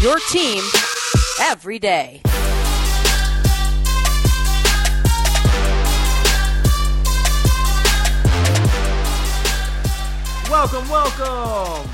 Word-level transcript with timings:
Your 0.00 0.20
team 0.30 0.62
every 1.40 1.80
day. 1.80 2.22
Welcome, 10.48 10.88
welcome. 10.88 11.88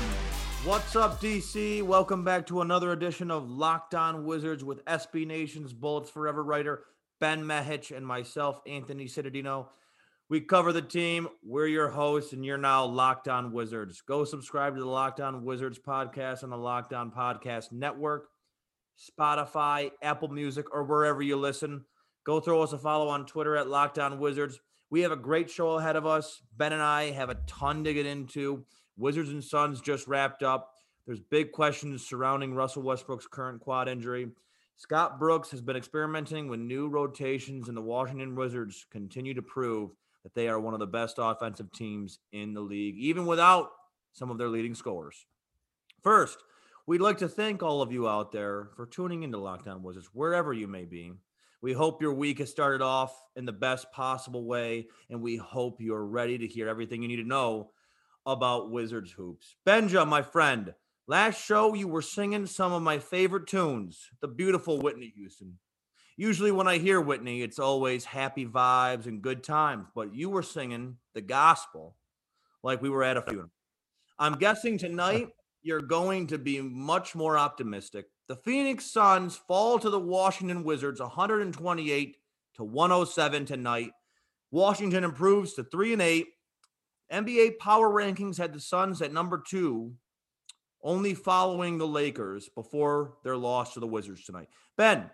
What's 0.63 0.95
up, 0.95 1.19
DC? 1.19 1.81
Welcome 1.81 2.23
back 2.23 2.45
to 2.45 2.61
another 2.61 2.91
edition 2.91 3.31
of 3.31 3.49
Locked 3.49 3.95
On 3.95 4.23
Wizards 4.23 4.63
with 4.63 4.85
SB 4.85 5.25
Nation's 5.25 5.73
Bullets 5.73 6.11
Forever 6.11 6.43
writer 6.43 6.83
Ben 7.19 7.47
Mehic 7.47 7.89
and 7.89 8.05
myself, 8.05 8.61
Anthony 8.67 9.05
Cittadino. 9.05 9.69
We 10.27 10.41
cover 10.41 10.73
the 10.73 10.81
team. 10.81 11.27
We're 11.43 11.67
your 11.67 11.89
hosts, 11.89 12.33
and 12.33 12.43
you're 12.43 12.57
now 12.57 12.85
Locked 12.85 13.27
On 13.27 13.53
Wizards. 13.53 14.01
Go 14.01 14.23
subscribe 14.23 14.73
to 14.73 14.81
the 14.81 14.87
Locked 14.87 15.19
On 15.19 15.45
Wizards 15.45 15.77
podcast 15.77 16.43
on 16.43 16.49
the 16.49 16.57
Locked 16.57 16.93
On 16.93 17.11
Podcast 17.11 17.71
Network, 17.71 18.29
Spotify, 18.97 19.91
Apple 20.01 20.29
Music, 20.29 20.65
or 20.73 20.83
wherever 20.83 21.21
you 21.21 21.35
listen. 21.35 21.85
Go 22.25 22.39
throw 22.39 22.63
us 22.63 22.73
a 22.73 22.79
follow 22.79 23.07
on 23.07 23.27
Twitter 23.27 23.55
at 23.55 23.69
Locked 23.69 23.99
On 23.99 24.17
Wizards. 24.17 24.59
We 24.89 25.01
have 25.01 25.11
a 25.11 25.15
great 25.15 25.47
show 25.47 25.73
ahead 25.73 25.95
of 25.95 26.07
us. 26.07 26.41
Ben 26.57 26.73
and 26.73 26.81
I 26.81 27.11
have 27.11 27.29
a 27.29 27.37
ton 27.45 27.83
to 27.83 27.93
get 27.93 28.07
into. 28.07 28.65
Wizards 28.97 29.29
and 29.29 29.43
Suns 29.43 29.79
just 29.79 30.07
wrapped 30.07 30.41
up. 30.41 30.71
There's 31.05 31.19
big 31.19 31.51
questions 31.51 32.03
surrounding 32.03 32.55
Russell 32.55 32.81
Westbrook's 32.81 33.27
current 33.27 33.61
quad 33.61 33.87
injury. 33.87 34.29
Scott 34.75 35.19
Brooks 35.19 35.51
has 35.51 35.61
been 35.61 35.75
experimenting 35.75 36.47
with 36.47 36.59
new 36.59 36.87
rotations, 36.87 37.67
and 37.67 37.77
the 37.77 37.81
Washington 37.81 38.33
Wizards 38.35 38.87
continue 38.89 39.35
to 39.35 39.43
prove 39.43 39.91
that 40.25 40.33
they 40.33 40.47
are 40.47 40.59
one 40.59 40.73
of 40.73 40.79
the 40.79 40.87
best 40.87 41.17
offensive 41.19 41.71
teams 41.71 42.17
in 42.31 42.55
the 42.55 42.59
league, 42.59 42.97
even 42.97 43.27
without 43.27 43.69
some 44.11 44.31
of 44.31 44.39
their 44.39 44.49
leading 44.49 44.73
scorers. 44.73 45.27
First, 46.01 46.39
we'd 46.87 46.99
like 46.99 47.19
to 47.19 47.29
thank 47.29 47.61
all 47.61 47.83
of 47.83 47.91
you 47.91 48.09
out 48.09 48.31
there 48.31 48.69
for 48.75 48.87
tuning 48.87 49.21
into 49.21 49.37
Locked 49.37 49.67
On 49.67 49.83
Wizards, 49.83 50.09
wherever 50.13 50.51
you 50.51 50.67
may 50.67 50.85
be. 50.85 51.13
We 51.61 51.73
hope 51.73 52.01
your 52.01 52.15
week 52.15 52.39
has 52.39 52.49
started 52.49 52.81
off 52.81 53.15
in 53.35 53.45
the 53.45 53.51
best 53.51 53.91
possible 53.91 54.45
way, 54.45 54.87
and 55.11 55.21
we 55.21 55.37
hope 55.37 55.79
you're 55.79 56.05
ready 56.05 56.39
to 56.39 56.47
hear 56.47 56.67
everything 56.67 57.03
you 57.03 57.07
need 57.07 57.17
to 57.17 57.23
know 57.23 57.69
about 58.25 58.71
Wizards 58.71 59.11
hoops. 59.11 59.55
Benja, 59.63 60.07
my 60.07 60.23
friend, 60.23 60.73
last 61.05 61.39
show 61.39 61.75
you 61.75 61.87
were 61.87 62.01
singing 62.01 62.47
some 62.47 62.73
of 62.73 62.81
my 62.81 62.97
favorite 62.97 63.45
tunes, 63.45 64.09
the 64.21 64.27
beautiful 64.27 64.79
Whitney 64.79 65.13
Houston. 65.15 65.59
Usually, 66.17 66.51
when 66.51 66.67
I 66.67 66.77
hear 66.77 67.01
Whitney, 67.01 67.41
it's 67.41 67.59
always 67.59 68.05
happy 68.05 68.45
vibes 68.45 69.05
and 69.05 69.21
good 69.21 69.43
times, 69.43 69.87
but 69.93 70.15
you 70.15 70.29
were 70.29 70.43
singing 70.43 70.95
the 71.13 71.21
gospel 71.21 71.97
like 72.63 72.81
we 72.81 72.89
were 72.89 73.03
at 73.03 73.17
a 73.17 73.21
funeral. 73.21 73.51
I'm 74.17 74.35
guessing 74.35 74.77
tonight 74.77 75.27
you're 75.61 75.81
going 75.81 76.27
to 76.27 76.37
be 76.37 76.61
much 76.61 77.15
more 77.15 77.37
optimistic. 77.37 78.05
The 78.27 78.37
Phoenix 78.37 78.85
Suns 78.85 79.35
fall 79.35 79.77
to 79.77 79.89
the 79.89 79.99
Washington 79.99 80.63
Wizards 80.63 81.01
128 81.01 82.15
to 82.55 82.63
107 82.63 83.45
tonight. 83.45 83.91
Washington 84.51 85.03
improves 85.03 85.53
to 85.55 85.63
3 85.65 85.93
and 85.93 86.01
8. 86.01 86.27
NBA 87.11 87.57
power 87.59 87.89
rankings 87.89 88.37
had 88.37 88.53
the 88.53 88.59
Suns 88.59 89.01
at 89.01 89.11
number 89.11 89.43
2, 89.45 89.91
only 90.81 91.13
following 91.13 91.77
the 91.77 91.87
Lakers 91.87 92.49
before 92.55 93.17
their 93.23 93.35
loss 93.35 93.73
to 93.73 93.79
the 93.79 93.87
Wizards 93.87 94.23
tonight. 94.23 94.47
Ben, 94.77 95.09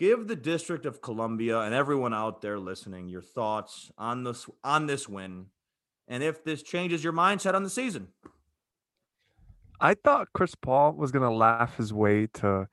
give 0.00 0.26
the 0.26 0.34
District 0.34 0.86
of 0.86 1.02
Columbia 1.02 1.60
and 1.60 1.74
everyone 1.74 2.14
out 2.14 2.40
there 2.40 2.58
listening 2.58 3.08
your 3.08 3.20
thoughts 3.20 3.92
on 3.98 4.24
this 4.24 4.48
on 4.64 4.86
this 4.86 5.06
win 5.06 5.46
and 6.08 6.22
if 6.22 6.42
this 6.42 6.62
changes 6.62 7.04
your 7.04 7.12
mindset 7.12 7.54
on 7.54 7.62
the 7.62 7.70
season. 7.70 8.08
I 9.78 9.94
thought 9.94 10.28
Chris 10.32 10.54
Paul 10.54 10.94
was 10.94 11.12
going 11.12 11.22
to 11.22 11.34
laugh 11.34 11.76
his 11.76 11.92
way 11.92 12.26
to 12.34 12.66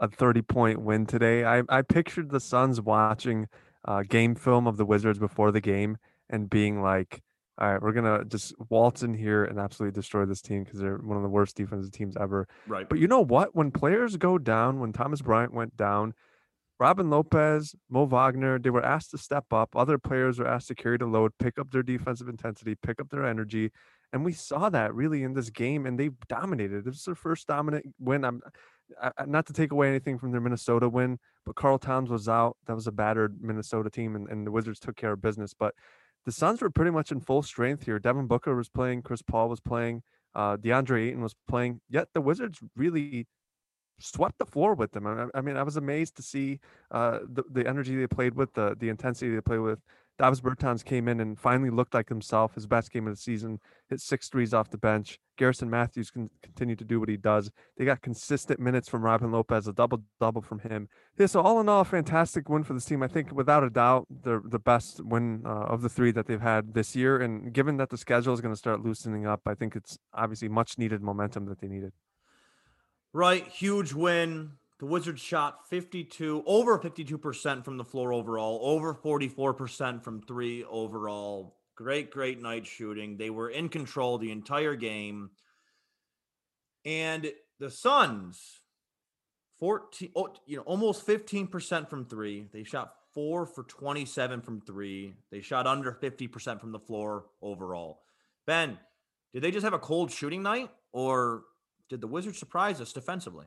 a 0.00 0.08
30 0.08 0.42
point 0.42 0.80
win 0.82 1.06
today. 1.06 1.44
I, 1.44 1.62
I 1.68 1.82
pictured 1.82 2.30
the 2.30 2.40
Suns 2.40 2.80
watching 2.80 3.46
uh, 3.86 4.02
game 4.02 4.34
film 4.34 4.66
of 4.66 4.76
the 4.76 4.84
Wizards 4.84 5.20
before 5.20 5.52
the 5.52 5.60
game 5.60 5.98
and 6.30 6.50
being 6.50 6.82
like, 6.82 7.22
all 7.58 7.72
right, 7.72 7.82
we're 7.82 7.92
going 7.92 8.18
to 8.18 8.24
just 8.24 8.54
waltz 8.70 9.04
in 9.04 9.14
here 9.14 9.44
and 9.44 9.58
absolutely 9.58 9.94
destroy 9.94 10.24
this 10.24 10.40
team 10.40 10.64
because 10.64 10.80
they're 10.80 10.98
one 10.98 11.16
of 11.16 11.22
the 11.22 11.28
worst 11.28 11.56
defensive 11.56 11.92
teams 11.92 12.16
ever. 12.16 12.48
Right. 12.66 12.88
But 12.88 12.98
you 12.98 13.06
know 13.06 13.20
what? 13.20 13.54
When 13.54 13.70
players 13.70 14.16
go 14.16 14.38
down, 14.38 14.80
when 14.80 14.92
Thomas 14.92 15.22
Bryant 15.22 15.52
went 15.52 15.76
down, 15.76 16.14
Robin 16.82 17.08
Lopez, 17.10 17.76
Mo 17.88 18.06
Wagner, 18.06 18.58
they 18.58 18.68
were 18.68 18.84
asked 18.84 19.12
to 19.12 19.18
step 19.18 19.52
up. 19.52 19.76
Other 19.76 19.98
players 19.98 20.40
were 20.40 20.48
asked 20.48 20.66
to 20.66 20.74
carry 20.74 20.98
the 20.98 21.06
load, 21.06 21.30
pick 21.38 21.56
up 21.56 21.70
their 21.70 21.84
defensive 21.84 22.28
intensity, 22.28 22.74
pick 22.74 23.00
up 23.00 23.08
their 23.08 23.24
energy. 23.24 23.70
And 24.12 24.24
we 24.24 24.32
saw 24.32 24.68
that 24.68 24.92
really 24.92 25.22
in 25.22 25.32
this 25.32 25.48
game, 25.48 25.86
and 25.86 25.96
they 25.96 26.10
dominated. 26.28 26.84
This 26.84 26.96
is 26.96 27.04
their 27.04 27.14
first 27.14 27.46
dominant 27.46 27.86
win. 28.00 28.24
I'm 28.24 28.40
I, 29.00 29.12
not 29.26 29.46
to 29.46 29.52
take 29.52 29.70
away 29.70 29.90
anything 29.90 30.18
from 30.18 30.32
their 30.32 30.40
Minnesota 30.40 30.88
win, 30.88 31.20
but 31.46 31.54
Karl 31.54 31.78
Towns 31.78 32.10
was 32.10 32.28
out. 32.28 32.56
That 32.66 32.74
was 32.74 32.88
a 32.88 32.92
battered 32.92 33.36
Minnesota 33.40 33.88
team, 33.88 34.16
and, 34.16 34.28
and 34.28 34.44
the 34.44 34.50
Wizards 34.50 34.80
took 34.80 34.96
care 34.96 35.12
of 35.12 35.22
business. 35.22 35.54
But 35.54 35.76
the 36.26 36.32
Suns 36.32 36.60
were 36.60 36.70
pretty 36.70 36.90
much 36.90 37.12
in 37.12 37.20
full 37.20 37.44
strength 37.44 37.84
here. 37.84 38.00
Devin 38.00 38.26
Booker 38.26 38.56
was 38.56 38.68
playing, 38.68 39.02
Chris 39.02 39.22
Paul 39.22 39.48
was 39.48 39.60
playing, 39.60 40.02
uh, 40.34 40.56
DeAndre 40.56 41.10
Ayton 41.10 41.22
was 41.22 41.36
playing. 41.46 41.80
Yet 41.88 42.08
the 42.12 42.20
Wizards 42.20 42.58
really 42.74 43.28
swept 44.02 44.38
the 44.38 44.46
floor 44.46 44.74
with 44.74 44.92
them. 44.92 45.06
I, 45.06 45.26
I 45.34 45.40
mean, 45.40 45.56
I 45.56 45.62
was 45.62 45.76
amazed 45.76 46.16
to 46.16 46.22
see 46.22 46.60
uh, 46.90 47.20
the 47.28 47.44
the 47.50 47.66
energy 47.66 47.96
they 47.96 48.06
played 48.06 48.34
with, 48.34 48.54
the 48.54 48.76
the 48.78 48.88
intensity 48.88 49.34
they 49.34 49.40
played 49.40 49.60
with. 49.60 49.80
Davis 50.18 50.40
Bertans 50.40 50.84
came 50.84 51.08
in 51.08 51.20
and 51.20 51.38
finally 51.38 51.70
looked 51.70 51.94
like 51.94 52.08
himself, 52.08 52.54
his 52.54 52.66
best 52.66 52.92
game 52.92 53.06
of 53.06 53.14
the 53.14 53.20
season, 53.20 53.58
hit 53.88 54.00
six 54.00 54.28
threes 54.28 54.52
off 54.52 54.70
the 54.70 54.78
bench. 54.78 55.18
Garrison 55.38 55.70
Matthews 55.70 56.10
can 56.10 56.30
continue 56.42 56.76
to 56.76 56.84
do 56.84 57.00
what 57.00 57.08
he 57.08 57.16
does. 57.16 57.50
They 57.76 57.84
got 57.84 58.02
consistent 58.02 58.60
minutes 58.60 58.88
from 58.88 59.02
Robin 59.02 59.32
Lopez, 59.32 59.66
a 59.66 59.72
double 59.72 60.02
double 60.20 60.42
from 60.42 60.60
him. 60.60 60.88
Yeah, 61.18 61.26
so 61.26 61.40
all 61.40 61.60
in 61.60 61.68
all, 61.68 61.82
fantastic 61.84 62.48
win 62.48 62.62
for 62.62 62.74
this 62.74 62.84
team. 62.84 63.02
I 63.02 63.08
think 63.08 63.32
without 63.32 63.64
a 63.64 63.70
doubt, 63.70 64.06
they're 64.10 64.42
the 64.44 64.58
best 64.58 65.04
win 65.04 65.42
uh, 65.46 65.48
of 65.48 65.82
the 65.82 65.88
three 65.88 66.12
that 66.12 66.26
they've 66.26 66.40
had 66.40 66.74
this 66.74 66.94
year. 66.94 67.20
And 67.20 67.52
given 67.52 67.78
that 67.78 67.88
the 67.88 67.96
schedule 67.96 68.34
is 68.34 68.40
going 68.40 68.54
to 68.54 68.58
start 68.58 68.84
loosening 68.84 69.26
up, 69.26 69.40
I 69.46 69.54
think 69.54 69.74
it's 69.74 69.98
obviously 70.12 70.48
much 70.48 70.78
needed 70.78 71.02
momentum 71.02 71.46
that 71.46 71.60
they 71.60 71.68
needed. 71.68 71.92
Right, 73.14 73.46
huge 73.46 73.92
win. 73.92 74.52
The 74.78 74.86
Wizards 74.86 75.20
shot 75.20 75.68
52, 75.68 76.42
over 76.46 76.78
52% 76.78 77.64
from 77.64 77.76
the 77.76 77.84
floor 77.84 78.12
overall, 78.12 78.58
over 78.62 78.94
44% 78.94 80.02
from 80.02 80.22
three 80.22 80.64
overall. 80.64 81.56
Great, 81.76 82.10
great 82.10 82.40
night 82.40 82.66
shooting. 82.66 83.16
They 83.16 83.30
were 83.30 83.50
in 83.50 83.68
control 83.68 84.18
the 84.18 84.32
entire 84.32 84.74
game. 84.74 85.30
And 86.84 87.30
the 87.60 87.70
Suns, 87.70 88.60
14, 89.60 90.10
oh, 90.16 90.34
you 90.46 90.56
know, 90.56 90.62
almost 90.62 91.06
15% 91.06 91.88
from 91.88 92.06
three. 92.06 92.48
They 92.52 92.64
shot 92.64 92.94
four 93.12 93.46
for 93.46 93.62
27 93.64 94.40
from 94.40 94.62
three. 94.62 95.14
They 95.30 95.42
shot 95.42 95.66
under 95.66 95.92
50% 95.92 96.60
from 96.60 96.72
the 96.72 96.80
floor 96.80 97.26
overall. 97.40 98.00
Ben, 98.46 98.78
did 99.32 99.42
they 99.42 99.50
just 99.50 99.64
have 99.64 99.74
a 99.74 99.78
cold 99.78 100.10
shooting 100.10 100.42
night 100.42 100.70
or 100.92 101.44
did 101.88 102.00
the 102.00 102.06
Wizards 102.06 102.38
surprise 102.38 102.80
us 102.80 102.92
defensively? 102.92 103.46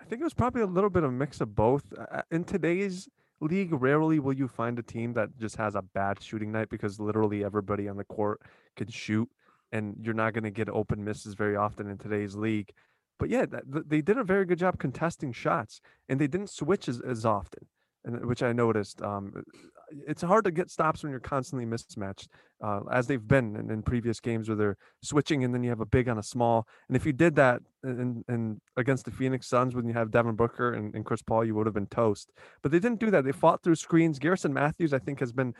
I 0.00 0.04
think 0.04 0.20
it 0.20 0.24
was 0.24 0.34
probably 0.34 0.62
a 0.62 0.66
little 0.66 0.90
bit 0.90 1.04
of 1.04 1.10
a 1.10 1.12
mix 1.12 1.40
of 1.40 1.54
both. 1.54 1.84
In 2.30 2.44
today's 2.44 3.08
league, 3.40 3.72
rarely 3.72 4.18
will 4.18 4.32
you 4.32 4.48
find 4.48 4.78
a 4.78 4.82
team 4.82 5.12
that 5.14 5.36
just 5.38 5.56
has 5.56 5.74
a 5.74 5.82
bad 5.82 6.22
shooting 6.22 6.50
night 6.50 6.68
because 6.70 6.98
literally 6.98 7.44
everybody 7.44 7.88
on 7.88 7.96
the 7.96 8.04
court 8.04 8.40
can 8.76 8.88
shoot, 8.88 9.28
and 9.70 9.96
you're 10.00 10.14
not 10.14 10.32
going 10.32 10.44
to 10.44 10.50
get 10.50 10.68
open 10.68 11.04
misses 11.04 11.34
very 11.34 11.56
often 11.56 11.88
in 11.88 11.98
today's 11.98 12.34
league. 12.34 12.70
But 13.18 13.28
yeah, 13.28 13.46
they 13.66 14.00
did 14.00 14.18
a 14.18 14.24
very 14.24 14.44
good 14.44 14.58
job 14.58 14.78
contesting 14.78 15.32
shots, 15.32 15.80
and 16.08 16.20
they 16.20 16.26
didn't 16.26 16.50
switch 16.50 16.88
as, 16.88 17.00
as 17.00 17.24
often 17.24 17.68
which 18.04 18.42
I 18.42 18.52
noticed. 18.52 19.02
Um, 19.02 19.44
it's 20.06 20.22
hard 20.22 20.44
to 20.44 20.50
get 20.50 20.70
stops 20.70 21.02
when 21.02 21.10
you're 21.10 21.20
constantly 21.20 21.64
mismatched, 21.64 22.28
uh, 22.62 22.80
as 22.90 23.06
they've 23.06 23.26
been 23.26 23.56
in, 23.56 23.70
in, 23.70 23.82
previous 23.82 24.20
games 24.20 24.48
where 24.48 24.56
they're 24.56 24.76
switching 25.02 25.44
and 25.44 25.54
then 25.54 25.62
you 25.62 25.70
have 25.70 25.80
a 25.80 25.86
big 25.86 26.08
on 26.08 26.18
a 26.18 26.22
small. 26.22 26.66
And 26.88 26.96
if 26.96 27.06
you 27.06 27.12
did 27.12 27.34
that 27.36 27.60
in, 27.84 28.24
in 28.28 28.60
against 28.76 29.04
the 29.04 29.10
Phoenix 29.10 29.48
Suns 29.48 29.74
when 29.74 29.86
you 29.86 29.94
have 29.94 30.10
Devin 30.10 30.36
Booker 30.36 30.74
and, 30.74 30.94
and 30.94 31.04
Chris 31.04 31.22
Paul, 31.22 31.44
you 31.44 31.54
would 31.54 31.66
have 31.66 31.74
been 31.74 31.86
toast. 31.86 32.30
But 32.62 32.72
they 32.72 32.78
didn't 32.78 33.00
do 33.00 33.10
that. 33.10 33.24
They 33.24 33.32
fought 33.32 33.62
through 33.62 33.76
screens. 33.76 34.18
Garrison 34.18 34.52
Matthews, 34.52 34.92
I 34.92 34.98
think, 34.98 35.20
has 35.20 35.32
been 35.32 35.54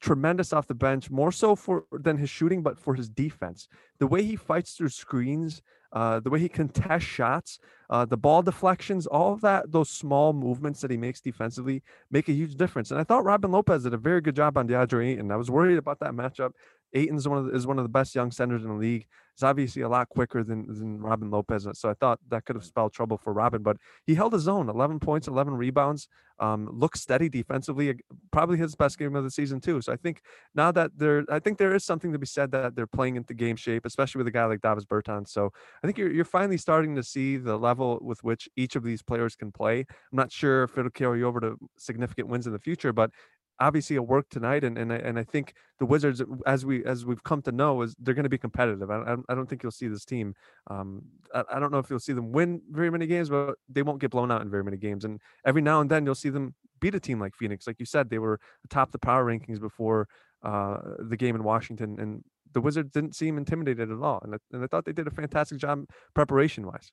tremendous 0.00 0.52
off 0.52 0.66
the 0.66 0.74
bench, 0.74 1.10
more 1.10 1.32
so 1.32 1.56
for 1.56 1.84
than 1.92 2.16
his 2.16 2.30
shooting, 2.30 2.62
but 2.62 2.78
for 2.78 2.94
his 2.94 3.08
defense. 3.08 3.68
The 3.98 4.06
way 4.06 4.22
he 4.22 4.36
fights 4.36 4.72
through 4.72 4.90
screens, 4.90 5.62
uh, 5.92 6.20
the 6.20 6.30
way 6.30 6.38
he 6.38 6.48
contests 6.48 7.04
shots, 7.04 7.58
uh, 7.90 8.04
the 8.04 8.16
ball 8.16 8.42
deflections, 8.42 9.06
all 9.06 9.32
of 9.32 9.40
that, 9.40 9.72
those 9.72 9.88
small 9.88 10.32
movements 10.32 10.80
that 10.80 10.90
he 10.90 10.96
makes 10.96 11.20
defensively 11.20 11.82
make 12.10 12.28
a 12.28 12.32
huge 12.32 12.56
difference. 12.56 12.90
And 12.90 13.00
I 13.00 13.04
thought 13.04 13.24
Robin 13.24 13.50
Lopez 13.50 13.84
did 13.84 13.94
a 13.94 13.98
very 13.98 14.20
good 14.20 14.36
job 14.36 14.58
on 14.58 14.68
DeAndre 14.68 15.12
Ayton. 15.12 15.30
I 15.30 15.36
was 15.36 15.50
worried 15.50 15.78
about 15.78 16.00
that 16.00 16.12
matchup. 16.12 16.52
Ayton's 16.92 17.28
one 17.28 17.38
of 17.38 17.46
the, 17.46 17.54
is 17.54 17.66
one 17.66 17.78
of 17.78 17.84
the 17.84 17.90
best 17.90 18.14
young 18.14 18.30
centers 18.30 18.62
in 18.62 18.68
the 18.68 18.76
league. 18.76 19.06
He's 19.34 19.42
obviously 19.42 19.82
a 19.82 19.88
lot 19.88 20.08
quicker 20.08 20.42
than, 20.42 20.66
than 20.66 21.00
Robin 21.00 21.30
Lopez, 21.30 21.66
so 21.74 21.88
I 21.88 21.94
thought 21.94 22.18
that 22.28 22.44
could 22.44 22.56
have 22.56 22.64
spelled 22.64 22.92
trouble 22.92 23.16
for 23.16 23.32
Robin. 23.32 23.62
But 23.62 23.76
he 24.04 24.14
held 24.14 24.32
his 24.32 24.48
own, 24.48 24.68
11 24.68 24.98
points, 24.98 25.28
11 25.28 25.54
rebounds, 25.54 26.08
um, 26.40 26.68
looked 26.72 26.98
steady 26.98 27.28
defensively. 27.28 27.94
Probably 28.30 28.58
his 28.58 28.74
best 28.74 28.98
game 28.98 29.14
of 29.16 29.24
the 29.24 29.30
season 29.30 29.60
too. 29.60 29.80
So 29.80 29.92
I 29.92 29.96
think 29.96 30.22
now 30.54 30.72
that 30.72 30.92
there, 30.96 31.24
I 31.30 31.38
think 31.38 31.58
there 31.58 31.74
is 31.74 31.84
something 31.84 32.12
to 32.12 32.18
be 32.18 32.26
said 32.26 32.50
that 32.52 32.74
they're 32.74 32.86
playing 32.86 33.16
into 33.16 33.34
game 33.34 33.56
shape, 33.56 33.84
especially 33.86 34.18
with 34.18 34.28
a 34.28 34.32
guy 34.32 34.44
like 34.44 34.60
Davis 34.60 34.84
Bertans. 34.84 35.28
So 35.28 35.52
I 35.82 35.86
think 35.86 35.98
you're 35.98 36.12
you're 36.12 36.24
finally 36.24 36.58
starting 36.58 36.94
to 36.96 37.02
see 37.02 37.36
the 37.36 37.56
level 37.56 37.98
with 38.00 38.22
which 38.22 38.48
each 38.56 38.76
of 38.76 38.82
these 38.82 39.02
players 39.02 39.34
can 39.34 39.52
play. 39.52 39.80
I'm 39.80 40.16
not 40.16 40.32
sure 40.32 40.64
if 40.64 40.76
it'll 40.78 40.90
carry 40.90 41.22
over 41.22 41.40
to 41.40 41.56
significant 41.76 42.28
wins 42.28 42.46
in 42.46 42.52
the 42.52 42.58
future, 42.58 42.92
but 42.92 43.10
obviously 43.60 43.96
a 43.96 44.02
work 44.02 44.28
tonight, 44.30 44.64
and 44.64 44.78
and 44.78 44.92
I, 44.92 44.96
and 44.96 45.18
I 45.18 45.24
think 45.24 45.54
the 45.78 45.86
Wizards, 45.86 46.22
as 46.46 46.64
we 46.64 46.84
as 46.84 47.04
we've 47.04 47.22
come 47.22 47.42
to 47.42 47.52
know, 47.52 47.82
is 47.82 47.94
they're 47.98 48.14
going 48.14 48.24
to 48.24 48.28
be 48.28 48.38
competitive. 48.38 48.90
I, 48.90 49.16
I 49.28 49.34
don't 49.34 49.48
think 49.48 49.62
you'll 49.62 49.72
see 49.72 49.88
this 49.88 50.04
team. 50.04 50.34
Um, 50.68 51.02
I, 51.34 51.44
I 51.54 51.58
don't 51.60 51.72
know 51.72 51.78
if 51.78 51.90
you'll 51.90 51.98
see 51.98 52.12
them 52.12 52.32
win 52.32 52.62
very 52.70 52.90
many 52.90 53.06
games, 53.06 53.28
but 53.28 53.54
they 53.68 53.82
won't 53.82 54.00
get 54.00 54.10
blown 54.10 54.30
out 54.30 54.42
in 54.42 54.50
very 54.50 54.64
many 54.64 54.76
games. 54.76 55.04
And 55.04 55.20
every 55.44 55.62
now 55.62 55.80
and 55.80 55.90
then 55.90 56.04
you'll 56.04 56.14
see 56.14 56.30
them 56.30 56.54
beat 56.80 56.94
a 56.94 57.00
team 57.00 57.20
like 57.20 57.34
Phoenix. 57.34 57.66
Like 57.66 57.80
you 57.80 57.86
said, 57.86 58.10
they 58.10 58.18
were 58.18 58.40
atop 58.64 58.92
the 58.92 58.98
power 58.98 59.24
rankings 59.24 59.60
before 59.60 60.08
uh, 60.42 60.78
the 60.98 61.16
game 61.16 61.34
in 61.34 61.42
Washington, 61.42 61.98
and 61.98 62.24
the 62.52 62.60
Wizards 62.60 62.90
didn't 62.92 63.14
seem 63.14 63.36
intimidated 63.36 63.90
at 63.90 63.98
all. 63.98 64.20
And 64.22 64.34
I, 64.34 64.38
and 64.52 64.64
I 64.64 64.66
thought 64.66 64.84
they 64.84 64.92
did 64.92 65.06
a 65.06 65.10
fantastic 65.10 65.58
job 65.58 65.84
preparation 66.14 66.66
wise. 66.66 66.92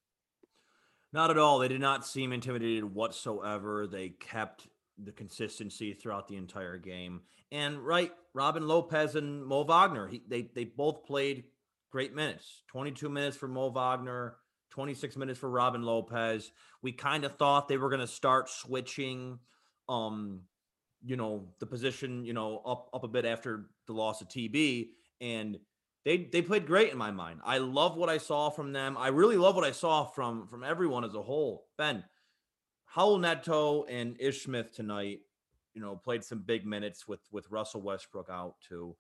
Not 1.13 1.29
at 1.29 1.38
all. 1.38 1.59
They 1.59 1.69
did 1.69 1.79
not 1.79 2.06
seem 2.06 2.33
intimidated 2.33 2.83
whatsoever. 2.83 3.88
They 3.88 4.09
kept 4.09 4.67
the 5.03 5.12
consistency 5.12 5.94
throughout 5.94 6.27
the 6.27 6.38
entire 6.38 6.77
game. 6.77 7.21
And 7.51 7.80
right, 7.80 8.12
Robin 8.33 8.68
Lopez 8.68 9.15
and 9.15 9.45
Mo 9.45 9.63
Wagner, 9.63 10.07
he, 10.07 10.21
they 10.27 10.50
they 10.53 10.65
both 10.65 11.03
played 11.06 11.45
great 11.92 12.13
minutes. 12.13 12.63
22 12.68 13.09
minutes 13.09 13.38
for 13.38 13.47
Mo 13.47 13.69
Wagner, 13.69 14.38
26 14.71 15.15
minutes 15.15 15.39
for 15.39 15.50
Robin 15.50 15.83
Lopez. 15.83 16.51
We 16.81 16.92
kind 16.92 17.24
of 17.24 17.38
thought 17.38 17.68
they 17.68 17.77
were 17.77 17.89
going 17.89 18.01
to 18.01 18.07
start 18.07 18.50
switching 18.50 19.39
um 19.88 20.42
you 21.06 21.15
know, 21.15 21.50
the 21.59 21.68
position, 21.68 22.25
you 22.25 22.33
know, 22.33 22.62
up 22.65 22.89
up 22.94 23.03
a 23.03 23.07
bit 23.07 23.25
after 23.25 23.68
the 23.86 23.94
loss 23.94 24.21
of 24.21 24.27
TB 24.27 24.88
and 25.21 25.59
they 26.03 26.18
they 26.31 26.41
played 26.41 26.68
great 26.68 26.91
in 26.91 26.98
my 26.98 27.12
mind. 27.12 27.41
I 27.44 27.57
love 27.57 27.95
what 27.98 28.09
I 28.09 28.18
saw 28.18 28.50
from 28.50 28.74
them. 28.74 28.98
I 28.98 29.07
really 29.09 29.38
love 29.38 29.56
what 29.56 29.65
I 29.65 29.71
saw 29.71 30.06
from 30.06 30.48
from 30.48 30.63
everyone 30.63 31.03
as 31.03 31.15
a 31.15 31.21
whole. 31.21 31.68
Ben, 31.77 32.03
Raul 32.95 33.19
Neto 33.19 33.83
and 33.86 34.15
Ish 34.19 34.44
Smith 34.44 34.74
tonight, 34.74 35.19
you 35.74 35.81
know, 35.81 35.95
played 35.95 36.24
some 36.24 36.39
big 36.39 36.65
minutes 36.65 37.07
with 37.07 37.21
with 37.31 37.50
Russell 37.51 37.81
Westbrook 37.81 38.30
out 38.30 38.56
too. 38.68 38.95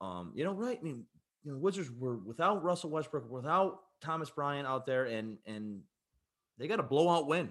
Um, 0.00 0.32
you 0.34 0.44
know, 0.44 0.52
right? 0.52 0.78
I 0.80 0.82
mean, 0.82 1.04
you 1.44 1.52
know, 1.52 1.58
Wizards 1.58 1.90
were 1.90 2.16
without 2.16 2.62
Russell 2.62 2.90
Westbrook, 2.90 3.30
without 3.30 3.80
Thomas 4.00 4.30
Bryant 4.30 4.66
out 4.66 4.86
there, 4.86 5.04
and 5.04 5.38
and 5.46 5.80
they 6.58 6.68
got 6.68 6.80
a 6.80 6.84
blowout 6.84 7.26
win, 7.26 7.50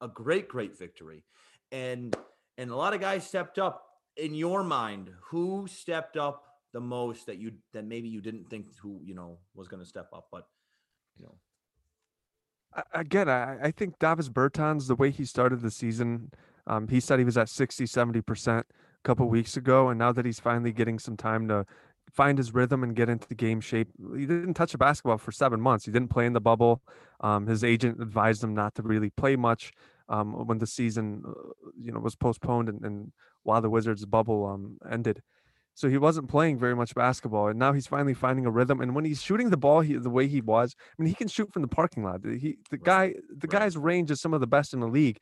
a 0.00 0.08
great, 0.08 0.48
great 0.48 0.78
victory, 0.78 1.24
and 1.72 2.16
and 2.56 2.70
a 2.70 2.76
lot 2.76 2.94
of 2.94 3.00
guys 3.00 3.26
stepped 3.26 3.58
up. 3.58 3.84
In 4.16 4.34
your 4.34 4.64
mind, 4.64 5.10
who 5.30 5.68
stepped 5.68 6.16
up 6.16 6.42
the 6.72 6.80
most 6.80 7.26
that 7.26 7.38
you 7.38 7.52
that 7.72 7.84
maybe 7.84 8.08
you 8.08 8.20
didn't 8.20 8.50
think 8.50 8.66
who 8.82 9.00
you 9.04 9.14
know 9.14 9.38
was 9.54 9.68
going 9.68 9.80
to 9.82 9.88
step 9.88 10.08
up, 10.12 10.26
but 10.32 10.48
you 11.16 11.24
know 11.24 11.36
again, 12.92 13.28
I, 13.28 13.58
I 13.64 13.70
think 13.70 13.98
Davis 13.98 14.28
Bertans, 14.28 14.86
the 14.86 14.94
way 14.94 15.10
he 15.10 15.24
started 15.24 15.60
the 15.60 15.70
season, 15.70 16.30
um, 16.66 16.88
he 16.88 17.00
said 17.00 17.18
he 17.18 17.24
was 17.24 17.38
at 17.38 17.48
60, 17.48 17.84
70% 17.84 18.58
a 18.58 18.64
couple 19.04 19.28
weeks 19.28 19.56
ago. 19.56 19.88
And 19.88 19.98
now 19.98 20.12
that 20.12 20.24
he's 20.24 20.40
finally 20.40 20.72
getting 20.72 20.98
some 20.98 21.16
time 21.16 21.48
to 21.48 21.66
find 22.12 22.38
his 22.38 22.54
rhythm 22.54 22.82
and 22.82 22.94
get 22.94 23.08
into 23.08 23.28
the 23.28 23.34
game 23.34 23.60
shape, 23.60 23.88
he 24.16 24.26
didn't 24.26 24.54
touch 24.54 24.74
a 24.74 24.78
basketball 24.78 25.18
for 25.18 25.32
seven 25.32 25.60
months. 25.60 25.84
He 25.84 25.92
didn't 25.92 26.10
play 26.10 26.26
in 26.26 26.32
the 26.32 26.40
bubble. 26.40 26.82
Um, 27.20 27.46
his 27.46 27.64
agent 27.64 28.00
advised 28.00 28.42
him 28.42 28.54
not 28.54 28.74
to 28.76 28.82
really 28.82 29.10
play 29.10 29.36
much 29.36 29.72
um, 30.08 30.46
when 30.46 30.58
the 30.58 30.66
season, 30.66 31.22
uh, 31.26 31.32
you 31.78 31.92
know, 31.92 32.00
was 32.00 32.16
postponed 32.16 32.68
and, 32.68 32.84
and 32.84 33.12
while 33.42 33.60
the 33.60 33.70
Wizards 33.70 34.04
bubble 34.04 34.46
um, 34.46 34.78
ended. 34.90 35.22
So 35.78 35.88
he 35.88 35.96
wasn't 35.96 36.28
playing 36.28 36.58
very 36.58 36.74
much 36.74 36.92
basketball, 36.92 37.46
and 37.46 37.56
now 37.56 37.72
he's 37.72 37.86
finally 37.86 38.12
finding 38.12 38.46
a 38.46 38.50
rhythm. 38.50 38.80
And 38.80 38.96
when 38.96 39.04
he's 39.04 39.22
shooting 39.22 39.50
the 39.50 39.56
ball, 39.56 39.80
he, 39.80 39.94
the 39.94 40.10
way 40.10 40.26
he 40.26 40.40
was, 40.40 40.74
I 40.76 41.00
mean, 41.00 41.08
he 41.08 41.14
can 41.14 41.28
shoot 41.28 41.52
from 41.52 41.62
the 41.62 41.68
parking 41.68 42.02
lot. 42.02 42.18
He, 42.24 42.58
the 42.68 42.78
right. 42.78 42.84
guy, 42.84 43.14
the 43.28 43.46
right. 43.46 43.60
guy's 43.60 43.76
range 43.76 44.10
is 44.10 44.20
some 44.20 44.34
of 44.34 44.40
the 44.40 44.48
best 44.48 44.74
in 44.74 44.80
the 44.80 44.88
league. 44.88 45.20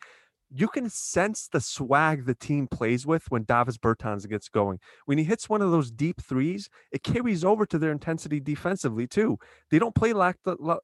You 0.49 0.69
can 0.69 0.89
sense 0.89 1.49
the 1.53 1.61
swag 1.61 2.25
the 2.25 2.35
team 2.35 2.69
plays 2.69 3.05
with 3.05 3.31
when 3.31 3.43
Davis 3.43 3.77
Bertans 3.77 4.27
gets 4.27 4.49
going. 4.49 4.79
When 5.05 5.19
he 5.19 5.25
hits 5.25 5.47
one 5.47 5.61
of 5.61 5.73
those 5.73 5.91
deep 5.91 6.23
threes, 6.23 6.71
it 6.91 7.03
carries 7.03 7.45
over 7.45 7.67
to 7.67 7.79
their 7.79 7.93
intensity 7.93 8.41
defensively 8.41 9.07
too. 9.07 9.37
They 9.71 9.79
don't 9.79 9.95
play 9.95 10.15
lack, 10.15 10.39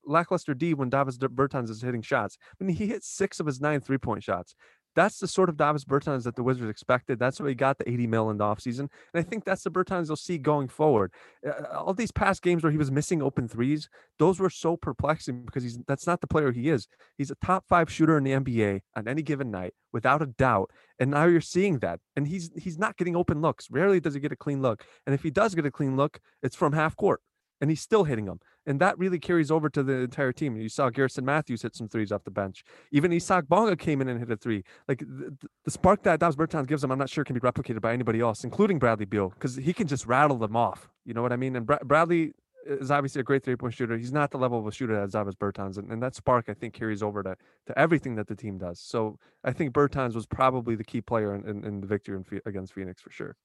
lackluster 0.04 0.52
D 0.52 0.74
when 0.74 0.90
Davis 0.90 1.16
Bertans 1.16 1.70
is 1.70 1.80
hitting 1.80 2.02
shots. 2.02 2.36
I 2.60 2.64
mean, 2.64 2.76
he 2.76 2.88
hit 2.88 3.04
six 3.04 3.40
of 3.40 3.46
his 3.46 3.58
nine 3.58 3.80
three 3.80 3.98
point 3.98 4.22
shots 4.22 4.54
that's 4.94 5.18
the 5.18 5.26
sort 5.26 5.48
of 5.48 5.56
Davis 5.56 5.84
Bertans 5.84 6.24
that 6.24 6.36
the 6.36 6.42
Wizards 6.42 6.70
expected. 6.70 7.18
That's 7.18 7.40
why 7.40 7.48
he 7.48 7.54
got 7.54 7.78
the 7.78 7.88
80 7.88 8.06
mil 8.06 8.30
in 8.30 8.38
the 8.38 8.44
offseason. 8.44 8.80
And 8.80 8.90
I 9.14 9.22
think 9.22 9.44
that's 9.44 9.62
the 9.62 9.70
Bertans 9.70 10.08
you'll 10.08 10.16
see 10.16 10.38
going 10.38 10.68
forward. 10.68 11.12
Uh, 11.46 11.76
all 11.76 11.94
these 11.94 12.12
past 12.12 12.42
games 12.42 12.62
where 12.62 12.72
he 12.72 12.78
was 12.78 12.90
missing 12.90 13.22
open 13.22 13.48
threes, 13.48 13.88
those 14.18 14.38
were 14.38 14.50
so 14.50 14.76
perplexing 14.76 15.44
because 15.44 15.62
he's 15.62 15.78
that's 15.86 16.06
not 16.06 16.20
the 16.20 16.26
player 16.26 16.52
he 16.52 16.68
is. 16.68 16.86
He's 17.16 17.30
a 17.30 17.36
top 17.36 17.64
five 17.68 17.90
shooter 17.90 18.16
in 18.16 18.24
the 18.24 18.32
NBA 18.32 18.80
on 18.96 19.08
any 19.08 19.22
given 19.22 19.50
night, 19.50 19.74
without 19.92 20.22
a 20.22 20.26
doubt. 20.26 20.70
And 20.98 21.10
now 21.10 21.24
you're 21.24 21.40
seeing 21.40 21.78
that. 21.80 22.00
And 22.16 22.26
he's 22.26 22.50
he's 22.56 22.78
not 22.78 22.96
getting 22.96 23.16
open 23.16 23.40
looks. 23.40 23.70
Rarely 23.70 24.00
does 24.00 24.14
he 24.14 24.20
get 24.20 24.32
a 24.32 24.36
clean 24.36 24.62
look. 24.62 24.84
And 25.06 25.14
if 25.14 25.22
he 25.22 25.30
does 25.30 25.54
get 25.54 25.66
a 25.66 25.70
clean 25.70 25.96
look, 25.96 26.20
it's 26.42 26.56
from 26.56 26.72
half 26.72 26.96
court 26.96 27.20
and 27.62 27.70
he's 27.70 27.80
still 27.80 28.04
hitting 28.04 28.26
them. 28.26 28.40
And 28.66 28.80
that 28.80 28.98
really 28.98 29.18
carries 29.18 29.50
over 29.50 29.68
to 29.70 29.82
the 29.82 29.94
entire 29.94 30.32
team. 30.32 30.56
You 30.56 30.68
saw 30.68 30.88
Garrison 30.90 31.24
Matthews 31.24 31.62
hit 31.62 31.74
some 31.74 31.88
threes 31.88 32.12
off 32.12 32.24
the 32.24 32.30
bench. 32.30 32.64
Even 32.92 33.12
Isaac 33.12 33.48
Bonga 33.48 33.76
came 33.76 34.00
in 34.00 34.08
and 34.08 34.18
hit 34.18 34.30
a 34.30 34.36
three. 34.36 34.62
Like 34.88 35.00
the, 35.00 35.36
the 35.64 35.70
spark 35.70 36.02
that 36.04 36.20
Davis 36.20 36.36
Bertans 36.36 36.66
gives 36.66 36.84
him, 36.84 36.92
I'm 36.92 36.98
not 36.98 37.10
sure 37.10 37.24
can 37.24 37.34
be 37.34 37.40
replicated 37.40 37.80
by 37.80 37.92
anybody 37.92 38.20
else, 38.20 38.44
including 38.44 38.78
Bradley 38.78 39.06
Beal, 39.06 39.30
because 39.30 39.56
he 39.56 39.72
can 39.72 39.86
just 39.86 40.06
rattle 40.06 40.38
them 40.38 40.56
off. 40.56 40.88
You 41.04 41.14
know 41.14 41.22
what 41.22 41.32
I 41.32 41.36
mean? 41.36 41.56
And 41.56 41.66
Bra- 41.66 41.78
Bradley 41.84 42.32
is 42.64 42.90
obviously 42.90 43.20
a 43.20 43.24
great 43.24 43.42
three 43.42 43.56
point 43.56 43.74
shooter. 43.74 43.96
He's 43.96 44.12
not 44.12 44.30
the 44.30 44.38
level 44.38 44.58
of 44.58 44.66
a 44.66 44.72
shooter 44.72 44.98
as 45.00 45.12
Davis 45.12 45.34
Bertans, 45.34 45.78
and, 45.78 45.90
and 45.90 46.02
that 46.02 46.14
spark 46.14 46.48
I 46.48 46.54
think 46.54 46.74
carries 46.74 47.02
over 47.02 47.22
to 47.22 47.36
to 47.66 47.78
everything 47.78 48.14
that 48.16 48.28
the 48.28 48.36
team 48.36 48.58
does. 48.58 48.80
So 48.80 49.18
I 49.44 49.52
think 49.52 49.72
Bertans 49.72 50.14
was 50.14 50.26
probably 50.26 50.76
the 50.76 50.84
key 50.84 51.00
player 51.00 51.34
in, 51.34 51.48
in, 51.48 51.64
in 51.64 51.80
the 51.80 51.86
victory 51.86 52.16
in, 52.16 52.40
against 52.46 52.72
Phoenix 52.72 53.02
for 53.02 53.10
sure. 53.10 53.36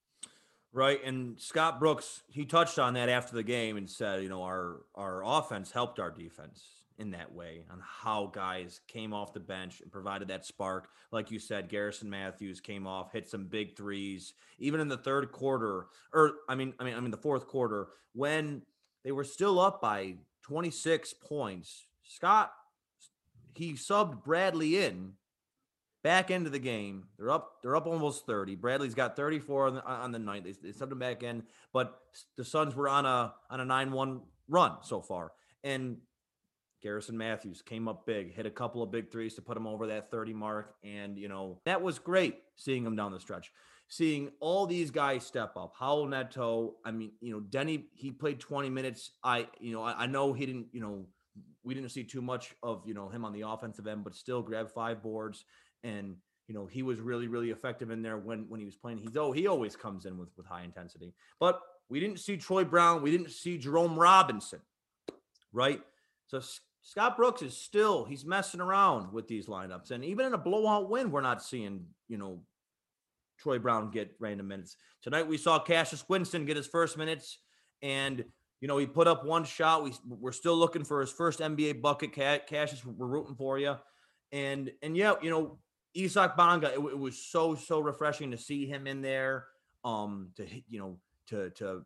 Right, 0.77 1.03
and 1.03 1.41
Scott 1.41 1.79
Brooks 1.79 2.21
he 2.29 2.45
touched 2.45 2.77
on 2.77 2.93
that 2.93 3.09
after 3.09 3.35
the 3.35 3.41
game 3.41 3.77
and 3.77 3.89
said, 3.89 4.21
you 4.21 4.29
know, 4.29 4.43
our 4.43 4.81
our 4.93 5.23
offense 5.25 5.71
helped 5.71 5.97
our 5.97 6.11
defense 6.11 6.63
in 6.99 7.09
that 7.11 7.33
way 7.33 7.63
on 7.71 7.81
how 7.83 8.27
guys 8.27 8.79
came 8.87 9.11
off 9.11 9.33
the 9.33 9.39
bench 9.39 9.81
and 9.81 9.91
provided 9.91 10.27
that 10.27 10.45
spark. 10.45 10.89
Like 11.11 11.31
you 11.31 11.39
said, 11.39 11.67
Garrison 11.67 12.11
Matthews 12.11 12.61
came 12.61 12.85
off, 12.85 13.11
hit 13.11 13.27
some 13.27 13.45
big 13.45 13.75
threes, 13.75 14.35
even 14.59 14.79
in 14.79 14.87
the 14.87 14.97
third 14.97 15.31
quarter, 15.31 15.87
or 16.13 16.33
I 16.47 16.53
mean, 16.53 16.75
I 16.79 16.83
mean, 16.83 16.93
I 16.93 16.99
mean 16.99 17.09
the 17.09 17.17
fourth 17.17 17.47
quarter 17.47 17.87
when 18.13 18.61
they 19.03 19.11
were 19.11 19.23
still 19.23 19.59
up 19.59 19.81
by 19.81 20.17
26 20.43 21.11
points. 21.27 21.87
Scott 22.03 22.51
he 23.55 23.73
subbed 23.73 24.23
Bradley 24.23 24.77
in 24.77 25.13
back 26.03 26.31
into 26.31 26.49
the 26.49 26.59
game. 26.59 27.05
They're 27.17 27.31
up. 27.31 27.57
They're 27.61 27.75
up 27.75 27.87
almost 27.87 28.25
30. 28.25 28.55
Bradley's 28.55 28.95
got 28.95 29.15
34 29.15 29.67
on 29.67 29.75
the, 29.75 29.85
on 29.85 30.11
the 30.11 30.19
night. 30.19 30.43
They, 30.43 30.51
they 30.51 30.69
subbed 30.69 30.91
him 30.91 30.99
back 30.99 31.23
in, 31.23 31.43
but 31.73 31.99
the 32.37 32.45
Suns 32.45 32.75
were 32.75 32.89
on 32.89 33.05
a 33.05 33.33
on 33.49 33.59
a 33.59 33.65
9-1 33.65 34.21
run 34.47 34.77
so 34.83 35.01
far. 35.01 35.31
And 35.63 35.97
Garrison 36.81 37.17
Matthews 37.17 37.61
came 37.61 37.87
up 37.87 38.05
big, 38.05 38.33
hit 38.33 38.45
a 38.45 38.51
couple 38.51 38.83
of 38.83 38.91
big 38.91 39.11
threes 39.11 39.35
to 39.35 39.41
put 39.41 39.57
him 39.57 39.67
over 39.67 39.87
that 39.87 40.11
30 40.11 40.33
mark. 40.33 40.75
And, 40.83 41.17
you 41.17 41.27
know, 41.27 41.59
that 41.65 41.81
was 41.81 41.99
great 41.99 42.37
seeing 42.55 42.85
him 42.85 42.95
down 42.95 43.11
the 43.11 43.19
stretch. 43.19 43.51
Seeing 43.89 44.31
all 44.39 44.67
these 44.67 44.91
guys 44.91 45.25
step 45.25 45.55
up. 45.57 45.73
Raul 45.81 46.09
Neto, 46.09 46.75
I 46.85 46.91
mean, 46.91 47.11
you 47.21 47.31
know, 47.31 47.39
Denny, 47.39 47.85
he 47.93 48.11
played 48.11 48.39
20 48.39 48.69
minutes. 48.69 49.11
I, 49.23 49.47
you 49.59 49.73
know, 49.73 49.81
I, 49.81 50.03
I 50.03 50.07
know 50.07 50.33
he 50.33 50.45
didn't, 50.45 50.67
you 50.71 50.81
know, 50.81 51.05
we 51.63 51.73
didn't 51.73 51.89
see 51.89 52.03
too 52.03 52.21
much 52.21 52.53
of, 52.63 52.83
you 52.85 52.93
know, 52.93 53.09
him 53.09 53.25
on 53.25 53.33
the 53.33 53.41
offensive 53.41 53.87
end, 53.87 54.03
but 54.03 54.15
still 54.15 54.41
grabbed 54.41 54.71
five 54.71 55.01
boards 55.01 55.45
and 55.83 56.15
you 56.47 56.55
know 56.55 56.65
he 56.65 56.83
was 56.83 56.99
really 56.99 57.27
really 57.27 57.51
effective 57.51 57.91
in 57.91 58.01
there 58.01 58.17
when 58.17 58.45
when 58.49 58.59
he 58.59 58.65
was 58.65 58.75
playing. 58.75 58.97
He's 58.97 59.17
oh 59.17 59.31
he 59.31 59.47
always 59.47 59.75
comes 59.75 60.05
in 60.05 60.17
with 60.17 60.29
with 60.37 60.45
high 60.45 60.63
intensity, 60.63 61.13
but 61.39 61.61
we 61.89 61.99
didn't 61.99 62.19
see 62.19 62.37
Troy 62.37 62.63
Brown, 62.63 63.01
we 63.01 63.11
didn't 63.11 63.31
see 63.31 63.57
Jerome 63.57 63.97
Robinson, 63.97 64.59
right? 65.53 65.81
So 66.27 66.41
Scott 66.81 67.17
Brooks 67.17 67.41
is 67.41 67.55
still 67.55 68.05
he's 68.05 68.25
messing 68.25 68.61
around 68.61 69.11
with 69.11 69.27
these 69.27 69.47
lineups, 69.47 69.91
and 69.91 70.03
even 70.03 70.25
in 70.25 70.33
a 70.33 70.37
blowout 70.37 70.89
win, 70.89 71.11
we're 71.11 71.21
not 71.21 71.43
seeing 71.43 71.85
you 72.07 72.17
know 72.17 72.41
Troy 73.39 73.59
Brown 73.59 73.91
get 73.91 74.15
random 74.19 74.47
minutes. 74.47 74.75
Tonight 75.01 75.27
we 75.27 75.37
saw 75.37 75.59
Cassius 75.59 76.03
Winston 76.09 76.45
get 76.45 76.57
his 76.57 76.67
first 76.67 76.97
minutes, 76.97 77.39
and 77.81 78.23
you 78.61 78.67
know 78.67 78.77
he 78.77 78.85
put 78.85 79.07
up 79.07 79.25
one 79.25 79.43
shot. 79.43 79.83
We 79.83 79.93
we're 80.07 80.31
still 80.31 80.55
looking 80.55 80.83
for 80.83 81.01
his 81.01 81.11
first 81.11 81.39
NBA 81.39 81.81
bucket. 81.81 82.13
Cassius, 82.13 82.85
we're 82.85 83.07
rooting 83.07 83.35
for 83.35 83.59
you, 83.59 83.75
and 84.31 84.71
and 84.81 84.97
yeah, 84.97 85.13
you 85.21 85.29
know 85.29 85.59
Isaac 85.97 86.35
Bonga, 86.35 86.73
it, 86.73 86.79
it, 86.79 86.99
was 86.99 87.17
so 87.17 87.55
so 87.55 87.79
refreshing 87.79 88.31
to 88.31 88.37
see 88.37 88.65
him 88.65 88.87
in 88.87 89.01
there. 89.01 89.45
Um, 89.83 90.31
to 90.35 90.45
you 90.67 90.79
know 90.79 90.97
to 91.27 91.49
to 91.51 91.83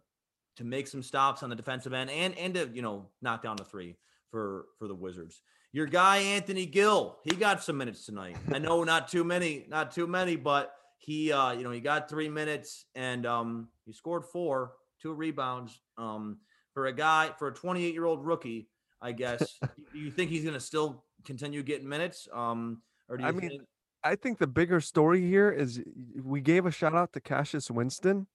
to 0.57 0.63
make 0.63 0.87
some 0.87 1.03
stops 1.03 1.43
on 1.43 1.49
the 1.49 1.55
defensive 1.55 1.93
end 1.93 2.09
and 2.09 2.37
and 2.37 2.53
to 2.55 2.69
you 2.73 2.81
know 2.81 3.09
knock 3.21 3.43
down 3.43 3.55
the 3.57 3.63
three 3.63 3.97
for 4.29 4.65
for 4.77 4.87
the 4.87 4.95
Wizards. 4.95 5.41
Your 5.73 5.85
guy 5.85 6.17
Anthony 6.17 6.65
Gill, 6.65 7.19
he 7.23 7.35
got 7.35 7.63
some 7.63 7.77
minutes 7.77 8.05
tonight. 8.05 8.37
I 8.53 8.59
know 8.59 8.83
not 8.93 9.07
too 9.07 9.23
many, 9.23 9.65
not 9.69 9.91
too 9.91 10.07
many, 10.07 10.35
but 10.35 10.73
he 10.97 11.31
uh 11.31 11.51
you 11.51 11.63
know 11.63 11.71
he 11.71 11.79
got 11.79 12.09
three 12.09 12.29
minutes 12.29 12.85
and 12.95 13.25
um 13.25 13.69
he 13.85 13.93
scored 13.93 14.25
four, 14.25 14.73
two 15.01 15.13
rebounds. 15.13 15.79
Um, 15.97 16.37
for 16.73 16.85
a 16.87 16.93
guy 16.93 17.31
for 17.37 17.47
a 17.47 17.53
28 17.53 17.93
year 17.93 18.05
old 18.05 18.25
rookie, 18.25 18.69
I 19.01 19.11
guess. 19.11 19.59
do 19.93 19.99
you 19.99 20.11
think 20.11 20.31
he's 20.31 20.43
going 20.43 20.53
to 20.53 20.59
still 20.59 21.03
continue 21.25 21.63
getting 21.63 21.87
minutes? 21.87 22.27
Um, 22.33 22.81
or 23.09 23.17
do 23.17 23.23
you 23.23 23.29
I 23.29 23.31
think- 23.31 23.43
mean, 23.43 23.61
I 24.03 24.15
think 24.15 24.39
the 24.39 24.47
bigger 24.47 24.81
story 24.81 25.21
here 25.27 25.51
is 25.51 25.81
we 26.21 26.41
gave 26.41 26.65
a 26.65 26.71
shout 26.71 26.95
out 26.95 27.13
to 27.13 27.21
Cassius 27.21 27.69
Winston, 27.69 28.27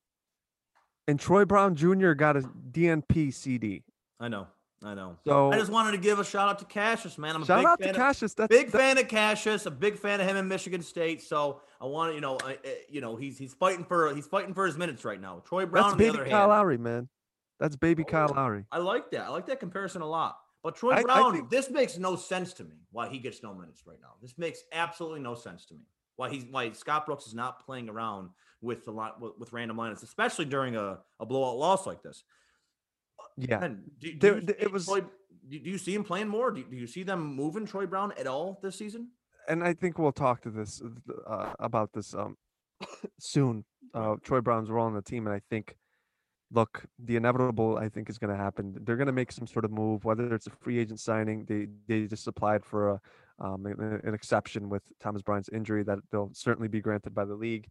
and 1.08 1.18
Troy 1.18 1.44
Brown 1.44 1.74
Jr. 1.74 2.12
got 2.12 2.36
a 2.36 2.40
DNP 2.40 3.32
CD. 3.32 3.82
I 4.20 4.28
know, 4.28 4.46
I 4.84 4.94
know. 4.94 5.16
So 5.26 5.52
I 5.52 5.58
just 5.58 5.70
wanted 5.70 5.92
to 5.92 5.98
give 5.98 6.18
a 6.18 6.24
shout 6.24 6.48
out 6.48 6.58
to 6.60 6.64
Cassius, 6.64 7.18
man. 7.18 7.34
I'm 7.34 7.42
a 7.42 7.46
shout 7.46 7.58
big 7.58 7.66
out 7.66 7.78
fan 7.80 7.88
to 7.88 7.90
of, 7.90 7.96
Cassius. 7.96 8.34
That's 8.34 8.48
big 8.48 8.70
that- 8.70 8.78
fan 8.78 8.98
of 8.98 9.08
Cassius. 9.08 9.66
A 9.66 9.70
big 9.70 9.98
fan 9.98 10.20
of 10.20 10.26
him 10.28 10.36
in 10.36 10.48
Michigan 10.48 10.82
State. 10.82 11.22
So 11.22 11.60
I 11.80 11.86
want 11.86 12.12
to, 12.12 12.14
you 12.14 12.20
know, 12.20 12.38
I, 12.44 12.58
you 12.88 13.00
know, 13.00 13.16
he's 13.16 13.38
he's 13.38 13.54
fighting 13.54 13.84
for 13.84 14.14
he's 14.14 14.26
fighting 14.26 14.54
for 14.54 14.66
his 14.66 14.76
minutes 14.76 15.04
right 15.04 15.20
now. 15.20 15.42
Troy 15.44 15.66
Brown, 15.66 15.84
That's 15.84 15.92
on 15.92 15.98
the 15.98 16.12
baby 16.12 16.30
Kyle 16.30 16.40
hand, 16.40 16.50
Lowry, 16.50 16.78
man. 16.78 17.08
That's 17.58 17.76
baby 17.76 18.04
oh, 18.06 18.10
Kyle 18.10 18.32
Lowry. 18.34 18.64
I 18.70 18.78
like 18.78 19.10
that. 19.10 19.22
I 19.22 19.28
like 19.28 19.46
that 19.46 19.60
comparison 19.60 20.02
a 20.02 20.06
lot. 20.06 20.36
But 20.66 20.74
Troy 20.74 20.90
I- 20.94 20.98
I 20.98 21.02
Brown, 21.04 21.32
think- 21.32 21.48
this 21.48 21.70
makes 21.70 21.96
no 21.96 22.16
sense 22.16 22.52
to 22.54 22.64
me. 22.64 22.74
Why 22.90 23.08
he 23.08 23.18
gets 23.20 23.40
no 23.40 23.54
minutes 23.54 23.86
right 23.86 24.00
now? 24.02 24.14
This 24.20 24.36
makes 24.36 24.64
absolutely 24.72 25.20
no 25.20 25.36
sense 25.36 25.64
to 25.66 25.74
me. 25.74 25.82
Why 26.16 26.28
he's 26.28 26.44
why 26.50 26.72
Scott 26.72 27.06
Brooks 27.06 27.28
is 27.28 27.34
not 27.34 27.64
playing 27.64 27.88
around 27.88 28.30
with 28.60 28.88
a 28.88 28.90
lot 28.90 29.20
with, 29.20 29.34
with 29.38 29.52
random 29.52 29.76
lineups, 29.76 30.02
especially 30.02 30.44
during 30.46 30.74
a, 30.74 30.98
a 31.20 31.24
blowout 31.26 31.56
loss 31.56 31.86
like 31.86 32.02
this. 32.02 32.24
Yeah, 33.36 33.58
Ben, 33.58 33.84
do, 34.00 34.12
do 34.12 34.18
There- 34.18 34.40
there- 34.40 34.56
it 34.58 34.72
was- 34.72 34.86
Troy, 34.86 35.02
do, 35.48 35.58
do 35.60 35.70
you 35.70 35.78
see 35.78 35.94
him 35.94 36.02
playing 36.02 36.26
more? 36.26 36.50
Do, 36.50 36.64
do 36.64 36.74
you 36.74 36.88
see 36.88 37.04
them 37.04 37.24
moving 37.24 37.64
Troy 37.64 37.86
Brown 37.86 38.12
at 38.18 38.26
all 38.26 38.58
this 38.60 38.74
season? 38.76 39.10
and 39.48 39.62
I 39.62 39.72
think 39.72 39.96
we'll 40.00 40.10
talk 40.10 40.40
to 40.42 40.50
this 40.50 40.82
uh, 41.28 41.52
about 41.60 41.92
this 41.92 42.12
um 42.12 42.36
soon. 43.20 43.64
Uh, 43.94 44.16
Troy 44.24 44.40
Brown's 44.40 44.68
role 44.68 44.86
on 44.86 44.94
the 44.94 45.00
team, 45.02 45.28
and 45.28 45.36
I 45.36 45.40
think, 45.48 45.76
look, 46.50 46.84
the 46.98 47.16
inevitable 47.16 47.76
I 47.76 47.88
think 47.88 48.08
is 48.08 48.18
going 48.18 48.36
to 48.36 48.42
happen. 48.42 48.76
They're 48.82 48.96
going 48.96 49.06
to 49.06 49.12
make 49.12 49.32
some 49.32 49.46
sort 49.46 49.64
of 49.64 49.70
move, 49.70 50.04
whether 50.04 50.34
it's 50.34 50.46
a 50.46 50.50
free 50.50 50.78
agent 50.78 51.00
signing. 51.00 51.44
They 51.44 51.66
they 51.88 52.06
just 52.06 52.26
applied 52.26 52.64
for 52.64 52.90
a 52.90 53.00
um, 53.38 53.66
an, 53.66 54.14
exception 54.14 54.68
with 54.68 54.82
Thomas 54.98 55.22
Bryant's 55.22 55.50
injury 55.50 55.82
that 55.84 55.98
they'll 56.10 56.30
certainly 56.32 56.68
be 56.68 56.80
granted 56.80 57.14
by 57.14 57.24
the 57.24 57.34
league. 57.34 57.68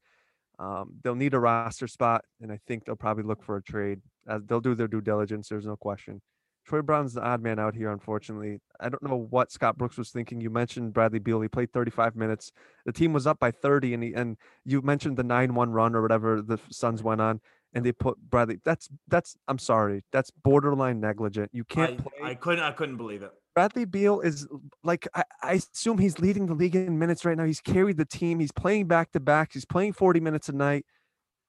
Um, 0.60 0.94
they'll 1.04 1.16
need 1.16 1.34
a 1.34 1.40
roster 1.40 1.88
spot, 1.88 2.24
and 2.40 2.52
I 2.52 2.60
think 2.68 2.86
they'll 2.86 2.96
probably 2.96 3.24
look 3.24 3.44
for 3.44 3.58
a 3.58 3.64
trade. 3.64 4.02
As 4.28 4.44
they'll 4.46 4.62
do 4.62 4.76
their 4.76 4.88
due 4.88 5.02
diligence. 5.02 5.50
There's 5.50 5.66
no 5.66 5.76
question. 5.76 6.22
Troy 6.66 6.82
Brown's 6.82 7.14
the 7.14 7.22
odd 7.22 7.44
man 7.44 7.60
out 7.60 7.76
here, 7.76 7.92
unfortunately. 7.92 8.60
I 8.80 8.90
don't 8.90 9.04
know 9.04 9.28
what 9.30 9.52
Scott 9.52 9.78
Brooks 9.78 9.98
was 9.98 10.10
thinking. 10.10 10.42
You 10.42 10.50
mentioned 10.50 10.94
Bradley 10.94 11.20
Beal. 11.20 11.42
He 11.42 11.48
played 11.48 11.72
35 11.72 12.16
minutes. 12.16 12.52
The 12.86 12.92
team 12.92 13.14
was 13.14 13.28
up 13.28 13.40
by 13.40 13.52
30, 13.52 13.94
and 13.94 14.04
he, 14.04 14.14
and 14.14 14.38
you 14.64 14.82
mentioned 14.82 15.16
the 15.16 15.24
9-1 15.24 15.72
run 15.74 15.96
or 15.96 16.02
whatever 16.02 16.42
the 16.42 16.58
Suns 16.72 17.04
went 17.04 17.22
on, 17.22 17.40
and 17.76 17.86
they 17.86 17.92
put 17.92 18.18
Bradley. 18.18 18.60
That's 18.64 18.90
that's. 19.08 19.36
I'm 19.48 19.60
sorry. 19.60 20.04
That's 20.12 20.32
borderline 20.32 21.00
negligent. 21.00 21.52
You 21.54 21.66
can't 21.66 22.00
I, 22.00 22.04
play. 22.04 22.32
I 22.32 22.36
couldn't 22.36 22.64
I 22.64 22.72
couldn't 22.72 22.98
believe 22.98 23.22
it. 23.22 23.32
Bradley 23.54 23.86
Beal 23.86 24.22
is 24.22 24.48
like 24.84 25.08
I, 25.14 25.24
I 25.44 25.54
assume 25.54 25.98
he's 25.98 26.20
leading 26.20 26.48
the 26.48 26.54
league 26.54 26.76
in 26.76 26.98
minutes 26.98 27.26
right 27.26 27.38
now. 27.38 27.46
He's 27.46 27.62
carried 27.62 27.98
the 27.98 28.06
team. 28.06 28.40
He's 28.40 28.52
playing 28.52 28.88
back 28.88 29.12
to 29.12 29.20
backs. 29.20 29.54
He's 29.54 29.66
playing 29.66 29.94
40 29.94 30.20
minutes 30.20 30.50
a 30.50 30.54
night. 30.54 30.86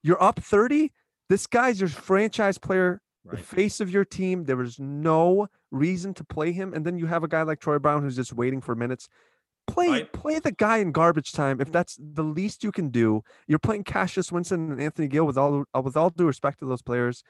You're 0.03 0.21
up 0.21 0.39
30. 0.39 0.91
This 1.29 1.47
guy's 1.47 1.79
your 1.81 1.89
franchise 1.89 2.57
player, 2.57 3.01
the 3.25 3.37
face 3.37 3.81
of 3.81 3.89
your 3.89 4.05
team. 4.05 4.45
There 4.45 4.55
was 4.55 4.79
no 4.79 5.47
reason 5.71 6.13
to 6.15 6.23
play 6.23 6.53
him. 6.53 6.73
And 6.73 6.85
then 6.85 6.97
you 6.97 7.07
have 7.07 7.23
a 7.23 7.27
guy 7.27 7.41
like 7.41 7.59
Troy 7.59 7.79
Brown 7.79 8.03
who's 8.03 8.15
just 8.15 8.31
waiting 8.33 8.61
for 8.61 8.75
minutes. 8.75 9.09
Play 9.67 9.89
Right. 9.89 10.13
play 10.13 10.39
the 10.39 10.51
guy 10.51 10.77
in 10.77 10.91
garbage 10.91 11.31
time 11.33 11.59
if 11.61 11.71
that's 11.71 11.97
the 11.99 12.23
least 12.23 12.63
you 12.63 12.71
can 12.71 12.89
do. 12.89 13.21
You're 13.47 13.59
playing 13.59 13.83
Cassius 13.83 14.31
Winston 14.31 14.71
and 14.71 14.81
Anthony 14.81 15.07
Gill 15.07 15.25
with 15.25 15.37
all 15.37 15.65
uh, 15.75 15.81
with 15.81 15.95
all 15.97 16.09
due 16.09 16.25
respect 16.25 16.59
to 16.59 16.65
those 16.65 16.81
players. 16.81 17.23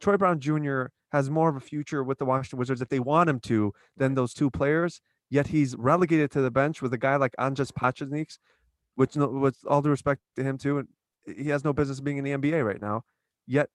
Troy 0.00 0.16
Brown 0.16 0.40
Jr. 0.40 0.86
has 1.12 1.30
more 1.30 1.48
of 1.48 1.56
a 1.56 1.60
future 1.60 2.02
with 2.02 2.18
the 2.18 2.24
Washington 2.24 2.58
Wizards 2.58 2.80
if 2.80 2.88
they 2.88 2.98
want 2.98 3.28
him 3.30 3.38
to 3.40 3.72
than 3.96 4.14
those 4.14 4.34
two 4.34 4.50
players. 4.50 5.00
Yet 5.30 5.46
he's 5.48 5.76
relegated 5.76 6.30
to 6.32 6.40
the 6.42 6.50
bench 6.50 6.82
with 6.82 6.92
a 6.92 6.98
guy 6.98 7.16
like 7.16 7.34
Anzejs 7.38 7.72
Pasecniks, 7.72 8.38
which, 8.96 9.16
no- 9.16 9.28
with 9.28 9.56
all 9.66 9.80
due 9.80 9.90
respect 9.90 10.20
to 10.36 10.42
him 10.42 10.58
too, 10.58 10.78
and 10.78 10.88
he 11.24 11.48
has 11.50 11.64
no 11.64 11.72
business 11.72 12.00
being 12.00 12.18
in 12.18 12.24
the 12.24 12.32
NBA 12.32 12.62
right 12.66 12.82
now. 12.82 13.02
Yet 13.46 13.68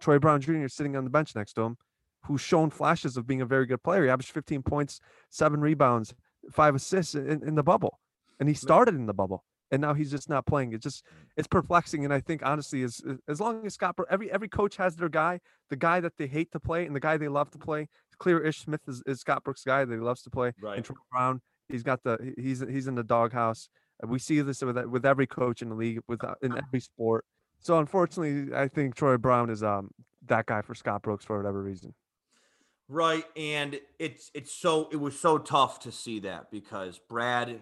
Troy 0.00 0.18
Brown 0.18 0.40
Jr. 0.40 0.64
is 0.64 0.74
sitting 0.74 0.96
on 0.96 1.04
the 1.04 1.10
bench 1.10 1.34
next 1.36 1.52
to 1.54 1.62
him, 1.62 1.76
who's 2.24 2.40
shown 2.40 2.70
flashes 2.70 3.16
of 3.16 3.26
being 3.26 3.40
a 3.40 3.46
very 3.46 3.66
good 3.66 3.82
player. 3.82 4.04
He 4.04 4.10
averaged 4.10 4.32
15 4.32 4.62
points, 4.62 5.00
seven 5.30 5.60
rebounds, 5.60 6.14
five 6.52 6.74
assists 6.74 7.14
in, 7.14 7.42
in 7.46 7.54
the 7.54 7.62
bubble, 7.62 7.98
and 8.40 8.48
he 8.48 8.54
started 8.54 8.94
in 8.94 9.06
the 9.06 9.14
bubble. 9.14 9.44
And 9.70 9.82
now 9.82 9.92
he's 9.92 10.10
just 10.10 10.30
not 10.30 10.46
playing. 10.46 10.72
It 10.72 10.80
just 10.80 11.04
it's 11.36 11.46
perplexing. 11.46 12.02
And 12.02 12.14
I 12.14 12.20
think 12.20 12.40
honestly, 12.42 12.82
is 12.82 13.02
as 13.28 13.38
long 13.38 13.66
as 13.66 13.74
Scott 13.74 13.96
every 14.10 14.32
every 14.32 14.48
coach 14.48 14.76
has 14.76 14.96
their 14.96 15.10
guy, 15.10 15.40
the 15.68 15.76
guy 15.76 16.00
that 16.00 16.14
they 16.16 16.26
hate 16.26 16.50
to 16.52 16.60
play 16.60 16.86
and 16.86 16.96
the 16.96 17.00
guy 17.00 17.18
they 17.18 17.28
love 17.28 17.50
to 17.50 17.58
play. 17.58 17.82
It's 17.82 18.16
clear 18.18 18.40
Ish 18.40 18.60
Smith 18.60 18.80
is, 18.88 19.02
is 19.04 19.20
Scott 19.20 19.44
Brooks' 19.44 19.64
guy 19.64 19.84
that 19.84 19.92
he 19.92 20.00
loves 20.00 20.22
to 20.22 20.30
play. 20.30 20.52
Right. 20.62 20.76
And 20.76 20.84
Troy 20.86 20.96
Brown, 21.12 21.42
he's 21.68 21.82
got 21.82 22.02
the 22.02 22.32
he's 22.38 22.60
he's 22.60 22.86
in 22.86 22.94
the 22.94 23.04
doghouse. 23.04 23.68
We 24.02 24.18
see 24.18 24.40
this 24.40 24.62
with 24.62 24.78
with 24.86 25.04
every 25.04 25.26
coach 25.26 25.60
in 25.60 25.68
the 25.68 25.74
league, 25.74 26.00
with 26.08 26.24
uh, 26.24 26.34
in 26.40 26.56
every 26.56 26.80
sport. 26.80 27.26
So 27.60 27.78
unfortunately, 27.78 28.54
I 28.54 28.68
think 28.68 28.94
Troy 28.94 29.18
Brown 29.18 29.50
is 29.50 29.62
um 29.62 29.90
that 30.28 30.46
guy 30.46 30.62
for 30.62 30.74
Scott 30.74 31.02
Brooks 31.02 31.26
for 31.26 31.36
whatever 31.36 31.62
reason. 31.62 31.94
Right, 32.88 33.24
and 33.36 33.78
it's 33.98 34.30
it's 34.34 34.52
so 34.52 34.88
it 34.90 34.96
was 34.96 35.18
so 35.18 35.36
tough 35.36 35.80
to 35.80 35.92
see 35.92 36.20
that 36.20 36.50
because 36.50 36.98
Brad 36.98 37.60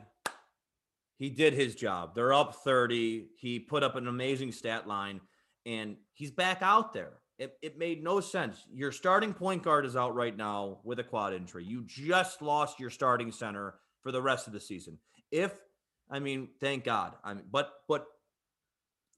he 1.18 1.30
did 1.30 1.54
his 1.54 1.74
job. 1.74 2.14
They're 2.14 2.32
up 2.32 2.56
30. 2.56 3.28
He 3.36 3.58
put 3.58 3.82
up 3.82 3.96
an 3.96 4.06
amazing 4.06 4.52
stat 4.52 4.86
line 4.86 5.20
and 5.64 5.96
he's 6.12 6.30
back 6.30 6.58
out 6.60 6.92
there. 6.92 7.14
It, 7.38 7.54
it 7.62 7.78
made 7.78 8.02
no 8.02 8.20
sense. 8.20 8.64
Your 8.72 8.92
starting 8.92 9.34
point 9.34 9.62
guard 9.62 9.84
is 9.84 9.96
out 9.96 10.14
right 10.14 10.36
now 10.36 10.78
with 10.84 10.98
a 11.00 11.04
quad 11.04 11.34
injury. 11.34 11.64
You 11.64 11.84
just 11.86 12.40
lost 12.40 12.80
your 12.80 12.90
starting 12.90 13.32
center 13.32 13.74
for 14.00 14.12
the 14.12 14.22
rest 14.22 14.46
of 14.46 14.52
the 14.52 14.60
season. 14.60 14.98
If 15.30 15.52
I 16.10 16.18
mean, 16.18 16.48
thank 16.60 16.84
God. 16.84 17.14
I 17.24 17.34
mean, 17.34 17.44
but 17.50 17.72
but 17.88 18.06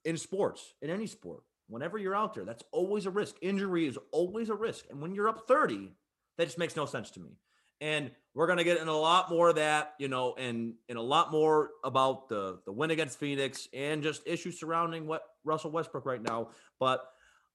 in 0.05 0.17
sports, 0.17 0.73
in 0.81 0.89
any 0.89 1.07
sport, 1.07 1.43
whenever 1.69 1.97
you're 1.97 2.15
out 2.15 2.33
there, 2.33 2.43
that's 2.43 2.63
always 2.71 3.05
a 3.05 3.11
risk. 3.11 3.35
Injury 3.41 3.87
is 3.87 3.97
always 4.11 4.49
a 4.49 4.55
risk. 4.55 4.85
And 4.89 5.01
when 5.01 5.15
you're 5.15 5.29
up 5.29 5.47
30, 5.47 5.91
that 6.37 6.45
just 6.45 6.57
makes 6.57 6.75
no 6.75 6.85
sense 6.85 7.11
to 7.11 7.19
me. 7.19 7.37
And 7.81 8.11
we're 8.33 8.47
gonna 8.47 8.65
get 8.65 8.81
in 8.81 8.89
a 8.89 8.97
lot 8.97 9.29
more 9.29 9.49
of 9.49 9.55
that, 9.55 9.93
you 9.99 10.09
know, 10.09 10.35
and 10.37 10.73
and 10.89 10.97
a 10.97 11.01
lot 11.01 11.31
more 11.31 11.69
about 11.85 12.27
the 12.27 12.59
the 12.65 12.73
win 12.73 12.91
against 12.91 13.19
Phoenix 13.19 13.69
and 13.73 14.03
just 14.03 14.21
issues 14.25 14.59
surrounding 14.59 15.07
what 15.07 15.21
Russell 15.45 15.71
Westbrook 15.71 16.05
right 16.05 16.21
now. 16.21 16.49
But 16.79 17.05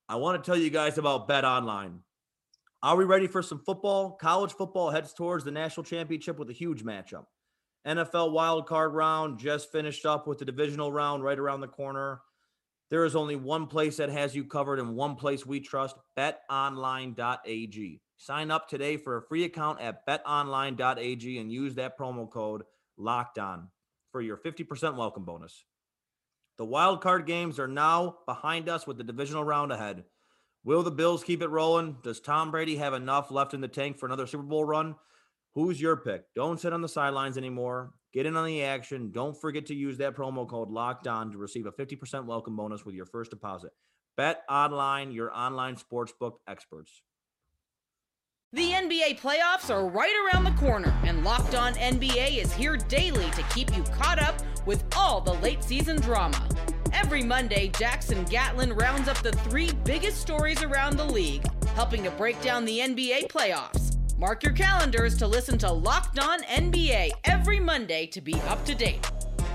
I 0.09 0.16
want 0.16 0.42
to 0.42 0.47
tell 0.47 0.59
you 0.59 0.71
guys 0.71 0.97
about 0.97 1.28
Bet 1.28 1.44
Online. 1.44 2.00
Are 2.83 2.97
we 2.97 3.04
ready 3.04 3.26
for 3.26 3.42
some 3.42 3.61
football? 3.61 4.12
College 4.12 4.52
football 4.52 4.90
heads 4.90 5.12
towards 5.14 5.44
the 5.44 5.50
national 5.50 5.85
championship 5.85 6.38
with 6.38 6.50
a 6.50 6.54
huge 6.54 6.85
matchup. 6.85 7.25
NFL 7.87 8.33
wild 8.33 8.66
card 8.66 8.94
round 8.94 9.38
just 9.38 9.73
finished 9.73 10.06
up 10.06 10.26
with 10.26 10.38
the 10.38 10.44
divisional 10.44 10.90
round 10.92 11.23
right 11.23 11.38
around 11.38 11.61
the 11.61 11.68
corner. 11.68 12.21
There 12.91 13.05
is 13.05 13.17
only 13.17 13.37
one 13.37 13.67
place 13.67 13.97
that 13.97 14.11
has 14.11 14.35
you 14.35 14.45
covered 14.45 14.79
and 14.79 14.95
one 14.95 15.17
place 15.17 15.45
we 15.47 15.61
trust 15.61 15.97
betonline.ag. 16.17 18.00
Sign 18.17 18.50
up 18.50 18.69
today 18.69 18.97
for 18.97 19.17
a 19.17 19.23
free 19.23 19.45
account 19.45 19.81
at 19.81 20.07
betonline.ag 20.07 21.38
and 21.38 21.53
use 21.53 21.75
that 21.75 21.99
promo 21.99 22.31
code 22.31 22.62
locked 22.97 23.38
on 23.38 23.69
for 24.12 24.21
your 24.21 24.37
50% 24.37 24.97
welcome 24.97 25.25
bonus. 25.25 25.64
The 26.57 26.64
wild 26.64 27.00
card 27.00 27.26
games 27.26 27.59
are 27.59 27.67
now 27.67 28.19
behind 28.26 28.69
us 28.69 28.87
with 28.87 28.97
the 28.97 29.05
divisional 29.05 29.43
round 29.43 29.73
ahead. 29.73 30.05
Will 30.62 30.83
the 30.83 30.91
Bills 30.91 31.25
keep 31.25 31.43
it 31.43 31.49
rolling? 31.49 31.97
Does 32.03 32.21
Tom 32.21 32.50
Brady 32.50 32.76
have 32.76 32.95
enough 32.95 33.31
left 33.31 33.55
in 33.55 33.61
the 33.61 33.69
tank 33.69 33.99
for 33.99 34.07
another 34.07 34.26
Super 34.26 34.45
Bowl 34.45 34.64
run? 34.64 34.95
Who's 35.55 35.81
your 35.81 35.97
pick? 35.97 36.33
Don't 36.35 36.61
sit 36.61 36.73
on 36.73 36.81
the 36.81 36.88
sidelines 36.88 37.37
anymore. 37.37 37.93
Get 38.14 38.26
in 38.26 38.37
on 38.37 38.47
the 38.47 38.62
action. 38.62 39.11
Don't 39.11 39.37
forget 39.38 39.66
to 39.66 39.75
use 39.75 39.99
that 39.99 40.14
promo 40.14 40.49
code 40.49 40.71
locked 40.71 41.09
on 41.09 41.33
to 41.33 41.38
receive 41.38 41.66
a 41.66 41.73
50% 41.73 42.26
welcome 42.26 42.54
bonus 42.54 42.87
with 42.87 42.94
your 42.94 43.06
first 43.06 43.33
deposit. 43.33 43.73
Bet 44.16 44.44
online, 44.49 45.11
your 45.11 45.37
online 45.37 45.75
sportsbook 45.75 46.35
experts. 46.47 47.02
The 48.52 48.71
NBA 48.71 49.18
playoffs 49.18 49.68
are 49.68 49.88
right 49.88 50.14
around 50.33 50.44
the 50.44 50.52
corner, 50.52 50.97
and 51.04 51.25
Locked 51.25 51.56
On 51.56 51.75
NBA 51.75 52.40
is 52.40 52.52
here 52.52 52.76
daily 52.76 53.28
to 53.33 53.42
keep 53.52 53.76
you 53.76 53.83
caught 53.83 54.23
up 54.23 54.37
with 54.64 54.85
all 54.97 55.21
the 55.21 55.35
late 55.35 55.64
season 55.64 56.00
drama. 56.00 56.49
Every 56.92 57.25
Monday, 57.25 57.73
Jackson 57.76 58.23
Gatlin 58.26 58.75
rounds 58.75 59.09
up 59.09 59.18
the 59.25 59.33
three 59.33 59.73
biggest 59.85 60.21
stories 60.21 60.62
around 60.62 60.97
the 60.97 61.04
league, 61.04 61.44
helping 61.71 62.04
to 62.04 62.12
break 62.12 62.40
down 62.42 62.64
the 62.64 62.78
NBA 62.78 63.26
playoffs. 63.26 63.94
Mark 64.16 64.44
your 64.44 64.52
calendars 64.52 65.16
to 65.16 65.26
listen 65.26 65.59
to 65.59 65.73
Locked 65.73 66.21
On 66.21 66.40
NBA 66.42 67.11
every 67.25 67.59
Monday 67.59 68.06
to 68.06 68.21
be 68.21 68.35
up 68.47 68.64
to 68.64 68.73
date. 68.73 69.11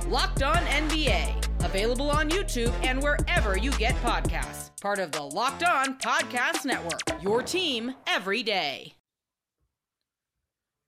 Locked 0.07 0.43
On 0.43 0.57
NBA, 0.57 1.63
available 1.63 2.11
on 2.11 2.29
YouTube 2.29 2.73
and 2.83 3.01
wherever 3.01 3.57
you 3.57 3.71
get 3.71 3.95
podcasts. 4.03 4.69
Part 4.81 4.99
of 4.99 5.13
the 5.13 5.21
Locked 5.21 5.63
On 5.63 5.97
Podcast 5.97 6.65
Network, 6.65 6.99
your 7.21 7.41
team 7.41 7.93
every 8.05 8.43
day. 8.43 8.95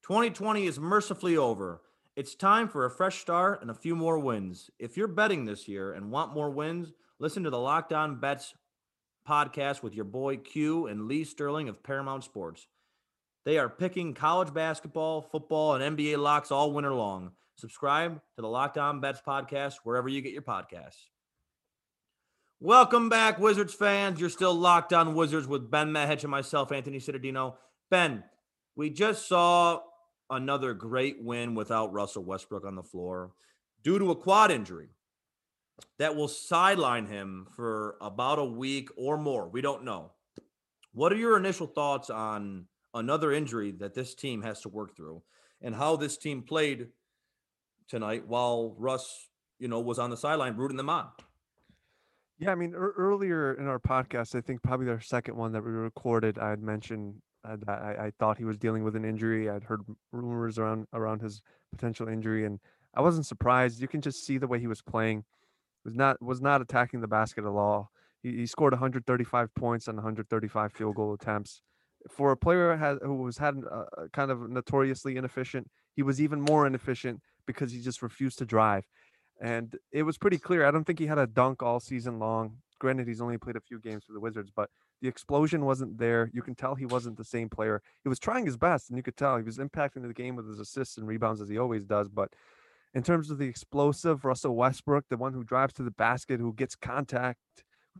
2020 0.03 0.65
is 0.65 0.77
mercifully 0.77 1.37
over. 1.37 1.81
It's 2.17 2.35
time 2.35 2.67
for 2.67 2.83
a 2.83 2.91
fresh 2.91 3.19
start 3.19 3.61
and 3.61 3.71
a 3.71 3.75
few 3.75 3.95
more 3.95 4.19
wins. 4.19 4.69
If 4.79 4.97
you're 4.97 5.07
betting 5.07 5.45
this 5.45 5.69
year 5.69 5.93
and 5.93 6.11
want 6.11 6.33
more 6.33 6.49
wins, 6.49 6.91
listen 7.19 7.43
to 7.43 7.49
the 7.49 7.57
Locked 7.57 7.93
On 7.93 8.19
Bets 8.19 8.53
podcast 9.25 9.81
with 9.81 9.95
your 9.95 10.03
boy 10.03 10.35
Q 10.35 10.87
and 10.87 11.07
Lee 11.07 11.23
Sterling 11.23 11.69
of 11.69 11.81
Paramount 11.83 12.25
Sports. 12.25 12.67
They 13.43 13.57
are 13.57 13.69
picking 13.69 14.13
college 14.13 14.53
basketball, 14.53 15.23
football, 15.23 15.73
and 15.73 15.97
NBA 15.97 16.19
locks 16.19 16.51
all 16.51 16.71
winter 16.71 16.93
long. 16.93 17.31
Subscribe 17.55 18.21
to 18.35 18.41
the 18.41 18.47
Locked 18.47 18.77
On 18.77 19.01
Bets 19.01 19.21
podcast 19.25 19.75
wherever 19.83 20.07
you 20.07 20.21
get 20.21 20.31
your 20.31 20.43
podcasts. 20.43 21.07
Welcome 22.59 23.09
back, 23.09 23.39
Wizards 23.39 23.73
fans. 23.73 24.19
You're 24.19 24.29
still 24.29 24.53
locked 24.53 24.93
on 24.93 25.15
Wizards 25.15 25.47
with 25.47 25.71
Ben 25.71 25.91
Mehic 25.91 26.21
and 26.21 26.29
myself, 26.29 26.71
Anthony 26.71 26.99
Cittadino. 26.99 27.55
Ben, 27.89 28.23
we 28.75 28.91
just 28.91 29.27
saw 29.27 29.79
another 30.29 30.75
great 30.75 31.23
win 31.23 31.55
without 31.55 31.91
Russell 31.91 32.23
Westbrook 32.23 32.63
on 32.63 32.75
the 32.75 32.83
floor 32.83 33.31
due 33.83 33.97
to 33.97 34.11
a 34.11 34.15
quad 34.15 34.51
injury 34.51 34.89
that 35.97 36.15
will 36.15 36.27
sideline 36.27 37.07
him 37.07 37.47
for 37.55 37.95
about 38.01 38.37
a 38.37 38.45
week 38.45 38.89
or 38.95 39.17
more. 39.17 39.49
We 39.49 39.61
don't 39.61 39.83
know. 39.83 40.11
What 40.93 41.11
are 41.11 41.17
your 41.17 41.37
initial 41.37 41.65
thoughts 41.65 42.11
on 42.11 42.67
another 42.93 43.31
injury 43.31 43.71
that 43.71 43.93
this 43.93 44.15
team 44.15 44.41
has 44.41 44.61
to 44.61 44.69
work 44.69 44.95
through 44.95 45.21
and 45.61 45.75
how 45.75 45.95
this 45.95 46.17
team 46.17 46.41
played 46.41 46.87
tonight 47.87 48.27
while 48.27 48.75
Russ, 48.77 49.29
you 49.59 49.67
know, 49.67 49.79
was 49.79 49.99
on 49.99 50.09
the 50.09 50.17
sideline 50.17 50.55
rooting 50.55 50.77
them 50.77 50.89
on? 50.89 51.07
Yeah, 52.39 52.51
I 52.51 52.55
mean, 52.55 52.73
er- 52.73 52.95
earlier 52.97 53.53
in 53.53 53.67
our 53.67 53.79
podcast, 53.79 54.35
I 54.35 54.41
think 54.41 54.63
probably 54.63 54.89
our 54.89 54.99
second 54.99 55.35
one 55.35 55.51
that 55.51 55.63
we 55.63 55.69
recorded, 55.69 56.39
I 56.39 56.49
had 56.49 56.63
mentioned 56.63 57.21
uh, 57.43 57.57
that 57.67 57.81
I, 57.81 58.05
I 58.05 58.11
thought 58.19 58.37
he 58.37 58.45
was 58.45 58.57
dealing 58.57 58.83
with 58.83 58.95
an 58.95 59.05
injury. 59.05 59.49
I'd 59.49 59.63
heard 59.63 59.81
rumors 60.11 60.57
around 60.57 60.87
around 60.93 61.21
his 61.21 61.41
potential 61.71 62.07
injury, 62.07 62.45
and 62.45 62.59
I 62.95 63.01
wasn't 63.01 63.25
surprised. 63.25 63.81
You 63.81 63.87
can 63.87 64.01
just 64.01 64.25
see 64.25 64.37
the 64.37 64.47
way 64.47 64.59
he 64.59 64.67
was 64.67 64.81
playing. 64.81 65.23
Was 65.85 65.95
not 65.95 66.21
was 66.21 66.41
not 66.41 66.61
attacking 66.61 67.01
the 67.01 67.07
basket 67.07 67.45
at 67.45 67.49
all. 67.49 67.91
He, 68.21 68.37
he 68.37 68.45
scored 68.45 68.73
135 68.73 69.53
points 69.55 69.87
on 69.87 69.95
135 69.95 70.73
field 70.73 70.95
goal 70.95 71.13
attempts. 71.13 71.61
For 72.09 72.31
a 72.31 72.37
player 72.37 72.75
has, 72.75 72.97
who 73.01 73.15
was 73.15 73.37
had 73.37 73.55
uh, 73.69 73.85
kind 74.13 74.31
of 74.31 74.49
notoriously 74.49 75.17
inefficient, 75.17 75.69
he 75.95 76.03
was 76.03 76.21
even 76.21 76.41
more 76.41 76.65
inefficient 76.65 77.21
because 77.45 77.71
he 77.71 77.81
just 77.81 78.01
refused 78.01 78.37
to 78.39 78.45
drive 78.45 78.85
and 79.41 79.75
it 79.91 80.03
was 80.03 80.17
pretty 80.19 80.37
clear. 80.37 80.65
I 80.65 80.71
don't 80.71 80.85
think 80.85 80.99
he 80.99 81.07
had 81.07 81.17
a 81.17 81.25
dunk 81.25 81.63
all 81.63 81.79
season 81.79 82.19
long. 82.19 82.57
Granted, 82.79 83.07
he's 83.07 83.21
only 83.21 83.37
played 83.39 83.55
a 83.55 83.61
few 83.61 83.79
games 83.79 84.03
for 84.05 84.13
the 84.13 84.19
Wizards, 84.19 84.51
but 84.55 84.69
the 85.01 85.07
explosion 85.07 85.65
wasn't 85.65 85.97
there. 85.97 86.29
You 86.31 86.43
can 86.43 86.53
tell 86.53 86.75
he 86.75 86.85
wasn't 86.85 87.17
the 87.17 87.23
same 87.23 87.49
player. 87.49 87.81
He 88.03 88.09
was 88.09 88.19
trying 88.19 88.45
his 88.45 88.55
best, 88.55 88.89
and 88.89 88.97
you 88.97 89.03
could 89.03 89.17
tell 89.17 89.37
he 89.37 89.43
was 89.43 89.57
impacting 89.57 90.07
the 90.07 90.13
game 90.13 90.35
with 90.35 90.47
his 90.47 90.59
assists 90.59 90.97
and 90.97 91.07
rebounds 91.07 91.41
as 91.41 91.49
he 91.49 91.57
always 91.57 91.85
does. 91.85 92.07
But 92.07 92.29
in 92.93 93.01
terms 93.01 93.31
of 93.31 93.39
the 93.39 93.47
explosive 93.47 94.25
Russell 94.25 94.55
Westbrook, 94.55 95.05
the 95.09 95.17
one 95.17 95.33
who 95.33 95.43
drives 95.43 95.73
to 95.73 95.83
the 95.83 95.91
basket, 95.91 96.39
who 96.39 96.53
gets 96.53 96.75
contact, 96.75 97.39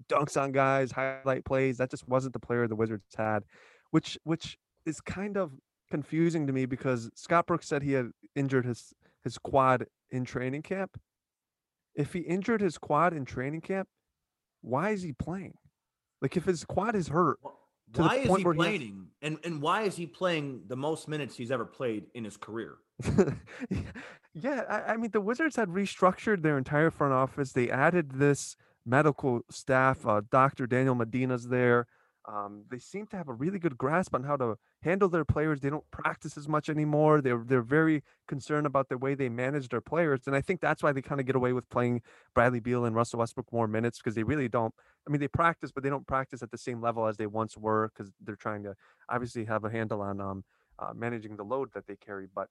dunks 0.08 0.40
on 0.40 0.52
guys, 0.52 0.92
highlight 0.92 1.44
plays, 1.44 1.78
that 1.78 1.90
just 1.90 2.08
wasn't 2.08 2.34
the 2.34 2.40
player 2.40 2.68
the 2.68 2.76
Wizards 2.76 3.04
had, 3.18 3.44
which 3.91 4.17
which 4.23 4.58
is 4.86 4.99
kind 4.99 5.38
of 5.38 5.51
confusing 5.89 6.47
to 6.47 6.54
me 6.54 6.65
because 6.65 7.10
Scott 7.15 7.47
Brooks 7.47 7.67
said 7.67 7.84
he 7.84 7.93
had 7.93 8.12
injured 8.36 8.65
his 8.65 8.93
his 9.23 9.38
quad 9.38 9.86
in 10.10 10.25
training 10.25 10.63
camp 10.63 10.97
if 11.95 12.13
he 12.13 12.19
injured 12.19 12.62
his 12.62 12.77
quad 12.77 13.13
in 13.13 13.25
training 13.25 13.62
camp, 13.62 13.88
why 14.62 14.91
is 14.91 15.01
he 15.01 15.13
playing? 15.13 15.56
Like 16.21 16.38
if 16.38 16.45
his 16.45 16.63
quad 16.63 16.95
is 16.95 17.08
hurt, 17.08 17.39
why 17.95 18.17
is 18.17 18.36
he 18.36 18.43
playing? 18.43 18.82
He 18.82 18.88
has... 18.88 18.95
and 19.21 19.38
and 19.43 19.62
why 19.62 19.84
is 19.84 19.95
he 19.95 20.06
playing 20.06 20.62
the 20.67 20.75
most 20.75 21.08
minutes 21.08 21.36
he's 21.36 21.51
ever 21.51 21.65
played 21.65 22.06
in 22.13 22.23
his 22.23 22.38
career? 22.38 22.77
yeah, 24.34 24.62
I, 24.69 24.93
I, 24.93 24.97
mean 24.97 25.10
the 25.12 25.21
Wizards 25.21 25.56
had 25.56 25.69
restructured 25.69 26.43
their 26.43 26.58
entire 26.58 26.91
front 26.91 27.13
office. 27.13 27.51
They 27.51 27.71
added 27.71 28.12
this 28.12 28.56
medical 28.86 29.41
staff. 29.49 30.06
Uh, 30.06 30.21
Dr. 30.30 30.67
Daniel 30.67 30.93
Medina's 30.93 31.47
there. 31.47 31.88
Um, 32.28 32.66
they 32.70 32.78
seem 32.78 33.08
to 33.08 33.18
have 33.18 33.30
a 33.30 33.34
really 33.34 33.58
good 33.58 33.78
grasp 33.78 34.14
on 34.14 34.24
how 34.24 34.38
to 34.38 34.56
handle 34.84 35.10
their 35.10 35.26
players. 35.26 35.60
They 35.60 35.72
don't 35.72 35.90
practice 35.90 36.38
as 36.38 36.48
much 36.48 36.70
anymore. 36.70 37.20
They're 37.20 37.44
they're 37.44 37.64
very 37.64 38.04
concerned 38.28 38.68
about 38.68 38.90
the 38.90 38.98
way 38.98 39.16
they 39.16 39.30
manage 39.30 39.70
their 39.70 39.82
players, 39.82 40.22
and 40.28 40.36
I 40.36 40.42
think 40.42 40.62
that's 40.62 40.84
why 40.84 40.92
they 40.92 41.02
kind 41.02 41.20
of 41.20 41.26
get 41.26 41.36
away 41.36 41.54
with 41.54 41.68
playing 41.70 42.02
Bradley 42.36 42.60
Beal 42.60 42.86
and 42.86 42.96
Russell 42.96 43.20
Westbrook 43.20 43.52
more 43.52 43.68
minutes 43.68 43.98
because 43.98 44.14
they 44.14 44.24
really 44.24 44.48
don't. 44.48 44.74
I 45.08 45.12
mean, 45.12 45.20
they 45.20 45.28
practice, 45.28 45.72
but 45.72 45.84
they 45.84 45.90
don't 45.90 46.06
practice 46.06 46.44
at 46.44 46.52
the 46.52 46.58
same 46.58 46.80
level 46.80 47.08
as 47.08 47.18
they 47.18 47.26
once 47.26 47.58
were 47.58 47.90
because 47.90 48.12
they're 48.22 48.36
trying 48.36 48.64
to 48.64 48.76
obviously 49.10 49.46
have 49.46 49.64
a 49.66 49.72
handle 49.72 50.02
on 50.02 50.22
um, 50.22 50.44
uh, 50.78 50.94
managing 50.94 51.38
the 51.38 51.44
load 51.44 51.70
that 51.74 51.88
they 51.88 51.96
carry. 51.96 52.28
But 52.34 52.50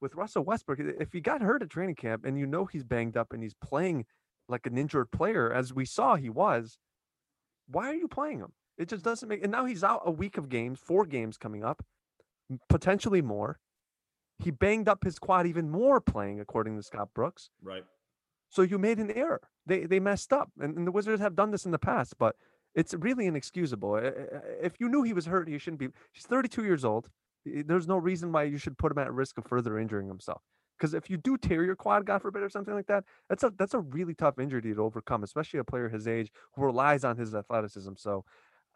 with 0.00 0.14
Russell 0.14 0.44
Westbrook, 0.44 0.78
if 0.78 1.12
he 1.12 1.20
got 1.20 1.40
hurt 1.40 1.62
at 1.62 1.70
training 1.70 1.94
camp 1.94 2.26
and 2.26 2.38
you 2.38 2.46
know 2.46 2.66
he's 2.66 2.84
banged 2.84 3.16
up 3.16 3.32
and 3.32 3.42
he's 3.42 3.54
playing 3.54 4.04
like 4.46 4.66
an 4.66 4.76
injured 4.76 5.10
player, 5.10 5.50
as 5.50 5.72
we 5.72 5.86
saw 5.86 6.16
he 6.16 6.28
was, 6.28 6.76
why 7.66 7.88
are 7.88 7.94
you 7.94 8.08
playing 8.08 8.40
him? 8.40 8.52
It 8.78 8.88
just 8.88 9.04
doesn't 9.04 9.28
make. 9.28 9.42
And 9.42 9.52
now 9.52 9.64
he's 9.64 9.82
out 9.84 10.02
a 10.04 10.10
week 10.10 10.36
of 10.36 10.48
games, 10.48 10.78
four 10.78 11.04
games 11.06 11.36
coming 11.36 11.64
up, 11.64 11.84
potentially 12.68 13.22
more. 13.22 13.58
He 14.38 14.50
banged 14.50 14.88
up 14.88 15.02
his 15.04 15.18
quad 15.18 15.46
even 15.46 15.70
more 15.70 16.00
playing, 16.00 16.40
according 16.40 16.76
to 16.76 16.82
Scott 16.82 17.08
Brooks. 17.14 17.48
Right. 17.62 17.84
So 18.50 18.62
you 18.62 18.78
made 18.78 18.98
an 18.98 19.10
error. 19.10 19.40
They 19.64 19.84
they 19.86 19.98
messed 19.98 20.32
up, 20.32 20.50
and, 20.60 20.76
and 20.76 20.86
the 20.86 20.92
Wizards 20.92 21.20
have 21.20 21.34
done 21.34 21.50
this 21.50 21.64
in 21.64 21.72
the 21.72 21.78
past. 21.78 22.14
But 22.18 22.36
It's 22.74 22.92
really 22.94 23.26
inexcusable. 23.26 23.96
If 24.62 24.74
you 24.78 24.88
knew 24.88 25.02
he 25.02 25.14
was 25.14 25.26
hurt, 25.26 25.48
he 25.48 25.58
shouldn't 25.58 25.80
be. 25.80 25.88
He's 26.12 26.26
32 26.26 26.64
years 26.64 26.84
old. 26.84 27.08
There's 27.44 27.88
no 27.88 27.96
reason 27.96 28.32
why 28.32 28.44
you 28.44 28.58
should 28.58 28.76
put 28.76 28.92
him 28.92 28.98
at 28.98 29.12
risk 29.12 29.38
of 29.38 29.46
further 29.46 29.78
injuring 29.78 30.08
himself. 30.08 30.42
Because 30.78 30.92
if 30.92 31.08
you 31.08 31.16
do 31.16 31.38
tear 31.38 31.64
your 31.64 31.76
quad, 31.76 32.04
God 32.04 32.20
forbid, 32.20 32.42
or 32.42 32.50
something 32.50 32.74
like 32.74 32.86
that, 32.88 33.04
that's 33.28 33.42
a 33.42 33.52
that's 33.56 33.72
a 33.72 33.78
really 33.80 34.14
tough 34.14 34.38
injury 34.38 34.60
to 34.60 34.84
overcome, 34.84 35.22
especially 35.22 35.58
a 35.58 35.64
player 35.64 35.88
his 35.88 36.06
age 36.06 36.30
who 36.54 36.64
relies 36.64 37.02
on 37.02 37.16
his 37.16 37.34
athleticism. 37.34 37.92
So 37.96 38.24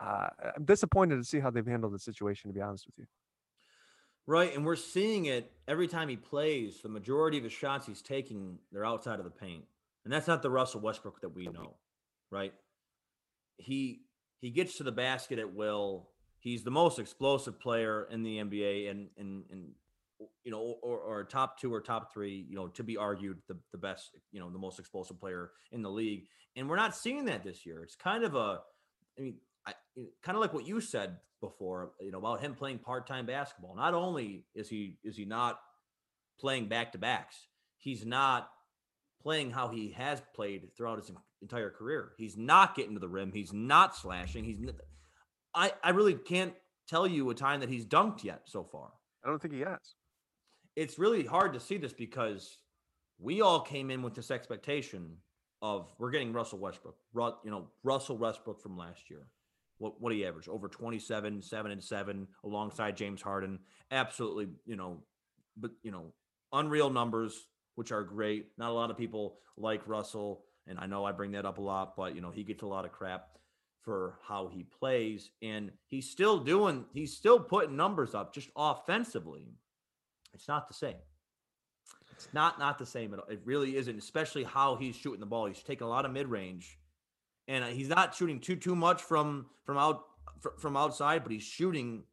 uh, 0.01 0.29
I'm 0.57 0.65
disappointed 0.65 1.17
to 1.17 1.25
see 1.25 1.41
how 1.41 1.51
they've 1.51 1.67
handled 1.67 1.93
the 1.93 1.99
situation. 1.99 2.51
To 2.51 2.55
be 2.55 2.61
honest 2.61 2.87
with 2.87 2.99
you. 2.99 3.07
Right, 4.27 4.55
and 4.55 4.65
we're 4.65 4.77
seeing 4.77 5.27
it 5.27 5.51
every 5.67 5.89
time 5.89 6.09
he 6.09 6.17
plays. 6.17 6.81
The 6.83 6.89
majority 6.89 7.39
of 7.39 7.45
his 7.45 7.53
shots 7.53 7.87
he's 7.87 8.03
taking, 8.03 8.59
they're 8.71 8.85
outside 8.85 9.19
of 9.19 9.25
the 9.25 9.31
paint, 9.31 9.65
and 10.05 10.13
that's 10.13 10.29
not 10.29 10.43
the 10.43 10.51
Russell 10.51 10.81
Westbrook 10.81 11.21
that 11.23 11.35
we 11.35 11.47
know. 11.47 11.75
Right? 12.31 12.53
He 13.57 14.03
he 14.41 14.51
gets 14.51 14.77
to 14.79 14.85
the 14.85 14.93
basket 14.93 15.39
at 15.39 15.55
will. 15.55 16.09
He's 16.39 16.63
the 16.63 16.71
most 16.71 16.99
explosive 16.99 17.61
player 17.61 18.09
in 18.11 18.23
the 18.23 18.39
NBA, 18.39 18.91
and 18.91 19.09
and 19.19 19.45
and 19.51 19.71
you 20.45 20.51
know, 20.51 20.77
or, 20.83 20.99
or 20.99 21.25
top 21.25 21.59
two 21.59 21.73
or 21.73 21.81
top 21.81 22.13
three. 22.13 22.47
You 22.49 22.57
know, 22.57 22.69
to 22.69 22.83
be 22.83 22.97
argued 22.97 23.39
the 23.49 23.59
the 23.73 23.79
best, 23.79 24.17
you 24.33 24.41
know, 24.41 24.49
the 24.49 24.59
most 24.59 24.79
explosive 24.79 25.19
player 25.19 25.51
in 25.73 25.83
the 25.83 25.91
league, 25.91 26.27
and 26.57 26.69
we're 26.69 26.77
not 26.77 26.97
seeing 26.97 27.25
that 27.27 27.43
this 27.43 27.67
year. 27.67 27.83
It's 27.83 27.97
kind 27.97 28.25
of 28.25 28.35
a, 28.35 28.61
I 29.19 29.23
mean, 29.23 29.37
kind 30.23 30.37
of 30.37 30.41
like 30.41 30.55
what 30.55 30.67
you 30.67 30.81
said 30.81 31.17
before, 31.41 31.93
you 32.01 32.11
know, 32.11 32.19
about 32.19 32.41
him 32.41 32.55
playing 32.55 32.79
part-time 32.79 33.27
basketball. 33.27 33.75
Not 33.75 33.95
only 33.95 34.45
is 34.55 34.69
he 34.69 34.99
is 35.05 35.17
he 35.17 35.25
not 35.25 35.59
playing 36.41 36.69
back-to-backs, 36.69 37.37
he's 37.79 38.05
not 38.05 38.51
playing 39.23 39.51
how 39.51 39.69
he 39.69 39.91
has 39.93 40.23
played 40.35 40.69
throughout 40.77 40.99
his 40.99 41.11
entire 41.43 41.71
career. 41.71 42.13
He's 42.17 42.37
not 42.37 42.75
getting 42.75 42.95
to 42.95 43.01
the 43.01 43.09
rim. 43.09 43.33
He's 43.33 43.53
not 43.53 43.97
slashing. 43.97 44.45
He's 44.45 44.59
I 45.55 45.73
I 45.83 45.91
really 45.91 46.15
can't 46.15 46.55
tell 46.89 47.07
you 47.07 47.29
a 47.31 47.35
time 47.35 47.61
that 47.61 47.69
he's 47.69 47.87
dunked 47.87 48.25
yet 48.25 48.43
so 48.47 48.65
far. 48.65 48.91
I 49.25 49.29
don't 49.29 49.41
think 49.41 49.55
he 49.55 49.61
has. 49.61 49.79
It's 50.77 50.99
really 50.99 51.25
hard 51.25 51.53
to 51.55 51.61
see 51.61 51.77
this 51.77 51.93
because 51.93 52.59
we 53.19 53.43
all 53.43 53.61
came 53.61 53.91
in 53.91 54.03
with 54.03 54.15
this 54.15 54.31
expectation 54.31 55.17
of 55.63 55.93
we're 55.99 56.11
getting 56.11 56.33
Russell 56.33 56.59
Westbrook, 56.59 56.97
you 57.45 57.51
know, 57.51 57.69
Russell 57.83 58.17
Westbrook 58.17 58.63
from 58.63 58.79
last 58.79 59.11
year. 59.11 59.27
What 59.81 60.01
what 60.01 60.13
he 60.13 60.27
averaged 60.27 60.49
over 60.49 60.69
27, 60.69 61.41
7 61.43 61.73
and 61.73 61.83
7 61.83 62.29
alongside 62.45 62.97
James 62.97 63.23
Harden. 63.23 63.59
Absolutely, 63.91 64.49
you 64.67 64.77
know, 64.77 65.03
but 65.57 65.71
you 65.83 65.91
know, 65.91 66.13
unreal 66.53 66.91
numbers 66.91 67.47
which 67.77 67.93
are 67.93 68.03
great. 68.03 68.49
Not 68.59 68.71
a 68.71 68.75
lot 68.75 68.91
of 68.91 68.99
people 68.99 69.39
like 69.57 69.89
Russell 69.89 70.45
and 70.67 70.79
I 70.79 70.87
know 70.87 71.05
I 71.05 71.13
bring 71.13 71.33
that 71.33 71.47
up 71.47 71.57
a 71.57 71.63
lot, 71.63 71.97
but 71.97 72.15
you 72.15 72.21
know, 72.21 72.31
he 72.31 72.45
gets 72.45 72.63
a 72.63 72.67
lot 72.67 72.85
of 72.85 72.93
crap 72.93 73.27
for 73.81 74.19
how 74.23 74.49
he 74.49 74.65
plays 74.65 75.31
and 75.41 75.71
he's 75.87 76.11
still 76.11 76.39
doing 76.39 76.85
he's 76.93 77.17
still 77.17 77.41
putting 77.41 77.75
numbers 77.75 78.15
up 78.15 78.35
just 78.35 78.51
offensively. 78.55 79.49
It's 80.35 80.47
not 80.47 80.69
the 80.69 80.75
same. 80.75 81.01
It's 82.13 82.29
not 82.35 82.59
not 82.59 82.79
the 82.79 82.85
same 82.85 83.15
at 83.15 83.21
all. 83.21 83.29
It 83.31 83.41
really 83.47 83.77
isn't, 83.77 83.97
especially 83.97 84.45
how 84.45 84.77
he's 84.77 84.95
shooting 84.95 85.21
the 85.21 85.27
ball. 85.27 85.47
He's 85.47 85.63
taking 85.63 85.87
a 85.87 85.91
lot 85.91 86.05
of 86.05 86.13
mid 86.13 86.27
range, 86.27 86.79
and 87.51 87.65
uh, 87.65 87.67
he's 87.67 87.89
not 87.89 88.15
shooting 88.15 88.39
too 88.39 88.57
too 88.57 88.77
much 88.77 89.03
from 89.03 89.47
from 89.65 89.77
out 89.77 90.05
from 90.59 90.77
outside, 90.77 91.23
but 91.23 91.33
he's 91.33 91.43
shooting 91.43 92.05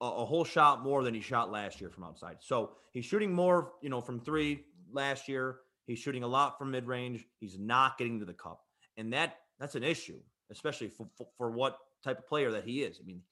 a, 0.00 0.06
a 0.06 0.24
whole 0.24 0.44
shot 0.44 0.82
more 0.82 1.02
than 1.02 1.12
he 1.12 1.20
shot 1.20 1.50
last 1.50 1.80
year 1.80 1.90
from 1.90 2.04
outside. 2.04 2.36
So 2.40 2.70
he's 2.92 3.04
shooting 3.04 3.32
more, 3.32 3.72
you 3.82 3.90
know, 3.90 4.00
from 4.00 4.20
three 4.20 4.64
last 4.92 5.28
year. 5.28 5.58
He's 5.86 5.98
shooting 5.98 6.22
a 6.22 6.28
lot 6.28 6.56
from 6.56 6.70
mid 6.70 6.86
range. 6.86 7.26
He's 7.40 7.58
not 7.58 7.98
getting 7.98 8.20
to 8.20 8.24
the 8.24 8.32
cup, 8.32 8.60
and 8.96 9.12
that 9.12 9.38
that's 9.58 9.74
an 9.74 9.82
issue, 9.82 10.20
especially 10.50 10.88
for, 10.88 11.08
for 11.18 11.26
for 11.36 11.50
what 11.50 11.76
type 12.04 12.18
of 12.18 12.28
player 12.28 12.52
that 12.52 12.64
he 12.64 12.82
is. 12.82 13.00
I 13.02 13.04
mean, 13.04 13.22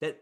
that 0.00 0.18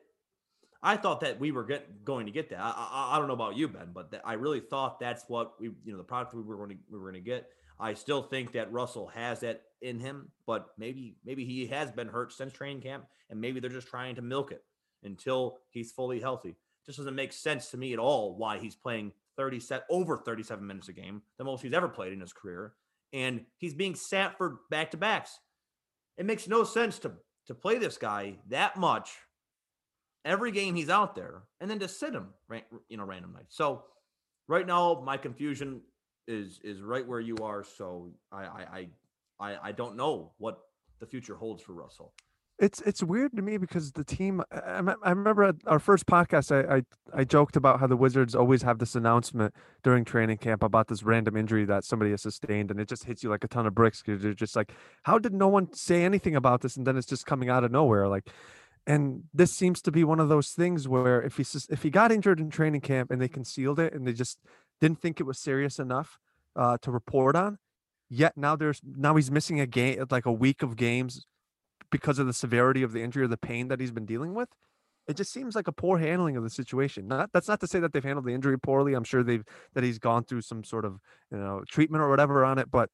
I 0.82 0.96
thought 0.96 1.20
that 1.20 1.38
we 1.38 1.52
were 1.52 1.64
get, 1.64 2.04
going 2.04 2.26
to 2.26 2.32
get 2.32 2.50
that. 2.50 2.58
I, 2.60 2.70
I, 2.70 3.14
I 3.14 3.18
don't 3.18 3.28
know 3.28 3.34
about 3.34 3.56
you, 3.56 3.68
Ben, 3.68 3.90
but 3.94 4.10
that 4.10 4.22
I 4.24 4.32
really 4.34 4.60
thought 4.60 4.98
that's 4.98 5.24
what 5.28 5.52
we, 5.60 5.68
you 5.84 5.92
know, 5.92 5.98
the 5.98 6.04
product 6.04 6.34
we 6.34 6.42
were 6.42 6.56
going 6.56 6.70
to 6.70 6.76
we 6.90 6.98
were 6.98 7.10
going 7.10 7.22
to 7.22 7.30
get. 7.30 7.48
I 7.78 7.94
still 7.94 8.22
think 8.22 8.52
that 8.52 8.72
Russell 8.72 9.06
has 9.14 9.40
that 9.40 9.62
in 9.82 10.00
him, 10.00 10.30
but 10.46 10.68
maybe 10.76 11.16
maybe 11.24 11.44
he 11.44 11.66
has 11.66 11.90
been 11.90 12.08
hurt 12.08 12.32
since 12.32 12.52
training 12.52 12.82
camp, 12.82 13.06
and 13.30 13.40
maybe 13.40 13.60
they're 13.60 13.70
just 13.70 13.88
trying 13.88 14.14
to 14.16 14.22
milk 14.22 14.52
it 14.52 14.64
until 15.02 15.58
he's 15.70 15.92
fully 15.92 16.20
healthy. 16.20 16.56
Just 16.86 16.98
doesn't 16.98 17.14
make 17.14 17.32
sense 17.32 17.70
to 17.70 17.76
me 17.76 17.92
at 17.92 17.98
all 17.98 18.36
why 18.36 18.58
he's 18.58 18.74
playing 18.74 19.12
30 19.36 19.60
set 19.60 19.84
over 19.90 20.16
37 20.16 20.66
minutes 20.66 20.88
a 20.88 20.92
game, 20.92 21.22
the 21.36 21.44
most 21.44 21.62
he's 21.62 21.72
ever 21.72 21.88
played 21.88 22.12
in 22.12 22.20
his 22.20 22.32
career, 22.32 22.72
and 23.12 23.44
he's 23.56 23.74
being 23.74 23.94
sat 23.94 24.36
for 24.36 24.60
back 24.70 24.90
to 24.90 24.96
backs. 24.96 25.38
It 26.16 26.26
makes 26.26 26.48
no 26.48 26.64
sense 26.64 26.98
to 27.00 27.12
to 27.46 27.54
play 27.54 27.78
this 27.78 27.96
guy 27.96 28.36
that 28.48 28.76
much 28.76 29.16
every 30.24 30.52
game 30.52 30.74
he's 30.74 30.90
out 30.90 31.14
there 31.14 31.42
and 31.60 31.70
then 31.70 31.78
to 31.78 31.88
sit 31.88 32.12
him 32.12 32.28
you 32.88 32.96
know 32.96 33.04
random 33.04 33.32
nights 33.32 33.56
so 33.56 33.84
right 34.46 34.66
now 34.66 35.00
my 35.04 35.16
confusion 35.16 35.80
is 36.26 36.60
is 36.62 36.82
right 36.82 37.06
where 37.06 37.20
you 37.20 37.36
are 37.40 37.64
so 37.64 38.10
i 38.30 38.44
i 38.44 38.66
i 38.72 38.88
i, 39.40 39.56
I 39.62 39.72
don't 39.72 39.96
know 39.96 40.32
what 40.38 40.58
the 41.00 41.06
future 41.06 41.36
holds 41.36 41.62
for 41.62 41.72
russell 41.72 42.12
It's 42.58 42.80
it's 42.82 43.04
weird 43.04 43.36
to 43.36 43.42
me 43.42 43.56
because 43.56 43.92
the 43.92 44.02
team. 44.02 44.42
I, 44.50 44.82
I 45.04 45.10
remember 45.10 45.52
our 45.66 45.78
first 45.78 46.06
podcast, 46.06 46.50
I, 46.50 46.78
I 46.78 46.82
I 47.20 47.24
joked 47.24 47.54
about 47.54 47.78
how 47.78 47.86
the 47.86 47.96
Wizards 47.96 48.34
always 48.34 48.62
have 48.62 48.78
this 48.80 48.96
announcement 48.96 49.54
during 49.84 50.04
training 50.04 50.38
camp 50.38 50.64
about 50.64 50.88
this 50.88 51.04
random 51.04 51.36
injury 51.36 51.64
that 51.66 51.84
somebody 51.84 52.10
has 52.10 52.22
sustained, 52.22 52.72
and 52.72 52.80
it 52.80 52.88
just 52.88 53.04
hits 53.04 53.22
you 53.22 53.30
like 53.30 53.44
a 53.44 53.48
ton 53.48 53.66
of 53.68 53.76
bricks 53.76 54.02
because 54.02 54.24
you're 54.24 54.34
just 54.34 54.56
like, 54.56 54.72
how 55.04 55.18
did 55.20 55.32
no 55.32 55.46
one 55.46 55.72
say 55.72 56.04
anything 56.04 56.34
about 56.34 56.60
this? 56.62 56.76
And 56.76 56.84
then 56.84 56.96
it's 56.96 57.06
just 57.06 57.26
coming 57.26 57.48
out 57.48 57.62
of 57.62 57.70
nowhere, 57.70 58.08
like. 58.08 58.28
And 58.88 59.24
this 59.34 59.52
seems 59.52 59.82
to 59.82 59.92
be 59.92 60.02
one 60.02 60.18
of 60.18 60.28
those 60.28 60.50
things 60.50 60.88
where 60.88 61.22
if 61.22 61.36
he 61.36 61.44
if 61.70 61.82
he 61.84 61.90
got 61.90 62.10
injured 62.10 62.40
in 62.40 62.50
training 62.50 62.80
camp 62.80 63.12
and 63.12 63.20
they 63.20 63.28
concealed 63.28 63.78
it 63.78 63.92
and 63.92 64.04
they 64.06 64.14
just 64.14 64.38
didn't 64.80 65.00
think 65.00 65.20
it 65.20 65.26
was 65.26 65.38
serious 65.38 65.78
enough 65.78 66.18
uh, 66.56 66.78
to 66.78 66.90
report 66.90 67.36
on, 67.36 67.58
yet 68.10 68.36
now 68.36 68.56
there's 68.56 68.80
now 68.84 69.14
he's 69.16 69.30
missing 69.30 69.60
a 69.60 69.66
game 69.66 70.04
like 70.10 70.26
a 70.26 70.32
week 70.32 70.62
of 70.62 70.76
games 70.76 71.26
because 71.90 72.18
of 72.18 72.26
the 72.26 72.32
severity 72.32 72.82
of 72.82 72.92
the 72.92 73.02
injury 73.02 73.24
or 73.24 73.28
the 73.28 73.36
pain 73.36 73.68
that 73.68 73.80
he's 73.80 73.90
been 73.90 74.06
dealing 74.06 74.34
with. 74.34 74.48
It 75.06 75.16
just 75.16 75.32
seems 75.32 75.56
like 75.56 75.68
a 75.68 75.72
poor 75.72 75.98
handling 75.98 76.36
of 76.36 76.42
the 76.42 76.50
situation. 76.50 77.08
Not 77.08 77.30
that's 77.32 77.48
not 77.48 77.60
to 77.60 77.66
say 77.66 77.80
that 77.80 77.92
they've 77.92 78.04
handled 78.04 78.26
the 78.26 78.34
injury 78.34 78.58
poorly. 78.58 78.94
I'm 78.94 79.04
sure 79.04 79.22
they've 79.22 79.44
that 79.74 79.84
he's 79.84 79.98
gone 79.98 80.24
through 80.24 80.42
some 80.42 80.64
sort 80.64 80.84
of 80.84 81.00
you 81.32 81.38
know 81.38 81.62
treatment 81.66 82.02
or 82.02 82.10
whatever 82.10 82.44
on 82.44 82.58
it, 82.58 82.70
but 82.70 82.90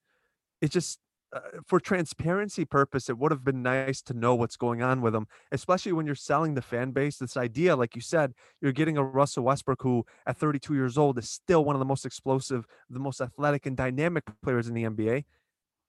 it 0.60 0.70
just 0.70 0.98
uh, 1.34 1.40
for 1.66 1.80
transparency 1.80 2.64
purpose, 2.64 3.08
it 3.08 3.18
would 3.18 3.32
have 3.32 3.44
been 3.44 3.62
nice 3.62 4.00
to 4.02 4.14
know 4.14 4.34
what's 4.34 4.56
going 4.56 4.82
on 4.82 5.00
with 5.00 5.14
him, 5.14 5.26
especially 5.52 5.92
when 5.92 6.06
you're 6.06 6.14
selling 6.14 6.54
the 6.54 6.62
fan 6.62 6.92
base. 6.92 7.18
This 7.18 7.36
idea, 7.36 7.76
like 7.76 7.94
you 7.94 8.00
said, 8.00 8.32
you're 8.60 8.72
getting 8.72 8.96
a 8.96 9.04
Russell 9.04 9.44
Westbrook 9.44 9.82
who, 9.82 10.06
at 10.26 10.36
32 10.36 10.74
years 10.74 10.96
old, 10.96 11.18
is 11.18 11.28
still 11.28 11.64
one 11.64 11.74
of 11.74 11.80
the 11.80 11.86
most 11.86 12.06
explosive, 12.06 12.66
the 12.88 13.00
most 13.00 13.20
athletic 13.20 13.66
and 13.66 13.76
dynamic 13.76 14.24
players 14.42 14.68
in 14.68 14.74
the 14.74 14.84
NBA 14.84 15.24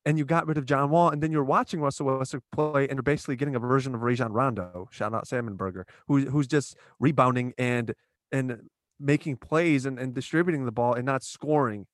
and 0.06 0.18
you 0.20 0.26
got 0.26 0.48
rid 0.48 0.58
of 0.58 0.66
John 0.66 0.92
Wall, 0.92 1.10
and 1.10 1.22
then 1.22 1.32
you're 1.32 1.44
watching 1.44 1.82
Russell 1.82 2.06
Westbrook 2.06 2.44
play, 2.52 2.88
and 2.88 2.98
you're 2.98 3.04
basically 3.04 3.36
getting 3.36 3.56
a 3.56 3.60
version 3.60 3.96
of 3.96 4.04
Rajon 4.04 4.32
Rondo, 4.32 4.88
shout 4.92 5.14
out 5.14 5.28
Salmon 5.28 5.56
Burger, 5.56 5.88
who, 6.08 6.26
who's 6.26 6.48
just 6.48 6.78
rebounding 7.00 7.54
and 7.58 7.94
and 8.32 8.70
making 9.00 9.38
plays 9.38 9.86
and, 9.86 10.00
and 10.00 10.14
distributing 10.14 10.66
the 10.66 10.72
ball 10.72 10.94
and 10.94 11.06
not 11.06 11.24
scoring. 11.24 11.86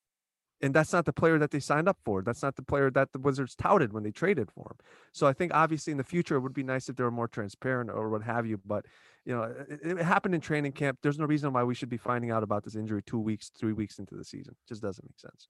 And 0.62 0.74
that's 0.74 0.93
not 0.93 1.06
the 1.06 1.13
player 1.13 1.39
that 1.39 1.52
they 1.52 1.60
signed 1.60 1.89
up 1.89 1.97
for. 2.06 2.21
That's 2.21 2.43
not 2.43 2.56
the 2.56 2.62
player 2.62 2.91
that 2.91 3.13
the 3.13 3.19
Wizards 3.19 3.56
touted 3.56 3.93
when 3.93 4.04
they 4.04 4.12
traded 4.12 4.52
for 4.52 4.71
him. 4.71 4.78
So 5.12 5.26
I 5.26 5.34
think 5.34 5.54
obviously 5.54 5.91
in 5.91 5.97
the 5.97 6.04
future 6.04 6.36
it 6.36 6.41
would 6.41 6.54
be 6.54 6.63
nice 6.63 6.88
if 6.89 6.95
they 6.95 7.04
were 7.04 7.12
more 7.12 7.28
transparent 7.28 7.89
or 7.89 8.10
what 8.10 8.21
have 8.24 8.45
you. 8.45 8.60
But 8.65 8.86
you 9.26 9.36
know, 9.36 9.43
it, 9.43 9.80
it 9.84 9.97
happened 9.97 10.36
in 10.36 10.41
training 10.41 10.74
camp. 10.74 11.00
There's 11.02 11.17
no 11.19 11.26
reason 11.26 11.52
why 11.54 11.63
we 11.63 11.76
should 11.76 11.89
be 11.89 11.97
finding 11.97 12.32
out 12.32 12.43
about 12.43 12.63
this 12.63 12.76
injury 12.76 13.02
two 13.04 13.19
weeks, 13.19 13.50
three 13.58 13.74
weeks 13.74 14.00
into 14.00 14.15
the 14.15 14.24
season. 14.24 14.56
It 14.65 14.67
just 14.69 14.82
doesn't 14.82 15.06
make 15.06 15.19
sense. 15.19 15.47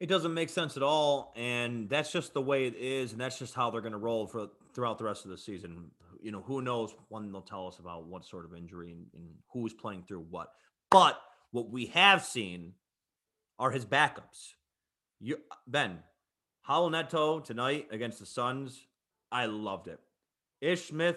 it 0.00 0.08
doesn't 0.08 0.34
make 0.34 0.48
sense 0.48 0.76
at 0.76 0.82
all 0.82 1.32
and 1.36 1.88
that's 1.88 2.10
just 2.10 2.34
the 2.34 2.42
way 2.42 2.66
it 2.66 2.74
is 2.74 3.12
and 3.12 3.20
that's 3.20 3.38
just 3.38 3.54
how 3.54 3.70
they're 3.70 3.80
going 3.80 3.92
to 3.92 3.98
roll 3.98 4.26
for 4.26 4.48
throughout 4.74 4.98
the 4.98 5.04
rest 5.04 5.24
of 5.24 5.30
the 5.30 5.38
season 5.38 5.90
you 6.20 6.32
know 6.32 6.42
who 6.42 6.60
knows 6.60 6.92
when 7.08 7.30
they'll 7.30 7.40
tell 7.40 7.68
us 7.68 7.78
about 7.78 8.06
what 8.06 8.24
sort 8.24 8.44
of 8.44 8.52
injury 8.56 8.90
and, 8.90 9.06
and 9.14 9.28
who's 9.52 9.72
playing 9.72 10.02
through 10.02 10.24
what 10.28 10.48
but 10.90 11.20
what 11.52 11.70
we 11.70 11.86
have 11.86 12.24
seen 12.24 12.72
are 13.58 13.70
his 13.70 13.84
backups 13.84 14.54
you 15.22 15.38
ben 15.66 15.98
Raul 16.68 16.90
Neto 16.90 17.40
tonight 17.40 17.88
against 17.90 18.18
the 18.18 18.26
Suns, 18.26 18.86
I 19.30 19.46
loved 19.46 19.88
it. 19.88 19.98
Ish 20.60 20.88
Smith, 20.88 21.16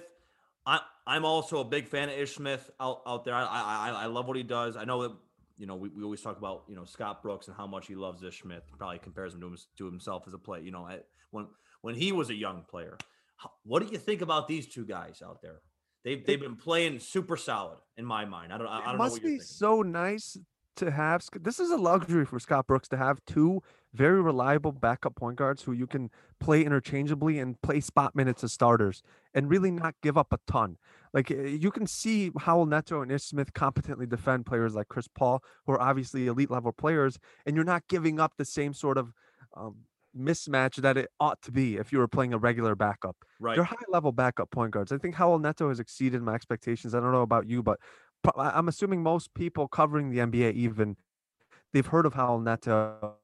I, 0.66 0.80
I'm 1.06 1.24
also 1.24 1.60
a 1.60 1.64
big 1.64 1.88
fan 1.88 2.10
of 2.10 2.18
Ish 2.18 2.36
Smith 2.36 2.70
out, 2.80 3.02
out 3.06 3.26
there. 3.26 3.36
I, 3.36 3.46
I 3.46 3.90
I 4.04 4.06
love 4.06 4.28
what 4.28 4.38
he 4.38 4.44
does. 4.44 4.76
I 4.76 4.86
know 4.86 5.04
that 5.04 5.12
you 5.58 5.68
know 5.68 5.76
we, 5.76 5.90
we 5.90 6.04
always 6.04 6.22
talk 6.22 6.38
about 6.38 6.64
you 6.68 6.76
know 6.76 6.86
Scott 6.86 7.22
Brooks 7.22 7.48
and 7.48 7.56
how 7.56 7.68
much 7.68 7.88
he 7.88 7.96
loves 7.96 8.24
Ish 8.24 8.42
Smith. 8.42 8.64
Probably 8.78 9.00
compares 9.00 9.34
him 9.34 9.42
to, 9.42 9.48
him, 9.48 9.58
to 9.78 9.86
himself 9.86 10.24
as 10.28 10.34
a 10.34 10.38
player. 10.38 10.62
You 10.62 10.72
know, 10.72 10.88
at, 10.88 11.06
when 11.32 11.48
when 11.82 11.96
he 11.96 12.12
was 12.12 12.30
a 12.30 12.36
young 12.36 12.64
player. 12.70 12.98
What 13.64 13.86
do 13.86 13.92
you 13.92 13.98
think 13.98 14.22
about 14.22 14.48
these 14.48 14.66
two 14.66 14.86
guys 14.86 15.22
out 15.24 15.42
there? 15.42 15.62
They've 16.04 16.26
they've 16.26 16.40
been 16.40 16.56
playing 16.56 17.00
super 17.00 17.38
solid 17.38 17.78
in 17.98 18.06
my 18.06 18.26
mind. 18.26 18.54
I 18.54 18.58
don't 18.58 18.68
I, 18.68 18.78
I 18.78 18.80
it 18.80 18.86
don't 18.86 18.92
know 18.94 19.04
must 19.04 19.22
be 19.22 19.40
so 19.40 19.82
nice 19.82 20.38
to 20.76 20.92
have 20.92 21.24
this 21.42 21.60
is 21.60 21.72
a 21.72 21.78
luxury 21.78 22.26
for 22.26 22.40
Scott 22.40 22.68
Brooks 22.68 22.88
to 22.90 22.98
have 22.98 23.20
two 23.26 23.62
very 23.94 24.22
reliable 24.22 24.72
backup 24.72 25.16
point 25.16 25.38
guards 25.38 25.64
who 25.64 25.72
you 25.72 25.88
can 25.88 26.10
play 26.40 26.64
interchangeably 26.64 27.40
and 27.40 27.62
play 27.62 27.80
spot 27.80 28.16
minutes 28.16 28.44
as 28.44 28.52
starters 28.52 29.02
and 29.34 29.50
really 29.50 29.72
not 29.72 29.96
give 30.02 30.18
up 30.18 30.34
a 30.34 30.40
ton. 30.48 30.78
Like 31.14 31.32
eh, 31.32 31.58
you 31.60 31.72
can 31.72 31.88
see 31.88 32.32
Raul 32.32 32.68
Neto 32.68 33.02
and 33.02 33.12
Ish 33.12 33.24
Smith 33.24 33.54
competently 33.54 34.06
defend 34.06 34.46
players 34.46 34.76
like 34.76 34.88
Chris 34.88 35.08
Paul, 35.08 35.42
who 35.66 35.74
are 35.74 35.82
obviously 35.82 36.28
elite 36.28 36.52
level 36.52 36.72
players, 36.72 37.18
and 37.46 37.56
you're 37.56 37.66
not 37.66 37.88
giving 37.88 38.20
up 38.20 38.34
the 38.38 38.46
same 38.46 38.74
sort 38.74 38.98
of 38.98 39.14
um, 39.56 39.76
mismatch 40.18 40.76
that 40.78 40.98
it 40.98 41.10
ought 41.20 41.42
to 41.42 41.52
be 41.52 41.76
if 41.76 41.92
you 41.92 42.00
were 42.00 42.08
playing 42.08 42.34
a 42.34 42.38
regular 42.38 42.76
backup. 42.76 43.18
Right. 43.40 43.56
They're 43.56 43.64
high 43.64 43.76
level 43.90 44.12
backup 44.12 44.52
point 44.52 44.72
guards. 44.72 44.92
I 44.92 44.98
think 44.98 45.16
Raul 45.16 45.42
Neto 45.42 45.70
has 45.70 45.80
exceeded 45.80 46.22
my 46.22 46.34
expectations. 46.34 46.96
I 46.96 47.00
don't 47.00 47.12
know 47.12 47.22
about 47.22 47.50
you, 47.50 47.62
but 47.62 47.80
I'm 48.36 48.68
assuming 48.68 49.04
most 49.04 49.34
people 49.34 49.68
covering 49.68 50.10
the 50.10 50.20
NBA 50.20 50.54
even 50.54 50.98
they've 51.74 51.86
heard 51.86 52.06
of 52.06 52.14
Raul 52.14 52.42
Neto, 52.42 53.16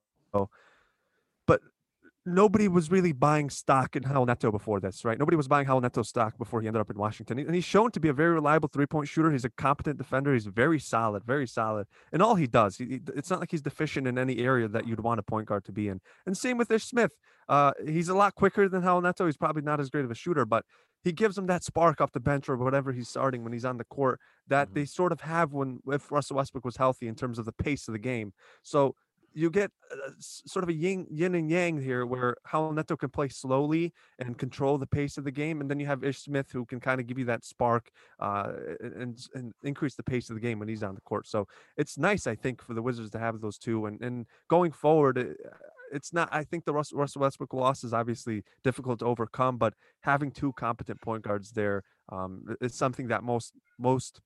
nobody 2.25 2.67
was 2.67 2.91
really 2.91 3.11
buying 3.11 3.49
stock 3.49 3.95
in 3.95 4.03
Raul 4.03 4.27
Neto 4.27 4.51
before 4.51 4.79
this, 4.79 5.03
right? 5.03 5.17
Nobody 5.17 5.35
was 5.35 5.47
buying 5.47 5.65
Raul 5.67 5.81
Neto 5.81 6.03
stock 6.03 6.37
before 6.37 6.61
he 6.61 6.67
ended 6.67 6.79
up 6.79 6.89
in 6.91 6.97
Washington. 6.97 7.39
And 7.39 7.55
he's 7.55 7.65
shown 7.65 7.91
to 7.91 7.99
be 7.99 8.09
a 8.09 8.13
very 8.13 8.33
reliable 8.33 8.69
three 8.69 8.85
point 8.85 9.07
shooter. 9.07 9.31
He's 9.31 9.45
a 9.45 9.49
competent 9.49 9.97
defender. 9.97 10.33
He's 10.33 10.45
very 10.45 10.79
solid, 10.79 11.23
very 11.23 11.47
solid. 11.47 11.87
And 12.11 12.21
all 12.21 12.35
he 12.35 12.47
does, 12.47 12.77
he, 12.77 13.01
it's 13.15 13.29
not 13.29 13.39
like 13.39 13.51
he's 13.51 13.61
deficient 13.61 14.07
in 14.07 14.17
any 14.17 14.39
area 14.39 14.67
that 14.67 14.87
you'd 14.87 14.99
want 14.99 15.19
a 15.19 15.23
point 15.23 15.47
guard 15.47 15.65
to 15.65 15.71
be 15.71 15.87
in. 15.87 15.99
And 16.25 16.37
same 16.37 16.57
with 16.57 16.69
Ish 16.71 16.85
Smith. 16.85 17.11
Uh, 17.49 17.71
he's 17.85 18.09
a 18.09 18.15
lot 18.15 18.35
quicker 18.35 18.69
than 18.69 18.83
Raul 18.83 19.01
Neto. 19.01 19.25
He's 19.25 19.37
probably 19.37 19.63
not 19.63 19.79
as 19.79 19.89
great 19.89 20.05
of 20.05 20.11
a 20.11 20.15
shooter, 20.15 20.45
but 20.45 20.63
he 21.03 21.11
gives 21.11 21.35
them 21.35 21.47
that 21.47 21.63
spark 21.63 21.99
off 21.99 22.11
the 22.11 22.19
bench 22.19 22.47
or 22.47 22.55
whatever 22.55 22.91
he's 22.91 23.09
starting 23.09 23.43
when 23.43 23.53
he's 23.53 23.65
on 23.65 23.77
the 23.77 23.83
court 23.85 24.19
that 24.47 24.67
mm-hmm. 24.67 24.75
they 24.75 24.85
sort 24.85 25.11
of 25.11 25.21
have 25.21 25.51
when 25.51 25.79
if 25.87 26.11
Russell 26.11 26.37
Westbrook 26.37 26.63
was 26.63 26.77
healthy 26.77 27.07
in 27.07 27.15
terms 27.15 27.39
of 27.39 27.45
the 27.45 27.51
pace 27.51 27.87
of 27.87 27.93
the 27.93 27.99
game. 27.99 28.33
So 28.61 28.95
you 29.33 29.49
get 29.49 29.71
uh, 29.91 30.11
sort 30.19 30.63
of 30.63 30.69
a 30.69 30.73
yin, 30.73 31.07
yin 31.09 31.35
and 31.35 31.49
yang 31.49 31.81
here 31.81 32.05
where 32.05 32.35
Neto 32.53 32.95
can 32.97 33.09
play 33.09 33.29
slowly 33.29 33.93
and 34.19 34.37
control 34.37 34.77
the 34.77 34.87
pace 34.87 35.17
of 35.17 35.23
the 35.23 35.31
game. 35.31 35.61
And 35.61 35.69
then 35.69 35.79
you 35.79 35.85
have 35.85 36.03
Ish 36.03 36.19
Smith 36.19 36.51
who 36.51 36.65
can 36.65 36.79
kind 36.79 36.99
of 36.99 37.07
give 37.07 37.17
you 37.17 37.25
that 37.25 37.45
spark 37.45 37.91
uh, 38.19 38.51
and, 38.79 39.17
and 39.33 39.53
increase 39.63 39.95
the 39.95 40.03
pace 40.03 40.29
of 40.29 40.35
the 40.35 40.41
game 40.41 40.59
when 40.59 40.67
he's 40.67 40.83
on 40.83 40.95
the 40.95 41.01
court. 41.01 41.27
So 41.27 41.47
it's 41.77 41.97
nice, 41.97 42.27
I 42.27 42.35
think, 42.35 42.61
for 42.61 42.73
the 42.73 42.81
Wizards 42.81 43.11
to 43.11 43.19
have 43.19 43.41
those 43.41 43.57
two. 43.57 43.85
And, 43.85 44.01
and 44.01 44.25
going 44.49 44.71
forward, 44.71 45.17
uh, 45.17 45.55
it's 45.93 46.13
not, 46.13 46.29
I 46.31 46.43
think 46.43 46.65
the 46.65 46.73
Russell, 46.73 46.99
Russell 46.99 47.21
Westbrook 47.21 47.53
loss 47.53 47.83
is 47.83 47.93
obviously 47.93 48.43
difficult 48.63 48.99
to 48.99 49.05
overcome, 49.05 49.57
but 49.57 49.73
having 50.01 50.31
two 50.31 50.53
competent 50.53 51.01
point 51.01 51.23
guards 51.23 51.51
there 51.51 51.83
um, 52.09 52.45
is 52.61 52.73
something 52.73 53.07
that 53.07 53.23
most, 53.23 53.53
most, 53.77 54.21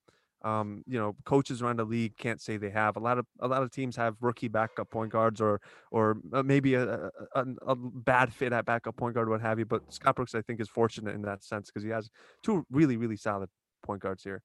um, 0.45 0.83
you 0.85 0.99
know, 0.99 1.15
coaches 1.25 1.61
around 1.61 1.79
the 1.79 1.85
league 1.85 2.15
can't 2.17 2.39
say 2.39 2.57
they 2.57 2.69
have. 2.69 2.95
A 2.95 2.99
lot 2.99 3.17
of 3.17 3.25
a 3.39 3.47
lot 3.47 3.63
of 3.63 3.71
teams 3.71 3.95
have 3.95 4.15
rookie 4.21 4.47
backup 4.47 4.89
point 4.91 5.11
guards, 5.11 5.41
or 5.41 5.59
or 5.91 6.19
uh, 6.31 6.43
maybe 6.43 6.75
a, 6.75 7.09
a, 7.33 7.45
a 7.65 7.75
bad 7.75 8.31
fit 8.31 8.53
at 8.53 8.63
backup 8.63 8.95
point 8.95 9.15
guard, 9.15 9.27
what 9.27 9.41
have 9.41 9.57
you. 9.57 9.65
But 9.65 9.91
Scott 9.91 10.15
Brooks, 10.15 10.35
I 10.35 10.41
think, 10.41 10.61
is 10.61 10.69
fortunate 10.69 11.15
in 11.15 11.23
that 11.23 11.43
sense 11.43 11.71
because 11.71 11.83
he 11.83 11.89
has 11.89 12.09
two 12.43 12.65
really 12.69 12.95
really 12.95 13.17
solid 13.17 13.49
point 13.83 14.01
guards 14.01 14.23
here. 14.23 14.43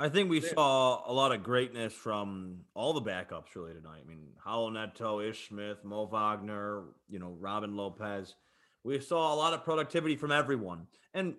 I 0.00 0.08
think 0.08 0.30
we 0.30 0.40
saw 0.40 1.02
a 1.10 1.12
lot 1.12 1.32
of 1.32 1.42
greatness 1.42 1.92
from 1.92 2.60
all 2.74 2.92
the 2.92 3.02
backups 3.02 3.56
really 3.56 3.74
tonight. 3.74 4.02
I 4.04 4.08
mean, 4.08 4.28
Raul 4.46 4.72
Neto, 4.72 5.20
Ish 5.20 5.48
Smith, 5.48 5.78
Mo 5.82 6.06
Wagner, 6.06 6.84
you 7.08 7.18
know, 7.18 7.36
Robin 7.40 7.76
Lopez. 7.76 8.36
We 8.84 9.00
saw 9.00 9.34
a 9.34 9.36
lot 9.36 9.54
of 9.54 9.64
productivity 9.64 10.14
from 10.14 10.30
everyone. 10.30 10.86
And 11.12 11.34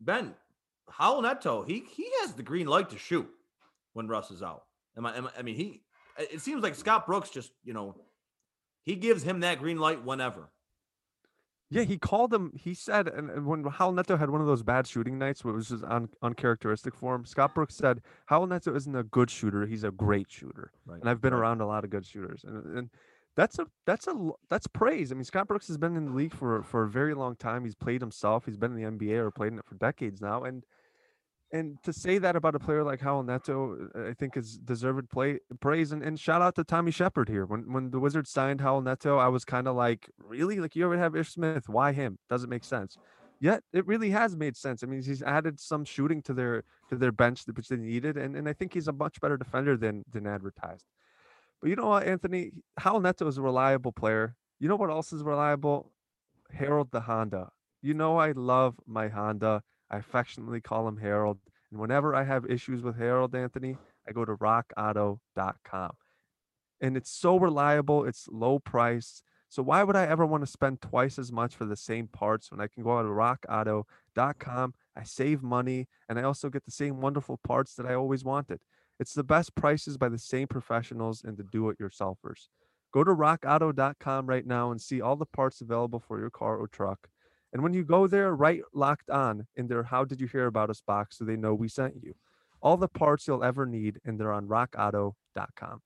Ben, 0.00 0.34
Raul 0.90 1.22
Neto, 1.22 1.62
he 1.62 1.84
he 1.90 2.08
has 2.20 2.32
the 2.34 2.42
green 2.42 2.66
light 2.66 2.90
to 2.90 2.98
shoot 2.98 3.28
when 3.92 4.08
Russ 4.08 4.30
is 4.30 4.42
out. 4.42 4.64
Am 4.96 5.06
I, 5.06 5.16
am 5.16 5.26
I, 5.26 5.30
I 5.38 5.42
mean, 5.42 5.56
he. 5.56 5.82
It 6.18 6.40
seems 6.40 6.62
like 6.62 6.74
Scott 6.74 7.06
Brooks 7.06 7.30
just 7.30 7.50
you 7.64 7.72
know, 7.72 7.96
he 8.84 8.96
gives 8.96 9.22
him 9.22 9.40
that 9.40 9.58
green 9.58 9.78
light 9.78 10.04
whenever. 10.04 10.50
Yeah, 11.72 11.84
he 11.84 11.96
called 11.96 12.34
him. 12.34 12.52
He 12.54 12.74
said, 12.74 13.08
and 13.08 13.46
when 13.46 13.64
Raul 13.64 13.94
Neto 13.94 14.18
had 14.18 14.28
one 14.28 14.42
of 14.42 14.46
those 14.46 14.62
bad 14.62 14.86
shooting 14.86 15.18
nights, 15.18 15.42
which 15.42 15.54
was 15.54 15.70
just 15.70 15.84
un, 15.84 16.10
uncharacteristic 16.20 16.94
for 16.94 17.14
him, 17.14 17.24
Scott 17.24 17.54
Brooks 17.54 17.74
said, 17.74 18.02
Raul 18.30 18.46
Neto 18.46 18.74
isn't 18.76 18.94
a 18.94 19.04
good 19.04 19.30
shooter; 19.30 19.64
he's 19.64 19.82
a 19.82 19.90
great 19.90 20.30
shooter. 20.30 20.70
Right. 20.84 21.00
And 21.00 21.08
I've 21.08 21.22
been 21.22 21.32
right. 21.32 21.40
around 21.40 21.62
a 21.62 21.66
lot 21.66 21.84
of 21.84 21.88
good 21.88 22.04
shooters, 22.04 22.44
and, 22.46 22.76
and 22.76 22.90
that's 23.36 23.58
a 23.58 23.66
that's 23.86 24.06
a 24.06 24.30
that's 24.50 24.66
praise. 24.66 25.10
I 25.10 25.14
mean, 25.14 25.24
Scott 25.24 25.48
Brooks 25.48 25.68
has 25.68 25.78
been 25.78 25.96
in 25.96 26.06
the 26.06 26.12
league 26.12 26.34
for 26.34 26.62
for 26.62 26.84
a 26.84 26.88
very 26.88 27.14
long 27.14 27.36
time. 27.36 27.64
He's 27.64 27.74
played 27.74 28.00
himself. 28.00 28.44
He's 28.44 28.56
been 28.56 28.76
in 28.76 28.98
the 28.98 29.06
NBA 29.06 29.18
or 29.18 29.30
played 29.30 29.52
in 29.52 29.58
it 29.58 29.64
for 29.64 29.74
decades 29.76 30.20
now, 30.20 30.44
and 30.44 30.64
and 31.52 31.76
to 31.82 31.92
say 31.92 32.18
that 32.18 32.34
about 32.34 32.54
a 32.54 32.58
player 32.58 32.82
like 32.82 33.00
Raul 33.00 33.24
Neto, 33.24 33.88
I 33.94 34.14
think 34.14 34.36
is 34.36 34.56
deserved 34.58 35.10
play 35.10 35.38
praise. 35.60 35.92
And, 35.92 36.02
and 36.02 36.18
shout 36.18 36.40
out 36.40 36.54
to 36.56 36.64
Tommy 36.64 36.90
Sheppard 36.90 37.28
here. 37.28 37.44
When 37.44 37.72
when 37.72 37.90
the 37.90 38.00
Wizards 38.00 38.30
signed 38.30 38.60
Raul 38.60 38.82
Neto, 38.82 39.18
I 39.18 39.28
was 39.28 39.44
kind 39.44 39.68
of 39.68 39.76
like, 39.76 40.10
really? 40.18 40.60
Like 40.60 40.74
you 40.74 40.84
already 40.84 41.00
have 41.00 41.14
Ish 41.14 41.30
Smith. 41.30 41.68
Why 41.68 41.92
him? 41.92 42.18
Doesn't 42.28 42.50
make 42.50 42.64
sense. 42.64 42.96
Yet 43.38 43.62
it 43.72 43.86
really 43.86 44.10
has 44.10 44.36
made 44.36 44.56
sense. 44.56 44.82
I 44.82 44.86
mean, 44.86 45.02
he's 45.02 45.22
added 45.22 45.58
some 45.58 45.84
shooting 45.84 46.22
to 46.22 46.32
their 46.32 46.64
to 46.88 46.96
their 46.96 47.12
bench 47.12 47.44
which 47.54 47.68
they 47.68 47.76
needed, 47.76 48.16
and, 48.16 48.36
and 48.36 48.48
I 48.48 48.52
think 48.52 48.72
he's 48.72 48.88
a 48.88 48.92
much 48.92 49.20
better 49.20 49.36
defender 49.36 49.76
than 49.76 50.04
than 50.10 50.26
advertised. 50.26 50.86
But 51.62 51.70
you 51.70 51.76
know 51.76 51.86
what, 51.86 52.06
Anthony? 52.06 52.50
Raul 52.80 53.00
Neto 53.00 53.28
is 53.28 53.38
a 53.38 53.42
reliable 53.42 53.92
player. 53.92 54.34
You 54.58 54.68
know 54.68 54.74
what 54.74 54.90
else 54.90 55.12
is 55.12 55.22
reliable? 55.22 55.92
Harold 56.50 56.90
the 56.90 57.00
Honda. 57.00 57.50
You 57.80 57.94
know 57.94 58.18
I 58.18 58.32
love 58.32 58.74
my 58.84 59.08
Honda. 59.08 59.62
I 59.88 59.98
affectionately 59.98 60.60
call 60.60 60.88
him 60.88 60.96
Harold. 60.96 61.38
And 61.70 61.80
whenever 61.80 62.16
I 62.16 62.24
have 62.24 62.44
issues 62.46 62.82
with 62.82 62.98
Harold 62.98 63.36
Anthony, 63.36 63.76
I 64.08 64.12
go 64.12 64.24
to 64.24 64.34
rockauto.com. 64.34 65.92
And 66.80 66.96
it's 66.96 67.10
so 67.10 67.38
reliable, 67.38 68.06
it's 68.06 68.26
low 68.28 68.58
price. 68.58 69.22
So 69.48 69.62
why 69.62 69.84
would 69.84 69.96
I 69.96 70.06
ever 70.06 70.26
want 70.26 70.42
to 70.42 70.50
spend 70.50 70.80
twice 70.80 71.16
as 71.16 71.30
much 71.30 71.54
for 71.54 71.64
the 71.64 71.76
same 71.76 72.08
parts 72.08 72.50
when 72.50 72.60
I 72.60 72.66
can 72.66 72.82
go 72.82 72.98
out 72.98 73.02
to 73.02 73.08
rockauto.com? 73.08 74.74
I 74.96 75.04
save 75.04 75.42
money 75.44 75.88
and 76.08 76.18
I 76.18 76.22
also 76.22 76.50
get 76.50 76.64
the 76.64 76.72
same 76.72 77.00
wonderful 77.00 77.38
parts 77.46 77.74
that 77.76 77.86
I 77.86 77.94
always 77.94 78.24
wanted. 78.24 78.60
It's 79.00 79.14
the 79.14 79.24
best 79.24 79.54
prices 79.54 79.96
by 79.96 80.08
the 80.08 80.18
same 80.18 80.48
professionals 80.48 81.22
and 81.24 81.36
the 81.36 81.44
do-it-yourselfers. 81.44 82.48
Go 82.92 83.04
to 83.04 83.14
rockauto.com 83.14 84.26
right 84.26 84.46
now 84.46 84.70
and 84.70 84.80
see 84.80 85.00
all 85.00 85.16
the 85.16 85.26
parts 85.26 85.60
available 85.60 86.00
for 86.00 86.20
your 86.20 86.30
car 86.30 86.56
or 86.56 86.68
truck. 86.68 87.08
And 87.52 87.62
when 87.62 87.74
you 87.74 87.84
go 87.84 88.06
there, 88.06 88.34
write 88.34 88.62
locked 88.72 89.10
on 89.10 89.46
in 89.56 89.66
their 89.66 89.82
How 89.82 90.04
Did 90.04 90.20
You 90.20 90.26
Hear 90.26 90.46
About 90.46 90.70
Us 90.70 90.82
box 90.86 91.18
so 91.18 91.24
they 91.24 91.36
know 91.36 91.54
we 91.54 91.68
sent 91.68 91.94
you. 92.02 92.14
All 92.60 92.76
the 92.76 92.88
parts 92.88 93.26
you'll 93.26 93.44
ever 93.44 93.66
need, 93.66 93.98
and 94.04 94.18
they're 94.18 94.32
on 94.32 94.46
rockauto.com. 94.46 95.80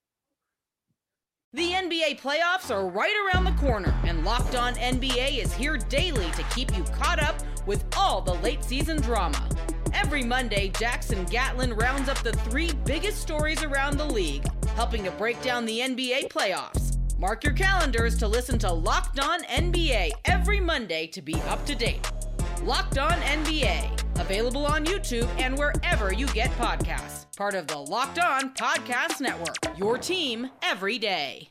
The 1.53 1.71
NBA 1.71 2.21
playoffs 2.21 2.71
are 2.71 2.87
right 2.87 3.14
around 3.25 3.45
the 3.45 3.53
corner, 3.53 3.95
and 4.05 4.25
Locked 4.25 4.57
On 4.57 4.75
NBA 4.75 5.38
is 5.42 5.55
here 5.55 5.79
daily 5.79 6.31
to 6.33 6.42
keep 6.55 6.77
you 6.77 6.83
caught 6.85 7.23
up 7.23 7.37
with 7.66 7.85
all 7.97 8.21
the 8.21 8.35
late 8.35 8.62
season 8.62 9.01
drama. 9.01 9.49
Every 9.96 10.22
Monday, 10.22 10.68
Jackson 10.78 11.24
Gatlin 11.24 11.72
rounds 11.72 12.11
up 12.11 12.18
the 12.18 12.32
three 12.32 12.70
biggest 12.85 13.18
stories 13.18 13.62
around 13.64 13.96
the 13.96 14.04
league, 14.04 14.44
helping 14.74 15.02
to 15.04 15.11
break 15.12 15.40
down 15.40 15.64
the 15.64 15.80
NBA 15.80 16.28
playoffs. 16.28 16.98
Mark 17.18 17.42
your 17.42 17.54
calendars 17.54 18.14
to 18.18 18.28
listen 18.28 18.59
to 18.59 18.70
Locked 18.70 19.18
On 19.18 19.42
NBA 19.44 20.11
every 20.26 20.61
Monday 20.61 21.06
to 21.06 21.22
be 21.22 21.35
up 21.48 21.64
to 21.64 21.74
date. 21.74 22.12
Locked 22.62 22.98
On 22.98 23.11
NBA, 23.11 24.20
available 24.20 24.66
on 24.66 24.85
YouTube 24.85 25.28
and 25.38 25.56
wherever 25.56 26.12
you 26.12 26.26
get 26.26 26.50
podcasts. 26.59 27.35
Part 27.35 27.54
of 27.54 27.66
the 27.66 27.78
Locked 27.78 28.18
On 28.18 28.52
Podcast 28.54 29.22
Network. 29.22 29.78
Your 29.78 29.96
team 29.96 30.50
every 30.62 30.98
day. 30.98 31.48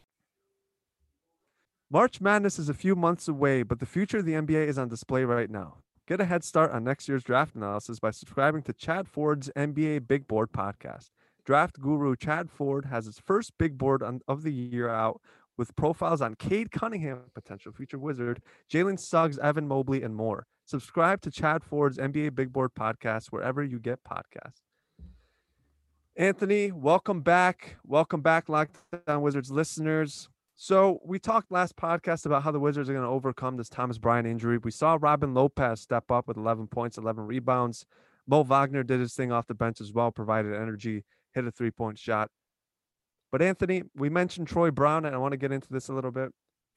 March 1.89 2.21
Madness 2.21 2.60
is 2.60 2.69
a 2.69 2.75
few 2.75 2.95
months 2.95 3.27
away, 3.27 3.63
but 3.63 3.79
the 3.79 3.88
future 3.88 4.19
of 4.19 4.25
the 4.25 4.34
NBA 4.34 4.67
is 4.67 4.77
on 4.77 4.88
display 4.88 5.23
right 5.23 5.49
now. 5.49 5.77
Get 6.08 6.22
a 6.22 6.26
head 6.26 6.44
start 6.44 6.72
on 6.72 6.84
next 6.84 7.10
year's 7.10 7.24
draft 7.24 7.56
analysis 7.56 8.00
by 8.00 8.12
subscribing 8.12 8.62
to 8.63 8.74
Chad 8.74 9.08
Ford's 9.08 9.50
NBA 9.56 10.08
Big 10.08 10.28
Board 10.28 10.52
podcast. 10.52 11.10
Draft 11.44 11.80
guru 11.80 12.15
Chad 12.15 12.52
Ford 12.52 12.86
has 12.86 13.08
his 13.08 13.18
first 13.18 13.54
big 13.58 13.80
board 13.80 14.04
on, 14.04 14.22
of 14.28 14.44
the 14.44 14.54
year 14.54 14.88
out 14.88 15.20
with 15.58 15.76
profiles 15.76 16.22
on 16.22 16.36
Cade 16.36 16.70
Cunningham, 16.70 17.22
potential 17.34 17.72
future 17.72 17.98
wizard, 17.98 18.44
Jalen 18.72 19.00
Suggs, 19.00 19.39
Evan 19.39 19.68
Mobley, 19.68 20.04
and 20.04 20.15
more. 20.15 20.46
Subscribe 20.63 21.22
to 21.22 21.32
Chad 21.32 21.63
Ford's 21.63 21.98
NBA 21.98 22.36
Big 22.36 22.54
Board 22.54 22.76
podcast 22.76 23.32
wherever 23.32 23.63
you 23.63 23.80
get 23.80 24.04
podcasts. 24.04 24.62
Anthony, 26.15 26.72
welcome 26.72 27.22
back. 27.22 27.78
Welcome 27.84 28.22
back, 28.22 28.48
Locked 28.48 28.78
On 29.08 29.24
Wizards 29.24 29.50
listeners. 29.50 30.30
So 30.58 31.00
we 31.04 31.20
talked 31.20 31.52
last 31.52 31.76
podcast 31.76 32.26
about 32.26 32.44
how 32.44 32.52
the 32.52 32.60
Wizards 32.60 32.89
are 32.89 32.94
going 32.94 33.04
to 33.04 33.12
overcome 33.12 33.58
this 33.58 33.68
Thomas 33.68 33.98
Bryant 33.98 34.26
injury. 34.26 34.58
We 34.58 34.72
saw 34.72 34.98
Robin 35.00 35.34
Lopez 35.34 35.82
step 35.82 36.10
up 36.10 36.28
with 36.28 36.38
11 36.38 36.68
points, 36.68 36.98
11 36.98 37.26
rebounds. 37.26 37.86
Mo 38.26 38.44
Wagner 38.44 38.84
did 38.84 39.02
his 39.02 39.13
thing 39.13 39.32
off 39.32 39.48
the 39.48 39.54
bench 39.54 39.82
as 39.82 39.91
well, 39.91 40.12
provided 40.12 40.54
energy, 40.54 41.04
hit 41.34 41.46
a 41.46 41.52
three-point 41.52 42.00
shot. 42.00 42.30
But 43.32 43.41
Anthony, 43.41 43.84
we 43.96 44.10
mentioned 44.10 44.48
Troy 44.48 44.72
Brown, 44.72 45.06
and 45.06 45.13
I 45.13 45.18
want 45.18 45.34
to 45.34 45.38
get 45.38 45.52
into 45.52 45.68
this 45.70 45.89
a 45.89 45.94
little 45.94 46.12
bit. 46.12 46.30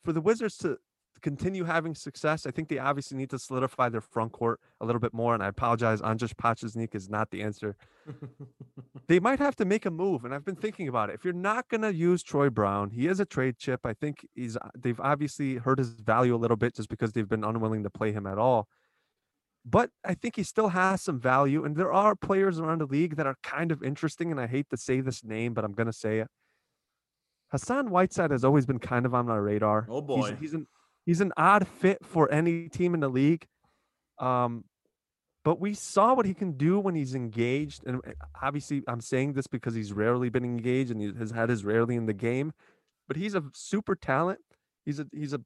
For 0.05 0.12
the 0.12 0.21
Wizards 0.21 0.57
to 0.59 0.79
continue 1.22 1.64
having 1.64 1.94
success. 1.94 2.46
I 2.46 2.50
think 2.50 2.68
they 2.68 2.78
obviously 2.78 3.16
need 3.16 3.31
to 3.31 3.38
solidify 3.38 3.88
their 3.88 4.00
front 4.00 4.33
court 4.33 4.61
a 4.81 4.87
little 4.87 5.00
bit 5.00 5.12
more. 5.12 5.35
And 5.35 5.42
I 5.42 5.48
apologize, 5.48 6.00
Anzejs 6.00 6.35
Pasecniks 6.35 6.94
is 6.94 7.09
not 7.09 7.31
the 7.31 7.42
answer. 7.42 7.76
they 9.09 9.20
might 9.20 9.38
have 9.38 9.57
to 9.57 9.64
make 9.64 9.87
a 9.87 9.90
move, 9.90 10.24
and 10.24 10.35
I've 10.35 10.44
been 10.44 10.57
thinking 10.57 10.88
about 10.88 11.11
it. 11.11 11.14
If 11.14 11.24
you're 11.24 11.35
not 11.35 11.68
going 11.68 11.83
to 11.83 11.94
use 11.94 12.22
Troy 12.22 12.50
Brown, 12.50 12.90
he 12.90 13.07
is 13.07 13.20
a 13.20 13.24
trade 13.24 13.59
chip. 13.59 13.81
I 13.85 13.92
think 13.92 14.26
he's 14.35 14.57
uh, 14.57 14.68
they've 14.76 15.00
obviously 15.00 15.57
hurt 15.57 15.78
his 15.78 15.90
value 15.90 16.35
a 16.35 16.38
little 16.38 16.57
bit 16.57 16.74
just 16.74 16.88
because 16.88 17.12
they've 17.12 17.28
been 17.28 17.44
unwilling 17.44 17.83
to 17.83 17.90
play 17.90 18.12
him 18.12 18.26
at 18.26 18.38
all. 18.38 18.68
But 19.64 19.90
I 20.04 20.14
think 20.14 20.37
he 20.37 20.42
still 20.42 20.68
has 20.68 21.02
some 21.02 21.20
value, 21.20 21.64
and 21.64 21.76
there 21.76 21.92
are 21.92 22.14
players 22.14 22.59
around 22.59 22.81
the 22.81 22.87
league 22.87 23.16
that 23.16 23.26
are 23.26 23.37
kind 23.42 23.70
of 23.70 23.83
interesting. 23.83 24.31
And 24.31 24.40
I 24.40 24.46
hate 24.46 24.70
to 24.70 24.76
say 24.76 25.00
this 25.00 25.22
name, 25.22 25.52
but 25.52 25.64
I'm 25.64 25.72
going 25.72 25.88
to 25.88 25.92
say 25.92 26.20
it. 26.20 26.28
Hassan 27.50 27.90
Whiteside 27.90 28.31
has 28.31 28.44
always 28.44 28.66
been 28.66 28.78
kind 28.78 29.07
of 29.07 29.14
on 29.14 29.26
my 29.26 29.37
radar. 29.37 29.87
Oh 29.88 30.00
boy, 30.02 30.31
he's, 30.31 30.38
he's 30.40 30.54
an 30.54 30.66
he's 31.09 31.23
an 31.23 31.33
odd 31.38 31.66
fit 31.66 32.05
for 32.05 32.31
any 32.31 32.68
team 32.68 32.92
in 32.92 33.01
the 33.01 33.09
league. 33.09 33.47
Um, 34.18 34.64
but 35.42 35.59
we 35.59 35.73
saw 35.73 36.12
what 36.12 36.27
he 36.27 36.35
can 36.35 36.53
do 36.53 36.79
when 36.79 36.94
he's 36.94 37.14
engaged. 37.14 37.83
And 37.87 38.03
eh, 38.07 38.12
obviously, 38.42 38.83
I'm 38.87 39.01
saying 39.01 39.33
this 39.33 39.47
because 39.47 39.75
he's 39.75 39.90
rarely 39.90 40.29
been 40.29 40.44
engaged 40.44 40.90
and 40.90 41.01
he 41.01 41.11
has 41.18 41.31
had 41.31 41.49
his 41.49 41.64
rarely 41.64 41.97
in 41.97 42.05
the 42.05 42.12
game. 42.12 42.53
But 43.07 43.16
he's 43.16 43.35
a 43.35 43.42
super 43.55 43.97
talent. 43.97 44.40
He's 44.85 45.01
a 45.01 45.07
he's 45.11 45.33
a 45.33 45.40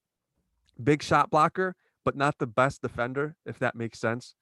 big 0.82 1.00
shot 1.00 1.30
blocker, 1.30 1.76
but 2.04 2.16
not 2.16 2.38
the 2.38 2.48
best 2.48 2.82
defender, 2.82 3.36
if 3.46 3.60
that 3.60 3.76
makes 3.76 4.00
sense. 4.00 4.34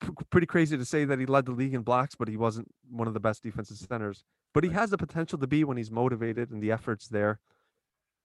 P- 0.00 0.08
pretty 0.30 0.48
crazy 0.48 0.76
to 0.76 0.84
say 0.84 1.04
that 1.04 1.20
he 1.20 1.26
led 1.26 1.46
the 1.46 1.52
league 1.52 1.74
in 1.74 1.82
blocks, 1.82 2.16
but 2.16 2.26
he 2.26 2.36
wasn't 2.36 2.66
one 2.90 3.06
of 3.06 3.14
the 3.14 3.20
best 3.20 3.44
defensive 3.44 3.76
centers. 3.76 4.24
But 4.52 4.64
he 4.64 4.70
has 4.70 4.90
the 4.90 4.98
potential 4.98 5.38
to 5.38 5.46
be 5.46 5.62
when 5.62 5.76
he's 5.76 5.92
motivated 5.92 6.50
and 6.50 6.60
the 6.60 6.72
effort's 6.72 7.06
there. 7.06 7.38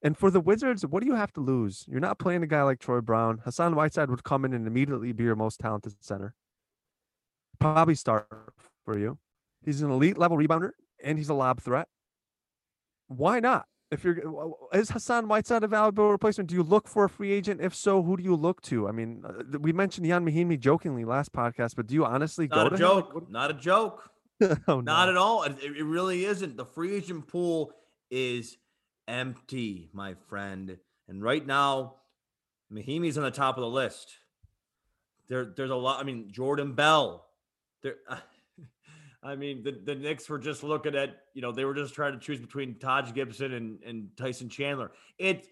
And 0.04 0.18
for 0.18 0.30
the 0.30 0.40
Wizards, 0.40 0.86
what 0.86 1.02
do 1.02 1.08
you 1.08 1.16
have 1.16 1.34
to 1.34 1.42
lose? 1.42 1.84
You're 1.88 2.00
not 2.00 2.20
playing 2.20 2.44
a 2.44 2.48
guy 2.48 2.62
like 2.64 2.80
Troy 2.80 3.02
Brown. 3.02 3.40
Hassan 3.44 3.76
Whiteside 3.76 4.10
would 4.10 4.24
come 4.24 4.46
in 4.46 4.54
and 4.54 4.68
immediately 4.68 5.12
be 5.12 5.24
your 5.24 5.36
most 5.36 5.60
talented 5.60 5.94
center. 6.02 6.36
Probably 7.60 7.96
start 7.96 8.28
for 8.86 8.98
you. 8.98 9.18
He's 9.66 9.82
an 9.82 9.90
elite 9.90 10.18
level 10.18 10.38
rebounder 10.38 10.72
and 11.04 11.18
he's 11.18 11.30
a 11.30 11.34
lob 11.34 11.62
threat. 11.62 11.88
Why 13.08 13.40
not? 13.40 13.66
If 13.90 14.04
you're 14.04 14.20
is 14.74 14.90
Hassan 14.90 15.30
Whiteside 15.30 15.64
a 15.64 15.68
valuable 15.68 16.12
replacement? 16.12 16.50
Do 16.50 16.56
you 16.56 16.64
look 16.64 16.90
for 16.90 17.06
a 17.06 17.10
free 17.10 17.32
agent? 17.32 17.62
If 17.62 17.74
so, 17.74 18.04
who 18.04 18.18
do 18.18 18.24
you 18.24 18.36
look 18.36 18.62
to? 18.64 18.88
I 18.88 18.92
mean, 18.92 19.24
uh, 19.26 19.58
we 19.60 19.72
mentioned 19.72 20.06
Ian 20.06 20.26
Mahinmi 20.26 20.60
jokingly 20.60 21.06
last 21.06 21.32
podcast, 21.32 21.76
but 21.78 21.88
do 21.88 21.96
you 21.96 22.06
honestly 22.06 22.50
not 22.50 22.70
go 22.70 22.76
a 22.76 22.78
joke? 22.78 23.16
him? 23.16 23.28
Not 23.30 23.50
a 23.50 23.54
joke. 23.54 24.10
oh, 24.68 24.82
Not 24.82 25.06
no. 25.06 25.10
at 25.10 25.18
all. 25.18 25.44
It, 25.44 25.58
it 25.64 25.84
really 25.84 26.26
isn't. 26.26 26.58
The 26.58 26.66
free 26.66 26.96
agent 26.96 27.28
pool 27.28 27.72
is 28.12 28.58
empty, 29.08 29.90
my 29.94 30.16
friend. 30.30 30.78
And 31.08 31.24
right 31.24 31.46
now, 31.46 31.96
Mahinmi's 32.72 33.18
on 33.18 33.24
the 33.24 33.32
top 33.32 33.58
of 33.58 33.62
the 33.62 33.70
list. 33.70 34.10
There, 35.30 35.46
there's 35.46 35.70
a 35.70 35.76
lot. 35.76 36.00
I 36.00 36.04
mean, 36.04 36.30
Jordan 36.32 36.74
Bell. 36.74 37.26
There, 37.84 37.96
I 39.24 39.36
mean, 39.36 39.64
the, 39.64 39.80
the 39.84 39.96
Knicks 39.96 40.30
were 40.30 40.40
just 40.40 40.64
looking 40.64 40.96
at, 40.96 41.18
you 41.34 41.42
know, 41.42 41.52
they 41.52 41.66
were 41.66 41.74
just 41.74 41.94
trying 41.94 42.14
to 42.14 42.20
choose 42.20 42.40
between 42.40 42.76
Taj 42.80 43.14
Gibson 43.14 43.54
and, 43.54 43.84
and 43.84 44.10
Tyson 44.16 44.48
Chandler. 44.48 44.92
It, 45.18 45.48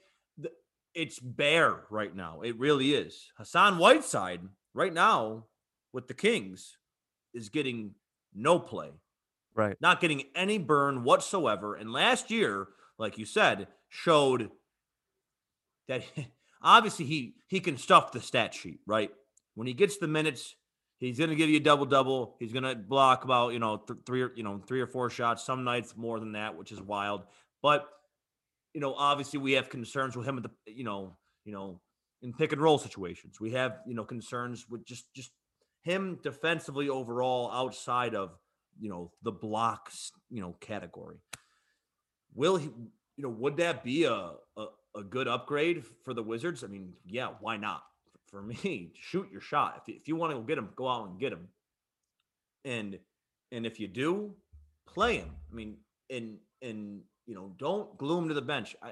it's 0.94 1.20
bare 1.20 1.82
right 1.90 2.16
now. 2.16 2.42
It 2.42 2.58
really 2.58 2.94
is. 2.94 3.32
Hassan 3.38 3.78
Whiteside 3.78 4.42
right 4.74 4.94
now 4.94 5.46
with 5.92 6.08
the 6.08 6.14
Kings 6.14 6.78
is 7.34 7.50
getting 7.50 7.96
no 8.34 8.60
play 8.60 8.92
Right. 9.54 9.78
not 9.80 10.02
getting 10.02 10.24
any 10.36 10.58
burn 10.58 11.04
whatsoever. 11.04 11.76
And 11.76 11.92
last 11.94 12.30
year, 12.30 12.68
like 12.98 13.18
you 13.18 13.26
said, 13.26 13.68
showed 13.90 14.52
that 15.88 16.04
obviously 16.62 17.06
he 17.06 17.36
he 17.48 17.60
can 17.60 17.78
stuff 17.78 18.12
the 18.12 18.22
stat 18.22 18.54
sheet, 18.54 18.80
right? 18.86 19.12
When 19.56 19.68
he 19.68 19.74
gets 19.74 19.98
the 19.98 20.08
minutes, 20.08 20.56
he's 20.98 21.18
going 21.18 21.30
to 21.30 21.36
give 21.36 21.50
you 21.50 21.58
a 21.58 21.62
double 21.62 21.86
double. 21.86 22.36
He's 22.40 22.54
going 22.54 22.64
to 22.64 22.76
block 22.76 23.24
about 23.24 23.54
you 23.54 23.60
know 23.60 23.78
th- 23.78 24.00
three 24.06 24.24
or 24.24 24.32
you 24.36 24.44
know 24.44 24.62
three 24.68 24.82
or 24.82 24.88
four 24.88 25.10
shots. 25.10 25.46
Some 25.46 25.64
nights 25.64 25.96
more 25.96 26.20
than 26.20 26.34
that, 26.34 26.58
which 26.58 26.72
is 26.72 26.82
wild. 26.82 27.24
But 27.62 27.88
you 28.74 28.82
know, 28.82 28.94
obviously 28.94 29.40
we 29.40 29.54
have 29.54 29.70
concerns 29.70 30.18
with 30.18 30.28
him 30.28 30.38
at 30.38 30.44
the 30.44 30.52
you 30.66 30.84
know 30.84 31.18
you 31.46 31.54
know 31.54 31.80
in 32.22 32.34
pick 32.34 32.52
and 32.52 32.62
roll 32.62 32.78
situations. 32.78 33.40
We 33.40 33.52
have 33.52 33.80
you 33.88 33.96
know 33.96 34.04
concerns 34.04 34.66
with 34.70 34.86
just 34.86 35.06
just 35.16 35.32
him 35.84 36.20
defensively 36.24 36.90
overall 36.90 37.52
outside 37.52 38.16
of 38.16 38.32
you 38.80 38.90
know 38.90 39.12
the 39.24 39.32
blocks 39.32 40.12
you 40.30 40.42
know 40.42 40.56
category 40.60 41.18
will 42.36 42.58
he 42.58 42.70
you 43.18 43.24
know 43.24 43.30
would 43.30 43.58
that 43.58 43.84
be 43.84 44.04
a, 44.04 44.32
a 44.58 44.66
a 44.96 45.04
good 45.04 45.28
upgrade 45.28 45.84
for 46.04 46.14
the 46.14 46.22
wizards? 46.24 46.64
I 46.64 46.68
mean 46.68 46.94
yeah 47.06 47.30
why 47.40 47.58
not? 47.58 47.84
For 48.28 48.42
me 48.42 48.92
shoot 49.00 49.28
your 49.32 49.42
shot. 49.42 49.82
If 49.88 49.96
if 49.96 50.08
you 50.08 50.16
want 50.16 50.34
to 50.34 50.42
get 50.42 50.58
him 50.58 50.70
go 50.76 50.88
out 50.88 51.08
and 51.08 51.20
get 51.20 51.34
him. 51.34 51.48
And 52.64 53.00
and 53.52 53.66
if 53.66 53.80
you 53.80 53.88
do 53.88 54.34
play 54.88 55.18
him. 55.18 55.32
I 55.52 55.56
mean 55.56 55.78
and 56.10 56.38
and 56.62 57.02
you 57.26 57.36
know 57.36 57.54
don't 57.58 57.98
glue 57.98 58.20
him 58.20 58.28
to 58.28 58.34
the 58.34 58.42
bench. 58.42 58.76
I, 58.84 58.92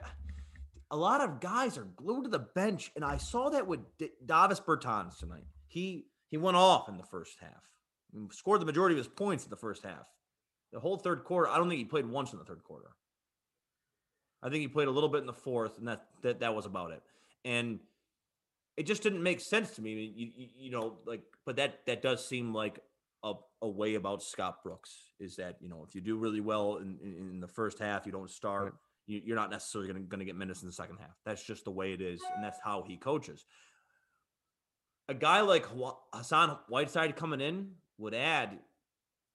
a 0.91 0.97
lot 0.97 1.21
of 1.21 1.39
guys 1.39 1.77
are 1.77 1.88
glued 1.95 2.25
to 2.25 2.29
the 2.29 2.38
bench 2.38 2.91
and 2.95 3.03
i 3.03 3.17
saw 3.17 3.49
that 3.49 3.65
with 3.65 3.79
D- 3.97 4.12
davis 4.25 4.60
bertans 4.60 5.17
tonight. 5.17 5.45
He 5.67 6.06
he 6.29 6.38
went 6.38 6.58
off 6.58 6.89
in 6.89 6.97
the 6.97 7.03
first 7.03 7.38
half. 7.39 7.62
Scored 8.32 8.62
the 8.62 8.65
majority 8.65 8.93
of 8.93 8.97
his 8.97 9.08
points 9.08 9.43
in 9.43 9.49
the 9.49 9.56
first 9.56 9.84
half. 9.84 10.06
The 10.71 10.79
whole 10.79 10.97
third 10.97 11.23
quarter, 11.23 11.49
I 11.49 11.58
don't 11.58 11.69
think 11.69 11.77
he 11.77 11.86
played 11.86 12.08
once 12.08 12.34
in 12.34 12.39
the 12.39 12.45
third 12.45 12.63
quarter. 12.63 12.89
I 14.43 14.49
think 14.49 14.62
he 14.62 14.67
played 14.67 14.89
a 14.89 14.91
little 14.91 15.10
bit 15.10 15.21
in 15.21 15.27
the 15.27 15.34
fourth, 15.34 15.77
and 15.77 15.88
that 15.88 16.06
that, 16.21 16.41
that 16.41 16.53
was 16.53 16.65
about 16.65 16.91
it. 16.91 17.01
And 17.45 17.79
it 18.75 18.86
just 18.86 19.01
didn't 19.01 19.23
make 19.23 19.39
sense 19.39 19.71
to 19.71 19.82
me. 19.82 20.12
You, 20.15 20.32
you, 20.36 20.47
you 20.58 20.71
know, 20.71 20.97
like, 21.06 21.21
but 21.45 21.56
that 21.56 21.86
that 21.88 22.01
does 22.01 22.27
seem 22.27 22.53
like 22.53 22.79
a, 23.23 23.34
a 23.62 23.67
way 23.67 23.95
about 23.95 24.21
Scott 24.21 24.63
Brooks 24.63 24.91
is 25.19 25.38
that 25.38 25.58
you 25.62 25.69
know 25.69 25.86
if 25.88 25.95
you 25.95 26.01
do 26.01 26.17
really 26.17 26.41
well 26.41 26.77
in, 26.77 26.97
in, 27.01 27.29
in 27.32 27.39
the 27.39 27.47
first 27.47 27.79
half, 27.79 28.06
you 28.06 28.12
don't 28.12 28.29
start. 28.29 28.63
Right. 28.63 28.73
You, 29.06 29.21
you're 29.25 29.36
not 29.36 29.49
necessarily 29.49 29.93
going 29.93 30.19
to 30.19 30.25
get 30.25 30.36
minutes 30.36 30.62
in 30.62 30.67
the 30.67 30.73
second 30.73 30.97
half. 30.97 31.15
That's 31.25 31.43
just 31.43 31.65
the 31.65 31.71
way 31.71 31.93
it 31.93 32.01
is, 32.01 32.21
and 32.36 32.43
that's 32.43 32.60
how 32.63 32.84
he 32.88 32.97
coaches. 32.97 33.45
A 35.10 35.13
guy 35.13 35.41
like 35.41 35.65
Hassan 36.13 36.58
Whiteside 36.69 37.15
coming 37.15 37.41
in 37.41 37.71
would 37.97 38.13
add. 38.13 38.60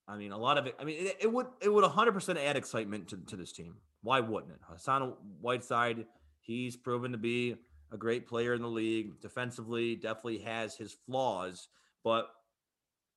I 0.07 0.17
mean, 0.17 0.33
a 0.33 0.39
lot 0.39 0.57
of 0.57 0.67
it. 0.67 0.75
I 0.81 0.85
mean, 0.85 1.07
it, 1.07 1.17
it 1.21 1.33
would 1.33 1.47
it 1.61 1.73
would 1.73 1.85
100% 1.85 2.45
add 2.45 2.57
excitement 2.57 3.09
to, 3.09 3.17
to 3.27 3.37
this 3.37 3.53
team. 3.53 3.77
Why 4.03 4.21
wouldn't 4.21 4.53
it? 4.53 4.61
Hassan 4.69 5.15
Whiteside, 5.41 6.07
he's 6.41 6.77
proven 6.77 7.13
to 7.13 7.19
be 7.19 7.57
a 7.93 7.97
great 7.97 8.27
player 8.29 8.55
in 8.55 8.63
the 8.63 8.69
league. 8.69 9.21
Defensively, 9.21 9.97
definitely 9.97 10.39
has 10.39 10.77
his 10.77 10.97
flaws, 11.07 11.69
but 12.05 12.29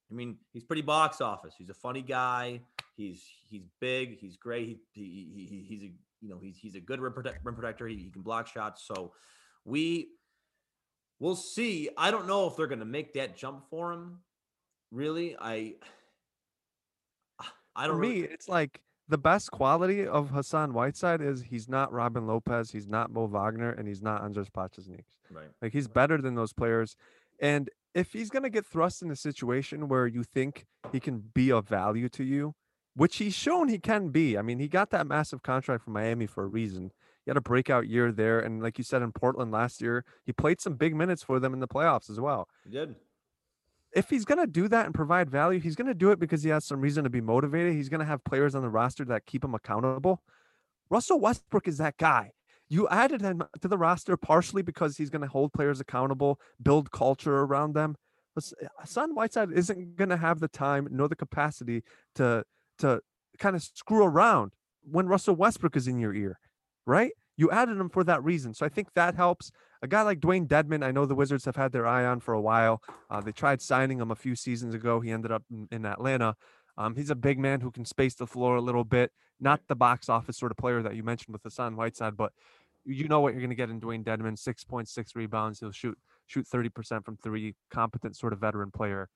I 0.09 0.13
mean, 0.13 0.37
he's 0.51 0.63
pretty 0.63 0.81
box 0.81 1.21
office. 1.21 1.53
He's 1.57 1.69
a 1.69 1.73
funny 1.73 2.01
guy. 2.01 2.61
He's 2.97 3.23
he's 3.49 3.63
big. 3.79 4.19
He's 4.19 4.35
great. 4.35 4.79
He, 4.91 5.01
he, 5.01 5.45
he 5.49 5.65
he's 5.67 5.83
a 5.83 5.91
you 6.21 6.29
know 6.29 6.39
he's 6.41 6.57
he's 6.57 6.75
a 6.75 6.81
good 6.81 6.99
rim, 6.99 7.13
protect, 7.13 7.43
rim 7.45 7.55
protector. 7.55 7.87
He, 7.87 7.95
he 7.97 8.09
can 8.09 8.21
block 8.21 8.47
shots. 8.47 8.83
So 8.85 9.13
we 9.63 10.09
we'll 11.19 11.35
see. 11.35 11.89
I 11.97 12.11
don't 12.11 12.27
know 12.27 12.47
if 12.47 12.57
they're 12.57 12.67
going 12.67 12.79
to 12.79 12.85
make 12.85 13.13
that 13.13 13.37
jump 13.37 13.63
for 13.69 13.93
him. 13.93 14.19
Really, 14.91 15.37
I 15.39 15.75
I 17.75 17.87
don't 17.87 17.99
me, 17.99 18.07
really- 18.07 18.21
it's 18.23 18.49
like 18.49 18.81
the 19.11 19.17
best 19.17 19.51
quality 19.51 20.07
of 20.07 20.29
Hassan 20.29 20.73
Whiteside 20.73 21.21
is 21.21 21.43
he's 21.43 21.67
not 21.67 21.91
Robin 21.91 22.25
Lopez, 22.25 22.71
he's 22.71 22.87
not 22.87 23.11
Mo 23.11 23.27
Wagner, 23.27 23.69
and 23.69 23.85
he's 23.85 24.01
not 24.01 24.23
Anzejs 24.23 24.49
Pasecniks. 24.49 25.17
right. 25.29 25.49
Like 25.61 25.73
he's 25.73 25.89
better 25.89 26.17
than 26.19 26.35
those 26.35 26.53
players. 26.53 26.95
And 27.37 27.69
if 27.93 28.13
he's 28.13 28.29
gonna 28.29 28.49
get 28.49 28.65
thrust 28.65 29.01
in 29.01 29.11
a 29.11 29.17
situation 29.17 29.89
where 29.89 30.07
you 30.07 30.23
think 30.23 30.65
he 30.93 31.01
can 31.01 31.25
be 31.33 31.51
of 31.51 31.67
value 31.67 32.07
to 32.07 32.23
you, 32.23 32.55
which 32.95 33.17
he's 33.17 33.33
shown 33.33 33.67
he 33.67 33.79
can 33.79 34.09
be. 34.09 34.37
I 34.37 34.41
mean, 34.41 34.59
he 34.59 34.69
got 34.69 34.91
that 34.91 35.05
massive 35.05 35.43
contract 35.43 35.83
from 35.83 35.93
Miami 35.93 36.25
for 36.25 36.43
a 36.45 36.47
reason. 36.47 36.93
He 37.25 37.29
had 37.29 37.37
a 37.37 37.41
breakout 37.41 37.89
year 37.89 38.13
there, 38.13 38.39
and 38.39 38.63
like 38.63 38.77
you 38.77 38.85
said 38.85 39.01
in 39.01 39.11
Portland 39.11 39.51
last 39.51 39.81
year, 39.81 40.05
he 40.23 40.31
played 40.31 40.61
some 40.61 40.75
big 40.75 40.95
minutes 40.95 41.21
for 41.21 41.37
them 41.37 41.53
in 41.53 41.59
the 41.59 41.67
playoffs 41.67 42.09
as 42.09 42.19
well. 42.19 42.47
He 42.63 42.71
did. 42.71 42.95
If 43.93 44.09
he's 44.09 44.25
going 44.25 44.39
to 44.39 44.47
do 44.47 44.67
that 44.67 44.85
and 44.85 44.95
provide 44.95 45.29
value, 45.29 45.59
he's 45.59 45.75
going 45.75 45.87
to 45.87 45.93
do 45.93 46.11
it 46.11 46.19
because 46.19 46.43
he 46.43 46.49
has 46.49 46.65
some 46.65 46.81
reason 46.81 47.03
to 47.03 47.09
be 47.09 47.21
motivated. 47.21 47.73
He's 47.73 47.89
going 47.89 47.99
to 47.99 48.05
have 48.05 48.23
players 48.23 48.55
on 48.55 48.61
the 48.61 48.69
roster 48.69 49.05
that 49.05 49.25
keep 49.25 49.43
him 49.43 49.53
accountable. 49.53 50.21
Russell 50.89 51.19
Westbrook 51.19 51.67
is 51.67 51.77
that 51.77 51.97
guy. 51.97 52.31
You 52.69 52.87
added 52.87 53.21
him 53.21 53.43
to 53.61 53.67
the 53.67 53.77
roster 53.77 54.15
partially 54.15 54.61
because 54.61 54.95
he's 54.95 55.09
going 55.09 55.21
to 55.21 55.27
hold 55.27 55.51
players 55.51 55.81
accountable, 55.81 56.39
build 56.61 56.91
culture 56.91 57.39
around 57.39 57.73
them. 57.73 57.95
But 58.33 58.45
S- 58.45 58.53
eh, 58.61 58.67
Hassan 58.79 59.13
Whiteside 59.13 59.51
isn't 59.51 59.97
going 59.97 60.09
to 60.09 60.17
have 60.17 60.39
the 60.39 60.47
time 60.47 60.87
nor 60.89 61.09
the 61.09 61.15
capacity 61.15 61.83
to 62.15 62.45
to 62.79 63.01
kind 63.39 63.55
of 63.55 63.63
screw 63.63 64.03
around 64.03 64.53
when 64.83 65.07
Russell 65.07 65.35
Westbrook 65.35 65.75
is 65.75 65.87
in 65.87 65.99
your 65.99 66.13
ear, 66.13 66.39
right? 66.85 67.11
You 67.35 67.51
added 67.51 67.77
him 67.77 67.89
for 67.89 68.03
that 68.05 68.23
reason. 68.23 68.53
So 68.53 68.65
I 68.65 68.69
think 68.69 68.93
that 68.93 69.15
helps. 69.15 69.51
A 69.83 69.87
guy 69.87 70.03
like 70.03 70.19
Dewayne 70.19 70.47
Dedmon, 70.47 70.83
I 70.83 70.91
know 70.91 71.05
the 71.05 71.15
Wizards 71.15 71.45
have 71.45 71.55
had 71.55 71.71
their 71.71 71.87
eye 71.87 72.05
on 72.05 72.19
for 72.19 72.33
a 72.33 72.41
while. 72.41 72.83
Uh, 73.09 73.19
they 73.19 73.31
tried 73.31 73.61
signing 73.61 73.99
him 73.99 74.11
a 74.11 74.15
few 74.15 74.35
seasons 74.35 74.75
ago. 74.75 74.99
He 74.99 75.09
ended 75.11 75.31
up 75.31 75.43
in, 75.49 75.67
in 75.71 75.85
Atlanta. 75.85 76.35
Um, 76.77 76.95
he's 76.95 77.09
a 77.09 77.15
big 77.15 77.39
man 77.39 77.61
who 77.61 77.71
can 77.71 77.85
space 77.85 78.13
the 78.13 78.27
floor 78.27 78.55
a 78.55 78.61
little 78.61 78.83
bit, 78.83 79.11
not 79.39 79.61
the 79.67 79.75
box 79.75 80.07
office 80.07 80.37
sort 80.37 80.51
of 80.51 80.57
player 80.57 80.83
that 80.83 80.95
you 80.95 81.03
mentioned 81.03 81.33
with 81.33 81.43
Hassan 81.43 81.75
Whiteside, 81.75 82.15
but 82.15 82.31
you 82.85 83.07
know 83.07 83.19
what 83.19 83.33
you're 83.33 83.41
going 83.41 83.49
to 83.49 83.55
get 83.55 83.69
in 83.69 83.79
Dewayne 83.79 84.03
Dedmon, 84.03 84.37
6.6 84.37 85.15
rebounds. 85.15 85.59
He'll 85.59 85.71
shoot 85.71 85.97
shoot 86.27 86.47
30% 86.47 87.03
from 87.03 87.17
three, 87.17 87.55
competent 87.69 88.15
sort 88.15 88.33
of 88.33 88.39
veteran 88.39 88.71
player. 88.71 89.09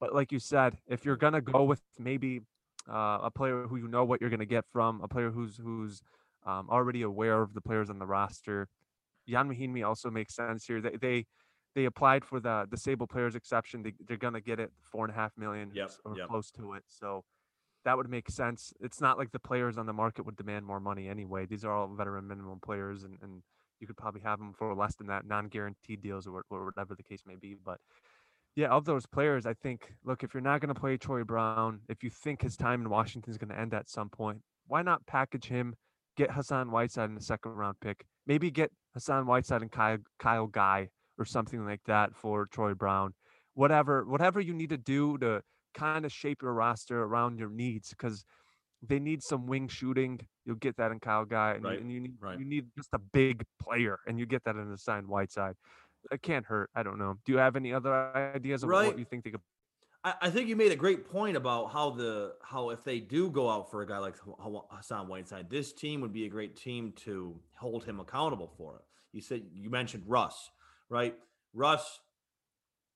But 0.00 0.14
like 0.14 0.32
you 0.32 0.38
said, 0.38 0.76
if 0.86 1.04
you're 1.04 1.16
going 1.16 1.32
to 1.32 1.40
go 1.40 1.64
with 1.64 1.80
maybe 1.98 2.42
uh, 2.88 3.18
a 3.22 3.30
player 3.30 3.66
who 3.66 3.76
you 3.76 3.88
know 3.88 4.04
what 4.04 4.20
you're 4.20 4.30
going 4.30 4.40
to 4.40 4.46
get 4.46 4.64
from, 4.72 5.00
a 5.02 5.08
player 5.08 5.30
who's 5.30 5.56
who's 5.56 6.02
um, 6.46 6.68
already 6.70 7.02
aware 7.02 7.42
of 7.42 7.54
the 7.54 7.60
players 7.60 7.90
on 7.90 7.98
the 7.98 8.06
roster, 8.06 8.68
Ian 9.28 9.48
Mahinmi 9.48 9.86
also 9.86 10.10
makes 10.10 10.34
sense 10.34 10.66
here. 10.66 10.80
They 10.80 10.96
they 10.96 11.26
they 11.74 11.84
applied 11.86 12.24
for 12.24 12.40
the 12.40 12.66
disabled 12.70 13.10
players 13.10 13.34
exception. 13.34 13.82
They, 13.82 13.94
they're 14.06 14.16
going 14.16 14.34
to 14.34 14.40
get 14.40 14.60
it 14.60 14.70
four 14.80 15.04
and 15.04 15.12
a 15.12 15.16
half 15.16 15.32
million 15.36 15.70
Yep, 15.74 15.90
or 16.04 16.16
yep. 16.16 16.28
close 16.28 16.50
to 16.52 16.74
it. 16.74 16.84
So 16.88 17.24
that 17.84 17.96
would 17.96 18.08
make 18.08 18.30
sense. 18.30 18.72
It's 18.80 19.00
not 19.00 19.18
like 19.18 19.32
the 19.32 19.40
players 19.40 19.76
on 19.76 19.86
the 19.86 19.92
market 19.92 20.24
would 20.24 20.36
demand 20.36 20.64
more 20.64 20.80
money 20.80 21.08
anyway. 21.08 21.46
These 21.46 21.64
are 21.64 21.72
all 21.72 21.88
veteran 21.88 22.28
minimum 22.28 22.60
players, 22.64 23.02
and, 23.04 23.18
and 23.22 23.42
you 23.80 23.86
could 23.86 23.96
probably 23.96 24.22
have 24.22 24.38
them 24.38 24.54
for 24.56 24.74
less 24.74 24.94
than 24.94 25.08
that, 25.08 25.26
non-guaranteed 25.26 26.00
deals 26.00 26.26
or, 26.26 26.44
or 26.48 26.64
whatever 26.66 26.94
the 26.94 27.02
case 27.02 27.22
may 27.26 27.34
be. 27.34 27.56
But 27.62 27.78
yeah, 28.56 28.68
of 28.68 28.84
those 28.84 29.04
players, 29.04 29.46
I 29.46 29.54
think, 29.54 29.92
look, 30.04 30.22
if 30.22 30.32
you're 30.32 30.40
not 30.40 30.60
going 30.60 30.72
to 30.72 30.80
play 30.80 30.96
Troy 30.96 31.24
Brown, 31.24 31.80
if 31.88 32.04
you 32.04 32.10
think 32.10 32.40
his 32.40 32.56
time 32.56 32.82
in 32.82 32.88
Washington 32.88 33.30
is 33.30 33.36
going 33.36 33.50
to 33.50 33.58
end 33.58 33.74
at 33.74 33.90
some 33.90 34.08
point, 34.08 34.40
why 34.66 34.82
not 34.82 35.04
package 35.06 35.46
him, 35.46 35.74
get 36.16 36.30
Hassan 36.30 36.70
Whiteside 36.70 37.08
in 37.08 37.16
the 37.16 37.20
second 37.20 37.52
round 37.52 37.80
pick, 37.80 38.06
maybe 38.26 38.50
get 38.50 38.70
Hassan 38.94 39.26
Whiteside 39.26 39.62
and 39.62 39.70
Kyle, 39.70 39.98
Kyle 40.18 40.46
Guy 40.46 40.88
or 41.18 41.24
something 41.24 41.64
like 41.64 41.80
that 41.86 42.14
for 42.14 42.46
Troy 42.46 42.74
Brown, 42.74 43.14
whatever, 43.54 44.04
whatever 44.04 44.40
you 44.40 44.54
need 44.54 44.70
to 44.70 44.76
do 44.78 45.18
to 45.18 45.42
kind 45.74 46.04
of 46.04 46.12
shape 46.12 46.42
your 46.42 46.52
roster 46.54 47.02
around 47.02 47.38
your 47.38 47.50
needs 47.50 47.90
because 47.90 48.24
they 48.86 48.98
need 48.98 49.22
some 49.22 49.46
wing 49.46 49.68
shooting. 49.68 50.20
You'll 50.44 50.56
get 50.56 50.76
that 50.76 50.90
in 50.92 51.00
Kyle 51.00 51.24
Guy, 51.24 51.54
and, 51.54 51.64
you- 51.64 51.70
and 51.70 51.92
you 51.92 52.00
need 52.00 52.14
right. 52.20 52.38
you 52.38 52.44
need 52.44 52.66
just 52.76 52.90
a 52.92 52.98
big 52.98 53.44
player, 53.60 53.98
and 54.06 54.18
you 54.18 54.26
get 54.26 54.44
that 54.44 54.56
in 54.56 54.70
the 54.70 54.76
signed 54.78 55.08
Whiteside. 55.08 55.54
It 56.10 56.20
can't 56.20 56.44
hurt. 56.44 56.68
I 56.74 56.82
don't 56.82 56.98
know. 56.98 57.14
Do 57.24 57.32
you 57.32 57.38
have 57.38 57.56
any 57.56 57.72
other 57.72 57.92
ideas 58.14 58.62
of 58.62 58.68
Right. 58.68 58.86
what 58.88 58.98
you 58.98 59.06
think 59.06 59.24
they 59.24 59.30
could? 59.30 59.40
I, 60.04 60.28
think 60.28 60.48
you 60.48 60.56
made 60.56 60.70
a 60.70 60.76
great 60.76 61.10
point 61.10 61.34
about 61.34 61.72
how 61.72 61.88
the 61.88 62.34
how 62.42 62.68
if 62.70 62.84
they 62.84 63.00
do 63.00 63.30
go 63.30 63.48
out 63.48 63.70
for 63.70 63.80
a 63.80 63.86
guy 63.86 63.96
like 63.98 64.18
Ha- 64.18 64.34
Ha- 64.38 64.76
Hassan 64.76 65.08
Whiteside, 65.08 65.48
this 65.48 65.72
team 65.72 66.02
would 66.02 66.12
be 66.12 66.26
a 66.26 66.28
great 66.28 66.56
team 66.56 66.92
to 67.04 67.34
hold 67.54 67.84
him 67.84 68.00
accountable 68.00 68.52
for 68.58 68.76
it. 68.76 68.82
You 69.12 69.22
said 69.22 69.44
you 69.54 69.70
mentioned 69.70 70.04
Russ, 70.06 70.50
right? 70.90 71.14
Russ, 71.54 72.00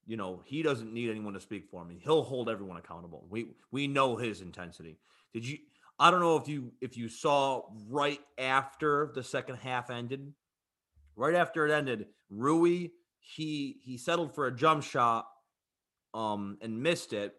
you 0.06 0.18
know, 0.18 0.42
he 0.44 0.62
doesn't 0.62 0.92
need 0.92 1.09
anyone 1.09 1.32
to 1.32 1.40
speak 1.40 1.68
for 1.70 1.80
him. 1.80 1.96
He'll 1.98 2.22
hold 2.22 2.50
everyone 2.50 2.76
accountable. 2.76 3.26
We 3.30 3.52
we 3.70 3.86
know 3.86 4.16
his 4.16 4.42
intensity. 4.42 4.98
Did 5.32 5.46
you? 5.46 5.59
I 5.98 6.11
don't 6.11 6.20
know 6.20 6.36
if 6.36 6.46
you 6.46 6.72
if 6.82 6.98
you 6.98 7.09
saw 7.09 7.62
right 7.88 8.20
after 8.36 9.12
the 9.14 9.22
second 9.22 9.56
half 9.56 9.88
ended, 9.88 10.34
right 11.16 11.34
after 11.34 11.66
it 11.66 11.72
ended, 11.72 12.06
Rui 12.28 12.88
he 13.18 13.78
he 13.82 13.96
settled 13.96 14.34
for 14.34 14.46
a 14.46 14.54
jump 14.54 14.82
shot 14.82 15.26
um 16.18 16.58
and 16.60 16.82
missed 16.82 17.12
it 17.12 17.34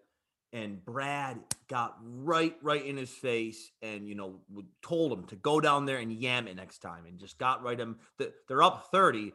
and 0.51 0.84
Brad 0.84 1.38
got 1.67 1.97
right 2.01 2.55
right 2.63 2.84
in 2.84 2.97
his 2.97 3.09
face 3.11 3.71
and 3.82 4.07
you 4.07 4.15
know 4.15 4.39
told 4.82 5.11
him 5.11 5.25
to 5.25 5.36
go 5.36 5.59
down 5.59 5.86
there 5.86 5.97
and 5.97 6.11
yam 6.11 6.47
it 6.47 6.55
next 6.55 6.80
time 6.80 7.05
and 7.05 7.19
just 7.19 7.38
got 7.38 7.63
right 7.63 7.80
him 7.80 7.97
they're 8.47 8.63
up 8.63 8.88
30 8.91 9.34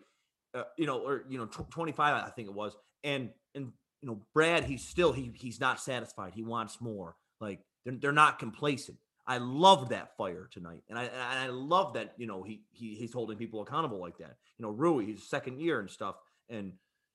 uh, 0.55 0.63
you 0.77 0.87
know 0.87 0.99
or 0.99 1.25
you 1.29 1.39
know 1.39 1.47
tw- 1.47 1.71
25 1.71 2.25
I 2.25 2.31
think 2.31 2.49
it 2.49 2.55
was 2.55 2.77
and 3.05 3.31
and 3.55 3.73
you 4.05 4.09
know 4.09 4.21
Brad 4.35 4.65
he's 4.65 4.85
still 4.85 5.13
he 5.13 5.33
he's 5.35 5.61
not 5.61 5.81
satisfied. 5.81 6.33
He 6.35 6.43
wants 6.43 6.81
more. 6.81 7.17
Like 7.41 7.61
they're, 7.85 7.95
they're 7.95 8.13
not 8.13 8.39
complacent. 8.39 8.99
I 9.27 9.39
love 9.39 9.89
that 9.89 10.17
fire 10.19 10.49
tonight, 10.51 10.83
and 10.91 10.99
I 10.99 11.05
and 11.05 11.39
I 11.39 11.47
love 11.47 11.95
that 11.95 12.13
you 12.19 12.27
know 12.27 12.43
he 12.43 12.63
he 12.73 12.95
he's 12.95 13.13
holding 13.15 13.39
people 13.39 13.63
accountable 13.63 14.01
like 14.01 14.19
that. 14.19 14.37
You 14.59 14.67
know, 14.67 14.71
Rui, 14.71 15.07
his 15.07 15.29
second 15.29 15.59
year 15.59 15.81
and 15.81 15.89
stuff, 15.89 16.17
and 16.51 16.73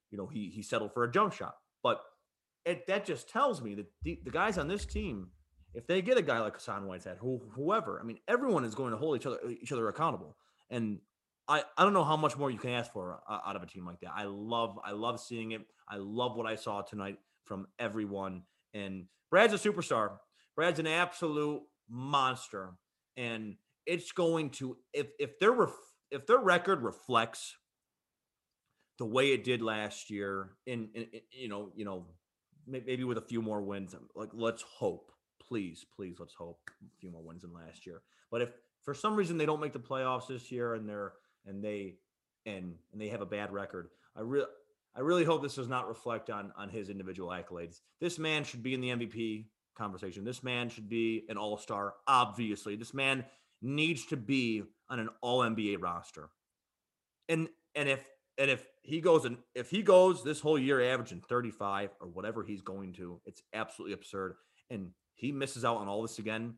you 0.10 0.18
know 0.18 0.26
he 0.26 0.50
he 0.50 0.64
settled 0.64 0.94
for 0.94 1.04
a 1.04 1.12
jump 1.12 1.34
shot, 1.34 1.56
but 1.84 2.02
it 2.70 2.88
that 2.88 3.06
just 3.06 3.30
tells 3.30 3.62
me 3.62 3.76
that 3.76 3.88
the, 4.04 4.20
the 4.24 4.32
guys 4.32 4.58
on 4.58 4.68
this 4.68 4.86
team, 4.86 5.30
if 5.74 5.88
they 5.88 6.02
get 6.02 6.18
a 6.18 6.22
guy 6.22 6.40
like 6.40 6.54
Hassan 6.54 6.86
Whiteside, 6.86 7.18
who 7.20 7.42
whoever, 7.54 8.00
I 8.00 8.04
mean, 8.04 8.20
everyone 8.28 8.64
is 8.64 8.76
going 8.76 8.92
to 8.92 8.98
hold 8.98 9.18
each 9.18 9.26
other 9.26 9.40
each 9.50 9.72
other 9.72 9.88
accountable, 9.88 10.38
and 10.70 11.00
I 11.48 11.64
I 11.78 11.84
don't 11.84 11.94
know 11.94 12.04
how 12.04 12.18
much 12.18 12.38
more 12.38 12.52
you 12.52 12.60
can 12.60 12.72
ask 12.72 12.92
for 12.94 13.20
uh, 13.28 13.40
out 13.46 13.56
of 13.56 13.64
a 13.64 13.66
team 13.66 13.86
like 13.86 14.00
that. 14.02 14.12
I 14.16 14.26
love 14.26 14.80
I 14.84 14.92
love 14.92 15.20
seeing 15.20 15.52
it. 15.52 15.62
I 15.90 15.98
love 15.98 16.36
what 16.36 16.46
I 16.46 16.56
saw 16.56 16.82
tonight 16.82 17.18
from 17.46 17.68
everyone, 17.80 18.44
and 18.74 19.06
Brad's 19.32 19.54
a 19.54 19.58
superstar. 19.58 20.18
Brad's 20.56 20.80
an 20.80 20.88
absolute 20.88 21.62
monster, 21.90 22.76
and 23.18 23.56
it's 23.86 24.12
going 24.12 24.52
to 24.52 24.78
if 24.94 25.08
if 25.20 25.40
their 25.40 25.52
ref, 25.52 25.72
if 26.12 26.28
their 26.28 26.40
record 26.40 26.84
reflects 26.84 27.56
the 29.00 29.06
way 29.06 29.32
it 29.32 29.44
did 29.44 29.62
last 29.62 30.10
year, 30.10 30.52
in, 30.68 30.90
in 30.94 31.08
you 31.32 31.48
know 31.48 31.72
you 31.76 31.86
know 31.86 32.06
maybe 32.70 33.04
with 33.04 33.18
a 33.18 33.22
few 33.22 33.42
more 33.42 33.62
wins, 33.62 33.94
um, 33.94 34.10
like 34.16 34.30
let's 34.34 34.62
hope, 34.62 35.12
please, 35.42 35.86
please, 35.96 36.18
let's 36.20 36.34
hope 36.34 36.60
a 36.82 37.00
few 37.00 37.12
more 37.12 37.24
wins 37.24 37.42
than 37.42 37.54
last 37.54 37.86
year. 37.86 38.02
But 38.32 38.42
if 38.42 38.50
for 38.84 38.94
some 38.94 39.16
reason 39.16 39.38
they 39.38 39.46
don't 39.46 39.60
make 39.60 39.74
the 39.74 39.80
playoffs 39.80 40.28
this 40.28 40.52
year 40.52 40.76
and 40.76 40.88
they're 40.88 41.14
and 41.46 41.64
they 41.64 41.96
and 42.46 42.76
and 42.92 43.02
they 43.02 43.10
have 43.10 43.22
a 43.22 43.26
bad 43.26 43.52
record, 43.52 43.90
I 44.16 44.22
really 44.22 44.48
I 44.96 45.02
really 45.02 45.24
hope 45.24 45.42
this 45.42 45.56
does 45.56 45.68
not 45.68 45.88
reflect 45.88 46.30
on 46.30 46.52
on 46.56 46.70
his 46.70 46.90
individual 46.90 47.30
accolades. 47.30 47.82
This 48.00 48.20
man 48.20 48.44
should 48.44 48.64
be 48.64 48.74
in 48.74 48.82
the 48.82 48.90
MVP 48.90 49.46
conversation. 49.78 50.26
This 50.26 50.44
man 50.44 50.70
should 50.70 50.90
be 50.90 51.24
an 51.30 51.38
all-star, 51.38 51.94
obviously. 52.08 52.76
This 52.76 52.94
man 52.94 53.26
needs 53.62 54.06
to 54.08 54.18
be 54.18 54.64
on 54.90 55.00
an 55.00 55.10
all 55.22 55.40
NBA 55.40 55.82
roster. 55.82 56.30
And 57.28 57.50
and 57.76 57.88
if 57.90 58.04
and 58.40 58.50
if 58.50 58.66
he 58.82 59.02
goes 59.02 59.26
and 59.26 59.38
if 59.54 59.70
he 59.70 59.84
goes 59.84 60.24
this 60.24 60.40
whole 60.40 60.58
year 60.58 60.82
averaging 60.82 61.22
35 61.22 61.92
or 62.00 62.08
whatever 62.08 62.44
he's 62.44 62.62
going 62.62 62.94
to, 62.94 63.20
it's 63.26 63.44
absolutely 63.54 63.94
absurd. 63.94 64.36
And 64.70 64.92
he 65.14 65.32
misses 65.32 65.66
out 65.66 65.78
on 65.78 65.88
all 65.88 66.02
this 66.02 66.20
again. 66.20 66.56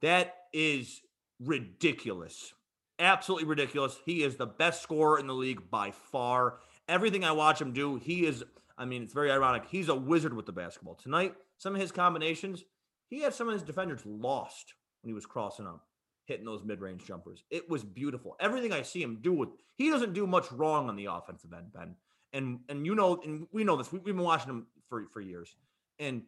That 0.00 0.34
is 0.52 1.00
ridiculous. 1.38 2.54
Absolutely 2.98 3.46
ridiculous. 3.46 3.98
He 4.06 4.22
is 4.22 4.36
the 4.36 4.46
best 4.46 4.82
scorer 4.82 5.18
in 5.18 5.26
the 5.26 5.34
league 5.34 5.70
by 5.70 5.90
far. 5.90 6.58
Everything 6.88 7.24
I 7.24 7.32
watch 7.32 7.60
him 7.60 7.72
do, 7.72 7.96
he 7.96 8.26
is. 8.26 8.42
I 8.78 8.84
mean, 8.84 9.02
it's 9.02 9.12
very 9.12 9.30
ironic. 9.30 9.64
He's 9.68 9.88
a 9.88 9.94
wizard 9.94 10.34
with 10.34 10.46
the 10.46 10.52
basketball. 10.52 10.94
Tonight, 10.94 11.34
some 11.58 11.74
of 11.74 11.80
his 11.80 11.92
combinations, 11.92 12.64
he 13.08 13.20
had 13.20 13.34
some 13.34 13.48
of 13.48 13.54
his 13.54 13.62
defenders 13.62 14.00
lost 14.04 14.74
when 15.02 15.10
he 15.10 15.14
was 15.14 15.26
crossing 15.26 15.66
up, 15.66 15.86
hitting 16.26 16.44
those 16.44 16.64
mid-range 16.64 17.04
jumpers. 17.04 17.44
It 17.50 17.68
was 17.68 17.84
beautiful. 17.84 18.36
Everything 18.40 18.72
I 18.72 18.82
see 18.82 19.02
him 19.02 19.18
do 19.20 19.32
with 19.32 19.50
he 19.76 19.90
doesn't 19.90 20.14
do 20.14 20.26
much 20.26 20.50
wrong 20.52 20.88
on 20.88 20.96
the 20.96 21.06
offensive 21.06 21.52
end, 21.52 21.72
Ben. 21.72 21.94
And 22.32 22.60
and 22.68 22.86
you 22.86 22.94
know, 22.94 23.20
and 23.24 23.46
we 23.52 23.64
know 23.64 23.76
this. 23.76 23.92
We, 23.92 23.98
we've 23.98 24.16
been 24.16 24.24
watching 24.24 24.50
him 24.50 24.66
for 24.88 25.06
for 25.12 25.20
years. 25.20 25.54
And 25.98 26.22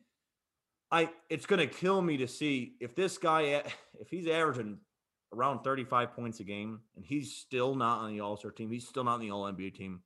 I 0.90 1.10
it's 1.28 1.46
gonna 1.46 1.66
kill 1.66 2.00
me 2.02 2.16
to 2.18 2.28
see 2.28 2.74
if 2.80 2.94
this 2.94 3.18
guy 3.18 3.62
if 4.00 4.10
he's 4.10 4.28
averaging 4.28 4.78
around 5.32 5.62
35 5.62 6.12
points 6.14 6.40
a 6.40 6.44
game 6.44 6.80
and 6.94 7.04
he's 7.04 7.34
still 7.34 7.74
not 7.74 7.98
on 7.98 8.12
the 8.12 8.20
All-Star 8.20 8.50
team, 8.50 8.70
he's 8.70 8.86
still 8.88 9.04
not 9.04 9.14
on 9.14 9.20
the 9.20 9.30
All 9.30 9.44
NBA 9.44 9.74
team. 9.74 10.00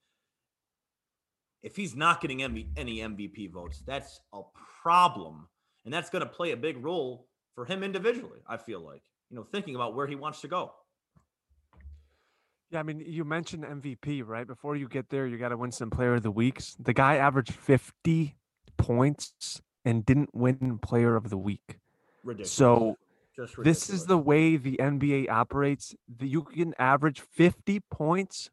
If 1.63 1.77
he's 1.77 1.95
not 1.95 2.23
getting 2.23 2.43
any 2.43 2.71
MVP 2.77 3.53
votes, 3.53 3.83
that's 3.87 4.21
a 4.33 4.41
problem. 4.83 5.47
And 5.85 5.93
that's 5.93 6.09
going 6.09 6.25
to 6.25 6.29
play 6.29 6.53
a 6.53 6.57
big 6.57 6.83
role 6.83 7.29
for 7.55 7.67
him 7.67 7.83
individually, 7.83 8.41
I 8.47 8.57
feel 8.57 8.81
like. 8.81 9.03
You 9.31 9.37
know, 9.37 9.47
thinking 9.51 9.75
about 9.75 9.95
where 9.95 10.07
he 10.07 10.17
wants 10.17 10.41
to 10.41 10.49
go. 10.49 10.73
Yeah, 12.71 12.81
I 12.81 12.83
mean, 12.83 13.03
you 13.05 13.25
mentioned 13.25 13.65
MVP, 13.65 14.27
right? 14.27 14.47
Before 14.47 14.77
you 14.77 14.89
get 14.89 15.09
there, 15.09 15.27
you 15.27 15.39
got 15.39 15.49
to 15.49 15.57
win 15.57 15.73
some 15.73 15.91
Player 15.91 16.15
of 16.15 16.23
the 16.23 16.31
Weeks. 16.31 16.77
The 16.79 16.93
guy 16.93 17.17
averaged 17.17 17.53
50 17.53 18.37
points 18.77 19.61
and 19.85 20.05
didn't 20.05 20.35
win 20.35 20.79
Player 20.79 21.17
of 21.17 21.31
the 21.31 21.37
Week. 21.37 21.79
Ridiculous. 22.23 22.53
So 22.53 22.97
Just 23.35 23.55
this 23.63 23.91
is 23.91 24.07
the 24.07 24.19
way 24.19 24.57
the 24.57 24.77
NBA 24.77 25.29
operates. 25.31 25.95
You 26.21 26.43
can 26.43 26.75
average 26.79 27.21
50 27.21 27.81
points 27.91 28.51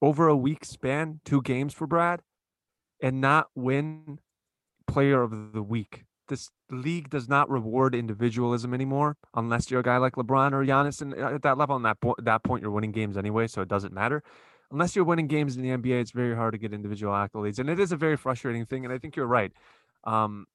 over 0.00 0.28
a 0.28 0.36
week 0.36 0.64
span, 0.64 1.20
two 1.24 1.40
games 1.42 1.74
for 1.74 1.86
Brad, 1.86 2.20
and 3.00 3.20
not 3.20 3.48
win 3.54 4.18
player 4.86 5.22
of 5.22 5.52
the 5.52 5.62
week. 5.62 6.04
This 6.28 6.50
league 6.70 7.10
does 7.10 7.28
not 7.28 7.50
reward 7.50 7.94
individualism 7.94 8.72
anymore 8.72 9.16
unless 9.34 9.70
you're 9.70 9.80
a 9.80 9.84
guy 9.84 9.98
like 9.98 10.14
LeBron 10.14 10.52
or 10.52 10.64
Giannis. 10.64 11.02
And 11.02 11.14
uh, 11.14 11.34
at 11.34 11.42
that 11.42 11.58
level, 11.58 11.74
on 11.74 11.82
that, 11.82 12.00
po- 12.00 12.16
that 12.18 12.42
point, 12.42 12.62
you're 12.62 12.70
winning 12.70 12.92
games 12.92 13.16
anyway, 13.16 13.46
so 13.46 13.62
it 13.62 13.68
doesn't 13.68 13.92
matter. 13.92 14.22
Unless 14.70 14.96
you're 14.96 15.04
winning 15.04 15.26
games 15.26 15.56
in 15.56 15.62
the 15.62 15.68
NBA, 15.68 16.00
it's 16.00 16.10
very 16.10 16.34
hard 16.34 16.52
to 16.52 16.58
get 16.58 16.72
individual 16.72 17.12
accolades. 17.12 17.58
And 17.58 17.68
it 17.68 17.78
is 17.78 17.92
a 17.92 17.96
very 17.96 18.16
frustrating 18.16 18.64
thing. 18.64 18.84
And 18.84 18.92
I 18.92 18.98
think 18.98 19.16
you're 19.16 19.26
right. 19.26 19.52
Um, 20.04 20.46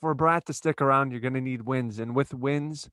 for 0.00 0.14
Brad 0.14 0.46
to 0.46 0.52
stick 0.52 0.80
around, 0.80 1.10
you're 1.10 1.20
going 1.20 1.34
to 1.34 1.40
need 1.40 1.62
wins. 1.62 1.98
And 1.98 2.16
with 2.16 2.32
wins, 2.32 2.88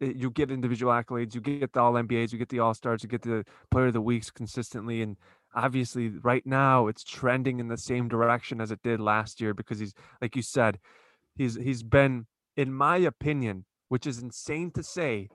you 0.00 0.30
get 0.30 0.50
individual 0.50 0.92
accolades, 0.92 1.34
you 1.34 1.40
get 1.40 1.72
the 1.72 1.80
All 1.80 1.94
NBAs, 1.94 2.32
you 2.32 2.38
get 2.38 2.48
the 2.48 2.58
All 2.58 2.74
Stars, 2.74 3.02
you 3.02 3.08
get 3.08 3.22
the 3.22 3.44
Player 3.70 3.86
of 3.86 3.92
the 3.92 4.00
Weeks 4.00 4.30
consistently. 4.30 5.00
And 5.02 5.16
obviously, 5.54 6.08
right 6.08 6.44
now, 6.46 6.88
it's 6.88 7.04
trending 7.04 7.60
in 7.60 7.68
the 7.68 7.78
same 7.78 8.08
direction 8.08 8.60
as 8.60 8.70
it 8.70 8.82
did 8.82 9.00
last 9.00 9.40
year 9.40 9.54
because 9.54 9.78
he's, 9.78 9.94
like 10.20 10.36
you 10.36 10.42
said, 10.42 10.78
he's 11.34 11.56
he's 11.56 11.82
been, 11.82 12.26
in 12.56 12.72
my 12.72 12.96
opinion, 12.98 13.64
which 13.88 14.06
is 14.06 14.22
insane 14.22 14.70
to 14.72 14.82
say, 14.82 15.28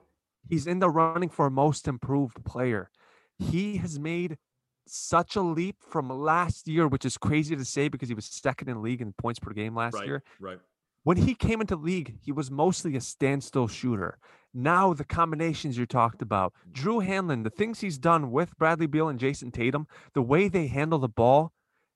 He's 0.48 0.66
in 0.66 0.78
the 0.78 0.88
running 0.88 1.28
for 1.28 1.50
most 1.50 1.86
improved 1.86 2.44
player. 2.44 2.90
He 3.38 3.76
has 3.78 3.98
made 3.98 4.38
such 4.86 5.36
a 5.36 5.42
leap 5.42 5.76
from 5.80 6.08
last 6.08 6.66
year, 6.66 6.88
which 6.88 7.04
is 7.04 7.18
crazy 7.18 7.54
to 7.54 7.64
say 7.64 7.88
because 7.88 8.08
he 8.08 8.14
was 8.14 8.24
second 8.24 8.68
in 8.68 8.82
league 8.82 9.02
in 9.02 9.12
points 9.12 9.38
per 9.38 9.52
game 9.52 9.74
last 9.74 10.02
year. 10.04 10.22
Right. 10.40 10.58
When 11.04 11.18
he 11.18 11.34
came 11.34 11.60
into 11.60 11.76
league, 11.76 12.18
he 12.22 12.32
was 12.32 12.50
mostly 12.50 12.96
a 12.96 13.00
standstill 13.00 13.68
shooter. 13.68 14.18
Now 14.54 14.94
the 14.94 15.04
combinations 15.04 15.76
you 15.76 15.86
talked 15.86 16.22
about, 16.22 16.54
Drew 16.72 17.00
Hanlen, 17.00 17.44
the 17.44 17.50
things 17.50 17.80
he's 17.80 17.98
done 17.98 18.30
with 18.30 18.56
Bradley 18.58 18.86
Beal 18.86 19.08
and 19.08 19.20
Jayson 19.20 19.52
Tatum, 19.52 19.86
the 20.14 20.22
way 20.22 20.48
they 20.48 20.66
handle 20.66 20.98
the 20.98 21.08
ball, 21.08 21.52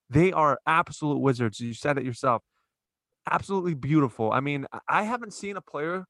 they 0.08 0.30
are 0.32 0.58
absolute 0.66 1.18
wizards. 1.18 1.60
You 1.60 1.74
said 1.74 1.96
it 1.96 2.04
yourself. 2.04 2.42
Absolutely 3.30 3.74
beautiful. 3.74 4.32
I 4.32 4.40
mean, 4.40 4.66
I- 4.88 5.04
haven't 5.04 5.32
seen 5.32 5.56
a 5.56 5.60
player 5.60 6.06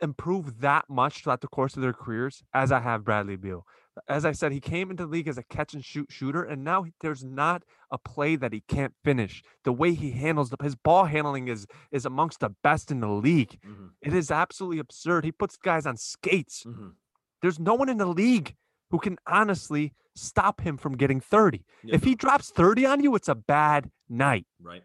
improve 0.00 0.60
that 0.60 0.88
much 0.88 1.22
throughout 1.22 1.40
the 1.40 1.48
course 1.48 1.76
of 1.76 1.82
their 1.82 1.92
careers 1.92 2.42
as 2.52 2.72
I 2.72 2.80
have 2.80 3.04
Bradley 3.04 3.36
Beal. 3.36 3.64
As 4.08 4.24
I 4.24 4.32
said, 4.32 4.52
he 4.52 4.58
came 4.60 4.90
into 4.90 5.04
the 5.04 5.10
league 5.10 5.28
as 5.28 5.36
a 5.38 5.42
catch 5.44 5.74
and 5.74 5.84
shoot 5.84 6.06
shooter, 6.10 6.42
and 6.42 6.64
now 6.64 6.86
there's 7.02 7.22
not 7.22 7.62
a 7.90 7.98
play 7.98 8.36
that 8.36 8.52
he 8.52 8.62
can't 8.62 8.94
finish. 9.04 9.42
The 9.64 9.72
way 9.72 9.92
he 9.92 10.12
handles 10.12 10.50
the 10.50 10.56
his 10.62 10.74
ball 10.74 11.04
handling 11.04 11.46
is 11.48 11.66
is 11.90 12.06
amongst 12.06 12.40
the 12.40 12.48
best 12.62 12.90
in 12.90 13.00
the 13.00 13.08
league. 13.08 13.60
Mhm. 13.62 13.90
It 14.00 14.14
is 14.14 14.30
absolutely 14.30 14.78
absurd. 14.78 15.24
He 15.24 15.32
puts 15.32 15.56
guys 15.56 15.86
on 15.86 15.96
skates. 15.98 16.64
Mhm. 16.64 16.94
There's 17.42 17.60
no 17.60 17.74
one 17.74 17.88
in 17.90 17.98
the 17.98 18.06
league 18.06 18.56
who 18.90 18.98
can 18.98 19.18
honestly 19.26 19.92
stop 20.16 20.62
him 20.62 20.78
from 20.78 20.96
getting 20.96 21.20
30. 21.20 21.64
Yeah. 21.82 21.94
If 21.96 22.04
he 22.04 22.14
drops 22.14 22.50
30 22.50 22.86
on 22.86 23.02
you, 23.02 23.14
it's 23.14 23.28
a 23.28 23.34
bad 23.34 23.90
night. 24.08 24.46
Right. 24.60 24.84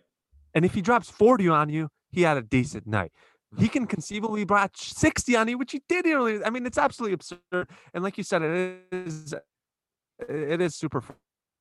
And 0.58 0.66
if 0.66 0.74
he 0.74 0.82
drops 0.82 1.08
40 1.12 1.50
on 1.50 1.70
you, 1.70 1.90
he 2.10 2.24
had 2.24 2.36
a 2.36 2.42
decent 2.42 2.88
night. 2.88 3.12
He 3.60 3.70
can 3.70 3.86
conceivably 3.86 4.44
drop 4.44 4.76
60 4.76 5.36
on 5.36 5.48
you, 5.48 5.56
which 5.56 5.72
he 5.72 5.84
did 5.88 6.08
earlier. 6.08 6.44
I 6.44 6.50
mean, 6.50 6.66
it's 6.66 6.80
absolutely 6.80 7.14
absurd. 7.14 7.70
And 7.94 8.04
like 8.04 8.18
you 8.18 8.24
said, 8.24 8.42
it 8.42 8.82
is 8.92 9.36
it 10.28 10.60
is 10.60 10.76
super 10.76 11.04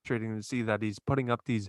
frustrating 0.02 0.34
to 0.34 0.42
see 0.42 0.62
that 0.62 0.80
he's 0.80 0.98
putting 0.98 1.30
up 1.30 1.42
these 1.44 1.68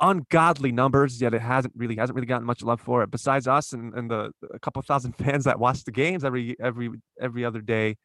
ungodly 0.00 0.70
numbers, 0.70 1.20
yet 1.20 1.34
it 1.34 1.42
hasn't 1.42 1.74
really 1.76 1.96
hasn't 1.96 2.14
really 2.14 2.28
gotten 2.28 2.46
much 2.46 2.62
love 2.62 2.80
for 2.80 3.02
it. 3.02 3.10
Besides 3.10 3.48
us 3.48 3.72
and, 3.72 3.92
and 3.92 4.08
the 4.08 4.30
a 4.54 4.60
couple 4.60 4.80
thousand 4.82 5.12
fans 5.18 5.42
that 5.42 5.58
watch 5.58 5.82
the 5.82 5.90
games 5.90 6.24
every 6.24 6.54
every 6.60 6.90
every 7.20 7.44
other 7.44 7.60
day, 7.60 7.96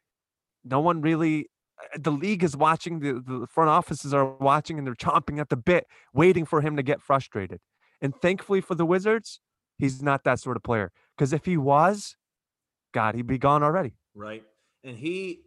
no 0.64 0.80
one 0.80 1.02
really 1.02 1.52
uh, 1.80 2.00
the 2.00 2.12
league 2.12 2.44
is 2.44 2.58
watching, 2.58 2.98
the, 2.98 3.22
the 3.24 3.46
front 3.46 3.70
offices 3.70 4.12
are 4.12 4.26
watching, 4.26 4.80
and 4.80 4.88
they're 4.88 4.96
chomping 4.96 5.40
at 5.40 5.50
the 5.50 5.56
bit, 5.56 5.86
waiting 6.16 6.46
for 6.46 6.62
him 6.62 6.78
to 6.78 6.82
get 6.82 7.00
frustrated. 7.00 7.60
And 8.02 8.16
thankfully 8.16 8.62
for 8.62 8.76
the 8.76 8.86
Wizards, 8.86 9.40
he's 9.78 10.02
not 10.02 10.24
that 10.24 10.40
sort 10.40 10.58
of 10.58 10.64
player. 10.64 10.92
Because 11.18 11.34
if 11.34 11.46
he 11.46 11.58
was, 11.58 12.16
God, 12.94 13.16
he'd 13.16 13.28
be 13.28 13.38
gone 13.38 13.64
already. 13.64 13.94
Right. 14.14 14.44
And 14.84 14.98
he, 14.98 15.42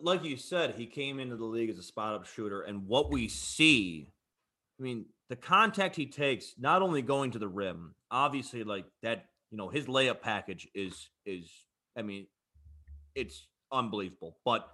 like 0.00 0.24
you 0.24 0.36
said, 0.36 0.74
he 0.74 0.86
came 0.86 1.20
into 1.20 1.36
the 1.36 1.44
league 1.44 1.70
as 1.70 1.78
a 1.78 1.82
spot 1.82 2.14
up 2.14 2.26
shooter. 2.26 2.62
And 2.62 2.86
what 2.86 3.10
we 3.10 3.28
see, 3.28 4.12
I 4.78 4.82
mean, 4.82 5.06
the 5.28 5.36
contact 5.36 5.94
he 5.94 6.06
takes, 6.06 6.54
not 6.58 6.82
only 6.82 7.02
going 7.02 7.30
to 7.32 7.38
the 7.38 7.48
rim, 7.48 7.94
obviously, 8.10 8.64
like 8.64 8.86
that, 9.02 9.26
you 9.50 9.58
know, 9.58 9.68
his 9.68 9.86
layup 9.86 10.20
package 10.20 10.68
is, 10.74 11.08
is, 11.24 11.48
I 11.96 12.02
mean, 12.02 12.26
it's 13.14 13.46
unbelievable. 13.72 14.38
But 14.44 14.68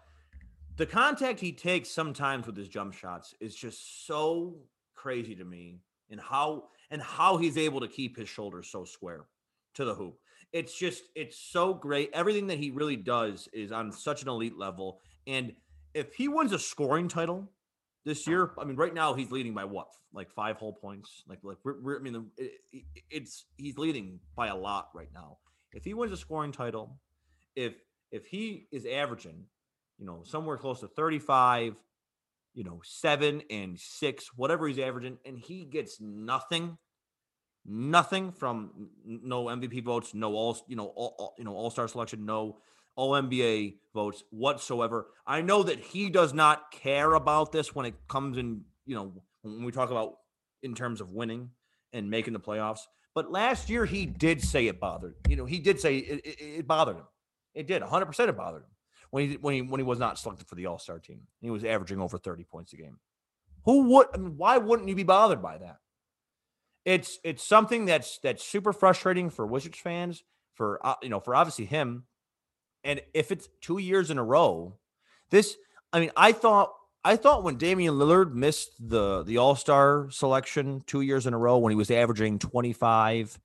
the 0.76 0.86
contact 0.86 1.40
he 1.40 1.53
takes 1.53 1.90
sometimes 1.90 2.47
with 2.47 2.57
his 2.57 2.68
jump 2.68 2.94
shots 2.94 3.34
is 3.40 3.55
just 3.55 4.07
so 4.07 4.57
crazy 4.94 5.34
to 5.34 5.44
me 5.44 5.80
and 6.11 6.20
how 6.20 6.64
and 6.91 7.03
how 7.03 7.37
he's 7.37 7.57
able 7.59 7.80
to 7.80 7.89
keep 7.89 8.16
his 8.16 8.28
shoulders 8.28 8.68
so 8.70 8.84
square 8.84 9.24
to 9.74 9.84
the 9.84 9.95
hoop. 9.95 10.18
It's 10.53 10.76
just 10.78 11.03
it's 11.14 11.39
so 11.39 11.74
great. 11.74 12.11
Everything 12.12 12.47
that 12.49 12.59
he 12.59 12.70
really 12.70 12.97
does 12.97 13.49
is 13.53 13.72
on 13.72 13.93
such 13.93 14.22
an 14.22 14.28
elite 14.28 14.57
level. 14.57 15.01
And 15.26 15.53
if 15.95 16.14
he 16.14 16.28
wins 16.28 16.53
a 16.53 16.59
scoring 16.59 17.09
title 17.09 17.51
this 18.05 18.26
year, 18.26 18.53
I 18.59 18.64
mean, 18.64 18.76
right 18.76 18.95
now 18.95 19.14
he's 19.14 19.32
leading 19.32 19.55
by 19.55 19.64
what, 19.64 19.89
like 20.12 20.30
five 20.30 20.57
whole 20.57 20.72
points. 20.72 21.24
Like, 21.28 21.41
like 21.43 21.59
we're, 21.64 21.80
we're- 21.82 21.99
I 21.99 22.03
mean, 22.03 22.26
it, 22.39 22.53
it- 22.72 22.84
it's 23.11 23.47
he's 23.57 23.76
leading 23.76 24.20
by 24.37 24.47
a 24.49 24.57
lot 24.57 24.89
right 24.95 25.11
now. 25.12 25.39
If 25.72 25.84
he 25.84 25.95
wins 25.95 26.12
a 26.12 26.16
scoring 26.16 26.53
title, 26.53 26.99
if 27.57 27.74
if 28.12 28.24
he 28.26 28.68
is 28.70 28.87
averaging, 28.87 29.45
you 29.99 30.07
know, 30.07 30.22
somewhere 30.24 30.57
close 30.57 30.80
to 30.80 30.89
thirty 30.89 31.18
five, 31.18 31.74
you 32.57 32.64
know, 32.64 32.80
seven 32.82 33.42
and 33.50 33.78
six, 33.78 34.30
whatever 34.34 34.66
he's 34.66 34.78
averaging, 34.78 35.18
and 35.26 35.38
he 35.38 35.64
gets 35.66 36.00
nothing, 36.00 36.78
nothing 37.66 38.32
from 38.32 38.88
no 39.04 39.44
MVP 39.44 39.84
votes, 39.84 40.14
no 40.14 40.34
all, 40.34 40.59
you 40.66 40.74
know, 40.74 40.86
all, 40.86 41.14
all- 41.18 41.34
you 41.38 41.44
know, 41.44 41.54
All 41.54 41.70
Star 41.70 41.86
selection, 41.86 42.24
no 42.24 42.57
All 42.96 43.12
NBA 43.12 43.76
votes 43.94 44.24
whatsoever. 44.30 45.09
I 45.26 45.42
know 45.42 45.62
that 45.64 45.78
he 45.80 46.09
does 46.09 46.32
not 46.32 46.70
care 46.70 47.12
about 47.12 47.52
this 47.52 47.74
when 47.74 47.84
it 47.86 47.94
comes 48.09 48.38
in, 48.38 48.62
you 48.86 48.94
know, 48.96 49.12
when 49.42 49.62
we 49.62 49.70
talk 49.70 49.90
about 49.90 50.14
in 50.62 50.74
terms 50.74 51.02
of 51.02 51.11
winning 51.11 51.50
and 51.92 52.11
making 52.11 52.32
the 52.32 52.40
playoffs. 52.40 52.80
But 53.14 53.30
last 53.30 53.68
year 53.68 53.84
he 53.84 54.07
did 54.07 54.42
say 54.42 54.66
it 54.66 54.80
bothered. 54.80 55.14
You 55.28 55.36
know, 55.36 55.44
he 55.44 55.59
did 55.59 55.78
say 55.78 55.98
it, 55.98 56.24
it, 56.24 56.40
it 56.40 56.66
bothered 56.66 56.96
him. 56.96 57.04
It 57.54 57.66
did. 57.66 57.82
100% 57.82 58.28
it 58.28 58.36
bothered 58.36 58.62
him 58.62 58.68
when 59.11 59.30
he 59.30 59.36
when 59.36 59.54
he 59.54 59.62
when 59.62 59.80
he 59.80 59.84
was 59.84 59.98
not 59.98 60.18
selected 60.18 60.46
for 60.46 60.54
the 60.54 60.66
All 60.66 60.78
Star 60.78 60.98
team. 60.98 61.22
He 61.40 61.50
was 61.50 61.64
averaging 61.64 62.00
over 62.00 62.18
30 62.18 62.44
points 62.44 62.72
a 62.72 62.76
game. 62.76 62.98
Who 63.64 63.82
would? 63.94 64.07
I 64.14 64.18
mean, 64.18 64.36
why 64.36 64.59
wouldn't 64.59 64.88
you 64.88 64.94
be 64.94 65.02
bothered 65.02 65.42
by 65.42 65.59
that? 65.59 65.78
It's 66.84 67.18
it's 67.24 67.42
something 67.42 67.84
that's 67.84 68.18
that's 68.22 68.44
super 68.44 68.72
frustrating 68.72 69.30
for 69.30 69.46
Wizards 69.46 69.78
fans. 69.78 70.22
For 70.54 70.84
uh, 70.86 70.94
you 71.02 71.09
know, 71.09 71.20
for 71.20 71.34
obviously 71.34 71.66
him, 71.66 72.04
and 72.84 73.02
if 73.12 73.30
it's 73.30 73.48
two 73.61 73.78
years 73.78 74.11
in 74.11 74.18
a 74.18 74.24
row, 74.24 74.78
this. 75.30 75.57
I 75.92 76.00
mean, 76.00 76.11
I 76.16 76.32
thought 76.32 76.72
I 77.07 77.14
thought 77.14 77.44
when 77.44 77.57
Damian 77.57 77.94
Lillard 77.94 78.32
missed 78.34 78.72
the 78.80 79.22
the 79.22 79.38
All 79.38 79.54
Star 79.54 80.09
selection 80.11 80.82
two 80.86 81.02
years 81.02 81.26
in 81.26 81.34
a 81.34 81.38
row 81.38 81.59
when 81.59 81.70
he 81.70 81.76
was 81.76 81.90
averaging 81.90 82.38
25, 82.40 83.38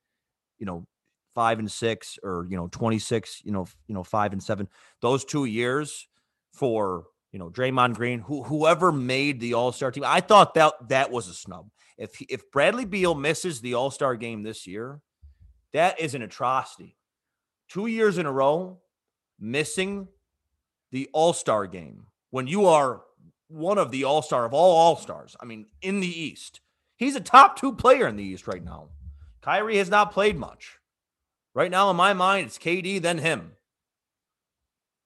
you 0.57 0.65
know, 0.65 0.87
five 1.33 1.59
and 1.59 1.71
six 1.71 2.19
or 2.23 2.45
you 2.49 2.57
know 2.57 2.67
26 2.67 3.41
you 3.45 3.51
know 3.51 3.65
you 3.87 3.95
know 3.95 4.03
five 4.03 4.33
and 4.33 4.43
seven 4.43 4.67
those 5.01 5.23
two 5.23 5.45
years 5.45 6.07
for 6.53 7.05
you 7.31 7.39
know 7.39 7.49
Draymond 7.49 7.95
Green 7.95 8.19
who 8.19 8.43
whoever 8.43 8.91
made 8.91 9.39
the 9.39 9.53
All-Star 9.53 9.91
team 9.91 10.03
I 10.05 10.21
thought 10.21 10.53
that 10.55 10.73
that 10.89 11.11
was 11.11 11.27
a 11.27 11.33
snub. 11.33 11.69
If 11.97 12.15
he, 12.15 12.25
if 12.29 12.51
Bradley 12.51 12.85
Beal 12.85 13.15
misses 13.15 13.61
the 13.61 13.75
All-Star 13.75 14.15
game 14.15 14.43
this 14.43 14.67
year 14.67 15.01
that 15.73 15.99
is 15.99 16.15
an 16.15 16.21
atrocity. 16.21 16.97
Two 17.69 17.87
years 17.87 18.17
in 18.17 18.25
a 18.25 18.31
row 18.31 18.79
missing 19.39 20.07
the 20.91 21.09
All-Star 21.13 21.67
game 21.67 22.07
when 22.31 22.47
you 22.47 22.65
are 22.65 23.03
one 23.47 23.77
of 23.77 23.91
the 23.91 24.03
All-Star 24.03 24.45
of 24.45 24.53
all 24.53 24.77
All-Stars 24.77 25.35
I 25.39 25.45
mean 25.45 25.67
in 25.81 26.01
the 26.01 26.21
East. 26.21 26.59
He's 26.97 27.15
a 27.15 27.21
top 27.21 27.55
2 27.55 27.73
player 27.73 28.07
in 28.07 28.15
the 28.15 28.23
East 28.23 28.47
right 28.47 28.63
now. 28.63 28.89
Kyrie 29.41 29.77
has 29.77 29.89
not 29.89 30.11
played 30.11 30.37
much 30.37 30.77
Right 31.53 31.69
now, 31.71 31.89
in 31.89 31.95
my 31.97 32.13
mind, 32.13 32.47
it's 32.47 32.57
KD, 32.57 33.01
then 33.01 33.17
him. 33.17 33.53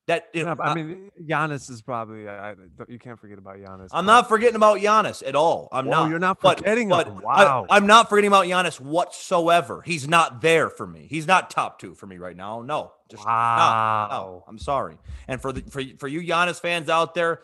That 0.07 0.25
if- 0.33 0.45
but 0.45 0.59
I 0.61 0.75
mean, 0.75 1.09
Giannis 1.19 1.67
is 1.71 1.81
probably. 1.81 2.27
I, 2.29 2.51
I- 2.51 2.55
you 2.87 2.99
can't 2.99 3.19
forget 3.19 3.39
about 3.39 3.55
Giannis. 3.55 3.87
I'm 3.91 4.05
but- 4.05 4.11
not 4.13 4.29
forgetting 4.29 4.55
about 4.55 4.77
Giannis 4.77 5.23
at 5.27 5.35
all. 5.35 5.67
I'm 5.71 5.87
Oh, 5.87 5.91
not. 5.91 6.09
you're 6.11 6.19
not 6.19 6.39
forgetting 6.39 6.89
but. 6.89 7.07
I- 7.07 7.11
Wow. 7.11 7.65
I'm 7.71 7.87
not 7.87 8.07
forgetting 8.07 8.27
about 8.27 8.45
Giannis 8.45 8.79
whatsoever. 8.79 9.81
He's 9.81 10.07
not 10.07 10.41
there 10.41 10.69
for 10.69 10.85
me. 10.85 11.07
He's 11.09 11.25
not 11.25 11.49
top 11.49 11.79
two 11.79 11.95
for 11.95 12.05
me 12.05 12.17
right 12.19 12.37
now. 12.37 12.61
No, 12.61 12.91
just 13.09 13.25
no, 13.25 13.31
no. 13.31 14.43
I'm 14.47 14.59
sorry. 14.59 14.99
And 15.27 15.41
for 15.41 15.51
the 15.51 15.63
for 15.71 15.81
for 15.97 16.07
you 16.07 16.21
Giannis 16.21 16.59
fans 16.61 16.87
out 16.87 17.15
there 17.15 17.41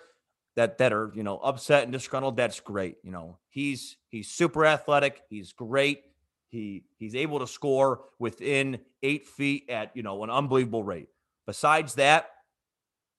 that 0.56 0.78
that 0.78 0.93
are 0.93 1.12
you 1.16 1.24
know 1.24 1.39
upset 1.39 1.82
and 1.86 1.91
disgruntled, 1.91 2.38
that's 2.38 2.60
great. 2.60 2.97
You 3.04 3.10
know 3.12 3.39
he's 3.49 3.97
he's 4.10 4.30
super 4.30 4.68
athletic. 4.68 5.24
He's 5.32 5.52
great. 5.52 6.04
He 6.52 6.84
he's 6.97 7.16
able 7.16 7.39
to 7.39 7.47
score 7.47 8.02
within 8.20 8.80
eight 9.02 9.26
feet 9.26 9.70
at 9.70 9.95
you 9.95 10.04
know 10.04 10.24
an 10.24 10.30
unbelievable 10.30 10.84
rate. 10.84 11.08
Besides 11.47 11.95
that, 11.95 12.30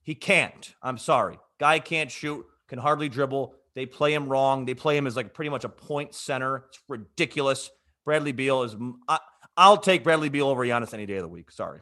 he 0.02 0.14
can't. 0.14 0.74
I'm 0.82 0.98
sorry. 0.98 1.38
Guy 1.58 1.78
can't 1.78 2.10
shoot, 2.10 2.44
can 2.68 2.78
hardly 2.78 3.08
dribble. 3.08 3.54
They 3.74 3.86
play 3.86 4.12
him 4.12 4.28
wrong. 4.28 4.66
They 4.66 4.74
play 4.74 4.98
him 4.98 5.06
as 5.06 5.16
like 5.16 5.32
pretty 5.32 5.48
much 5.48 5.64
a 5.64 5.70
point 5.70 6.14
center. 6.14 6.66
It's 6.68 6.80
ridiculous. 6.88 7.70
Bradley 8.04 8.32
Beal 8.32 8.64
is. 8.64 8.76
I'll 9.56 9.78
take 9.78 10.04
Bradley 10.04 10.28
Beal 10.28 10.48
over 10.48 10.64
Giannis 10.64 10.92
any 10.92 11.06
day 11.06 11.16
of 11.16 11.22
the 11.22 11.28
week. 11.28 11.50
Sorry. 11.50 11.80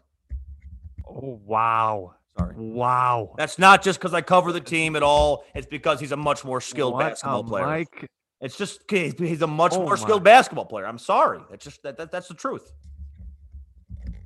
Oh 1.09 1.41
wow. 1.45 2.15
Sorry. 2.39 2.55
Wow. 2.57 3.35
That's 3.37 3.59
not 3.59 3.83
just 3.83 3.99
because 3.99 4.15
I 4.15 4.21
cover 4.21 4.53
the 4.53 4.61
team 4.61 4.95
at 4.95 5.03
all. 5.03 5.45
It's 5.53 5.67
because 5.67 5.99
he's 5.99 6.13
a 6.13 6.17
much 6.17 6.45
more 6.45 6.61
skilled 6.61 6.95
What 6.95 7.09
basketball 7.09 7.43
player. 7.43 7.67
mic. 7.79 8.09
It's 8.41 8.57
just 8.57 8.81
he's 8.91 9.43
a 9.43 9.47
much 9.47 9.73
Oh 9.75 9.81
more 9.83 9.97
my. 9.97 10.03
skilled 10.03 10.25
basketball 10.25 10.65
player. 10.65 10.87
I'm 10.87 10.99
sorry. 10.99 11.41
That's 11.51 11.65
just 11.65 11.83
that, 11.83 11.99
that 11.99 12.11
that's 12.11 12.29
the 12.29 12.35
truth. 12.35 12.73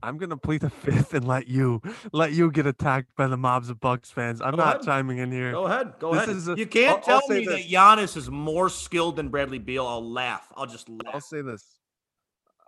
I'm 0.03 0.19
gonna 0.19 0.37
plead 0.37 0.61
the 0.61 0.71
fifth 0.71 1.15
and 1.15 1.27
let 1.27 1.49
you 1.49 1.81
let 2.13 2.33
you 2.33 2.51
get 2.51 2.67
attacked 2.67 3.09
by 3.17 3.27
the 3.27 3.37
mobs 3.39 3.71
of 3.71 3.81
Bucks 3.81 4.11
fans. 4.11 4.41
I'm 4.43 4.51
Go 4.53 4.59
not 4.59 4.77
ahead. 4.77 4.87
chiming 4.87 5.19
in 5.19 5.33
here. 5.33 5.51
Go 5.53 5.65
ahead. 5.65 5.95
Go 5.99 6.15
This 6.15 6.47
ahead. 6.47 6.59
a- 6.59 6.61
you 6.61 6.67
can't 6.67 7.03
I'll- 7.09 7.15
I'll 7.15 7.21
tell 7.23 7.29
me 7.37 7.45
this. 7.47 7.55
that 7.65 7.71
Giannis 7.71 8.17
is 8.17 8.31
more 8.31 8.69
skilled 8.69 9.17
than 9.17 9.31
Bradley 9.31 9.59
Beal. 9.59 9.87
I'll 9.87 10.09
laugh. 10.09 10.47
I'll 10.57 10.67
just 10.67 10.89
I'll 11.13 11.21
say 11.21 11.41
this. 11.41 11.65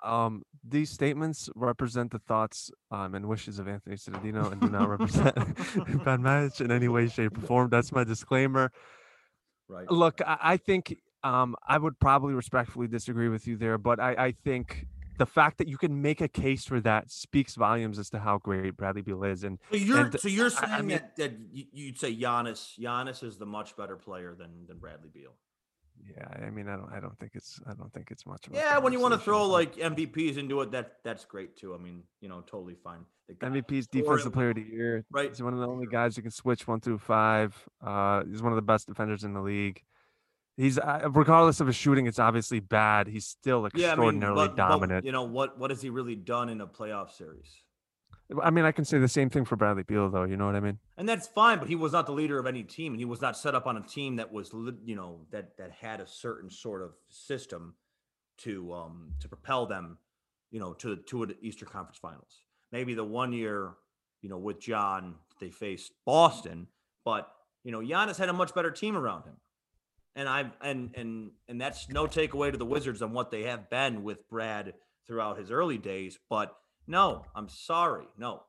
Um, 0.02 0.42
these 0.66 0.90
statements 0.90 1.48
represent 1.54 2.10
the 2.10 2.20
thoughts 2.20 2.70
um, 2.90 3.14
and 3.14 3.26
wishes 3.26 3.58
of 3.58 3.66
Anthony 3.68 3.96
Cittadino 3.96 4.50
and 4.52 4.60
do 4.60 4.68
not 4.68 4.88
represent 4.88 5.34
Ben 6.04 6.22
Mehic 6.22 6.60
in 6.60 6.70
any 6.70 6.88
way, 6.88 7.08
shape, 7.08 7.36
or 7.36 7.40
form. 7.42 7.68
That's 7.70 7.92
my 7.92 8.04
disclaimer. 8.04 8.70
Right. 9.68 9.90
Look, 9.90 10.20
I, 10.24 10.38
I 10.40 10.56
think 10.58 10.96
um, 11.26 11.56
I 11.66 11.78
would 11.78 11.98
probably 11.98 12.34
respectfully 12.34 12.86
disagree 12.88 13.28
with 13.28 13.46
you 13.46 13.56
there, 13.56 13.78
but 13.78 13.98
I, 14.00 14.10
I 14.26 14.32
think 14.44 14.86
the 15.18 15.26
fact 15.26 15.58
that 15.58 15.68
you 15.68 15.78
can 15.78 16.02
make 16.02 16.20
a 16.20 16.28
case 16.28 16.64
for 16.66 16.78
that 16.80 17.10
speaks 17.10 17.54
volumes 17.54 17.98
as 17.98 18.10
to 18.10 18.18
how 18.18 18.38
great 18.38 18.76
Bradley 18.76 19.02
Beal 19.02 19.24
is. 19.24 19.44
And 19.44 19.58
So 19.70 19.76
you're 19.78 19.98
and 20.00 20.20
so 20.20 20.28
you're 20.28 20.50
I- 20.50 20.62
I 20.62 20.66
saying 20.76 20.86
mean- 20.86 20.98
that, 20.98 21.16
that 21.16 21.32
you'd 21.52 21.98
say 21.98 22.14
Giannis 22.14 22.78
Giannis 22.78 23.22
is 23.24 23.38
the 23.38 23.46
much 23.46 23.76
better 23.76 23.96
player 23.96 24.34
than 24.38 24.66
than 24.68 24.78
Bradley 24.78 25.08
Beal. 25.12 25.32
yeah, 26.14 26.28
I 26.46 26.50
mean, 26.50 26.68
I 26.68 26.76
don't, 26.76 26.90
I 26.92 27.00
don't 27.00 27.18
think 27.18 27.32
it's, 27.34 27.58
I 27.66 27.72
don't 27.72 27.90
think 27.94 28.10
it's 28.10 28.26
much. 28.26 28.46
Of 28.46 28.52
Yeah, 28.54 28.76
when 28.78 28.92
you 28.92 29.00
want 29.00 29.14
to 29.14 29.18
throw 29.26 29.46
like 29.46 29.76
MVPs 29.76 30.36
into 30.36 30.60
it, 30.60 30.70
that 30.72 30.96
that's 31.02 31.24
great 31.24 31.56
too. 31.56 31.74
I 31.74 31.78
mean, 31.78 32.02
you 32.20 32.28
know, 32.28 32.42
totally 32.42 32.76
fine. 32.84 33.02
The 33.28 33.34
guy- 33.34 33.48
MVP's 33.48 33.86
defensive 33.88 34.32
player 34.34 34.50
of 34.50 34.56
the 34.56 34.62
year. 34.70 35.04
Right. 35.10 35.30
He's 35.30 35.42
one 35.42 35.54
of 35.54 35.60
the 35.60 35.66
only 35.66 35.86
guys 35.86 36.14
who 36.14 36.22
can 36.22 36.30
switch 36.30 36.68
one 36.68 36.80
through 36.80 36.98
five. 36.98 37.56
Uh, 37.84 38.22
he's 38.30 38.42
one 38.42 38.52
of 38.52 38.56
the 38.56 38.68
best 38.72 38.86
defenders 38.86 39.24
in 39.24 39.32
the 39.32 39.40
league. 39.40 39.82
He's 40.56 40.78
uh, 40.78 41.08
regardless 41.12 41.60
of 41.60 41.66
his 41.66 41.76
shooting, 41.76 42.06
it's 42.06 42.18
obviously 42.18 42.60
bad. 42.60 43.08
He's 43.08 43.26
still 43.26 43.68
Yeah, 43.74 43.88
I 43.88 43.90
mean, 43.90 43.90
extraordinarily 43.90 44.48
but- 44.48 44.56
but, 44.56 44.68
dominant. 44.68 45.04
you 45.04 45.12
know 45.12 45.24
what? 45.24 45.58
What 45.58 45.70
has 45.70 45.82
he 45.82 45.90
really 45.90 46.14
done 46.16 46.48
in 46.48 46.60
a 46.60 46.66
playoff 46.66 47.10
series? 47.10 47.62
I 48.42 48.50
mean, 48.50 48.64
I 48.64 48.72
can 48.72 48.84
say 48.84 48.98
the 48.98 49.06
same 49.06 49.30
thing 49.30 49.44
for 49.44 49.54
Bradley 49.54 49.84
Beal, 49.84 50.10
though. 50.10 50.24
You 50.24 50.36
know 50.36 50.46
what 50.46 50.56
I 50.56 50.60
mean? 50.60 50.78
And 50.96 51.08
that's 51.08 51.28
fine, 51.28 51.60
but 51.60 51.68
he 51.68 51.76
was 51.76 51.92
not 51.92 52.06
the 52.06 52.12
leader 52.12 52.40
of 52.40 52.46
any 52.46 52.64
team, 52.64 52.92
and 52.92 52.98
he 53.00 53.04
was 53.04 53.20
not 53.20 53.36
set 53.36 53.54
up 53.54 53.68
on 53.68 53.76
a 53.76 53.82
team 53.82 54.16
that 54.16 54.32
was, 54.32 54.50
you 54.84 54.96
know, 54.96 55.26
that 55.30 55.56
that 55.58 55.70
had 55.72 56.00
a 56.00 56.06
certain 56.08 56.50
sort 56.50 56.82
of 56.82 56.94
system 57.08 57.74
to 58.38 58.72
um 58.72 59.12
to 59.20 59.28
propel 59.28 59.66
them, 59.66 59.98
you 60.50 60.58
know, 60.58 60.72
to 60.74 60.88
the 60.88 60.96
to 61.02 61.22
an 61.22 61.34
Eastern 61.40 61.68
Conference 61.68 61.98
Finals. 61.98 62.40
Maybe 62.72 62.94
the 62.94 63.04
one 63.04 63.32
year, 63.32 63.74
you 64.22 64.28
know, 64.30 64.38
with 64.38 64.58
John 64.58 65.16
they 65.38 65.50
faced 65.50 65.92
Boston, 66.06 66.66
but 67.04 67.30
you 67.62 67.70
know, 67.72 67.80
Giannis 67.80 68.16
had 68.18 68.28
a 68.28 68.32
much 68.32 68.54
better 68.54 68.70
team 68.70 68.96
around 68.96 69.24
him, 69.24 69.36
and 70.16 70.28
I 70.28 70.50
and 70.62 70.90
and 70.96 71.30
and 71.48 71.60
that's 71.60 71.88
no 71.88 72.06
takeaway 72.06 72.50
to 72.50 72.58
the 72.58 72.66
Wizards 72.66 73.02
on 73.02 73.12
what 73.12 73.30
they 73.30 73.44
have 73.44 73.70
been 73.70 74.02
with 74.02 74.28
Brad 74.28 74.74
throughout 75.06 75.38
his 75.38 75.52
early 75.52 75.78
days, 75.78 76.18
but 76.28 76.56
no, 76.88 77.22
I'm 77.36 77.48
sorry, 77.48 78.06
no. 78.18 78.42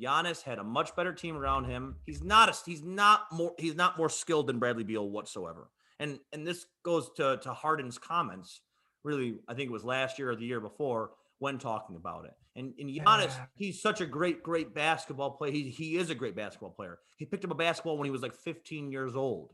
Giannis 0.00 0.42
had 0.42 0.58
a 0.58 0.64
much 0.64 0.94
better 0.96 1.12
team 1.12 1.36
around 1.36 1.64
him. 1.64 1.96
He's 2.06 2.22
not 2.22 2.48
a, 2.48 2.56
he's 2.64 2.82
not 2.82 3.24
more 3.32 3.52
he's 3.58 3.74
not 3.74 3.98
more 3.98 4.08
skilled 4.08 4.46
than 4.46 4.58
Bradley 4.58 4.84
Beal 4.84 5.08
whatsoever. 5.10 5.68
And 5.98 6.20
and 6.32 6.46
this 6.46 6.64
goes 6.84 7.10
to 7.16 7.38
to 7.42 7.52
Harden's 7.52 7.98
comments. 7.98 8.62
Really, 9.02 9.40
I 9.48 9.54
think 9.54 9.68
it 9.68 9.72
was 9.72 9.84
last 9.84 10.18
year 10.18 10.30
or 10.30 10.36
the 10.36 10.46
year 10.46 10.60
before 10.60 11.10
when 11.38 11.58
talking 11.58 11.96
about 11.96 12.24
it. 12.26 12.32
And 12.56 12.72
and 12.78 12.88
Giannis, 12.88 13.36
Yeah. 13.36 13.46
he's 13.56 13.82
such 13.82 14.00
a 14.00 14.06
great 14.06 14.42
great 14.42 14.74
basketball 14.74 15.32
player. 15.32 15.52
He 15.52 15.70
he 15.70 15.96
is 15.96 16.08
a 16.08 16.14
great 16.14 16.36
basketball 16.36 16.70
player. 16.70 16.98
He 17.16 17.26
picked 17.26 17.44
up 17.44 17.50
a 17.50 17.54
basketball 17.56 17.98
when 17.98 18.06
he 18.06 18.10
was 18.10 18.22
like 18.22 18.34
15 18.34 18.90
years 18.92 19.16
old. 19.16 19.50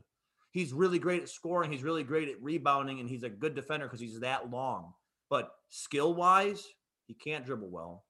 He's 0.51 0.73
really 0.73 0.99
great 0.99 1.23
at 1.23 1.29
scoring. 1.29 1.71
He's 1.71 1.83
really 1.83 2.03
great 2.03 2.29
at 2.29 2.41
rebounding, 2.41 2.99
and 2.99 3.09
he's 3.09 3.23
a 3.23 3.29
good 3.29 3.55
defender 3.55 3.85
because 3.85 3.99
he's 3.99 4.19
that 4.21 4.49
long. 4.49 4.93
But 5.29 5.51
skill 5.69 6.13
wise, 6.13 6.65
he 7.05 7.13
can't 7.13 7.45
dribble 7.45 7.69
well 7.69 8.05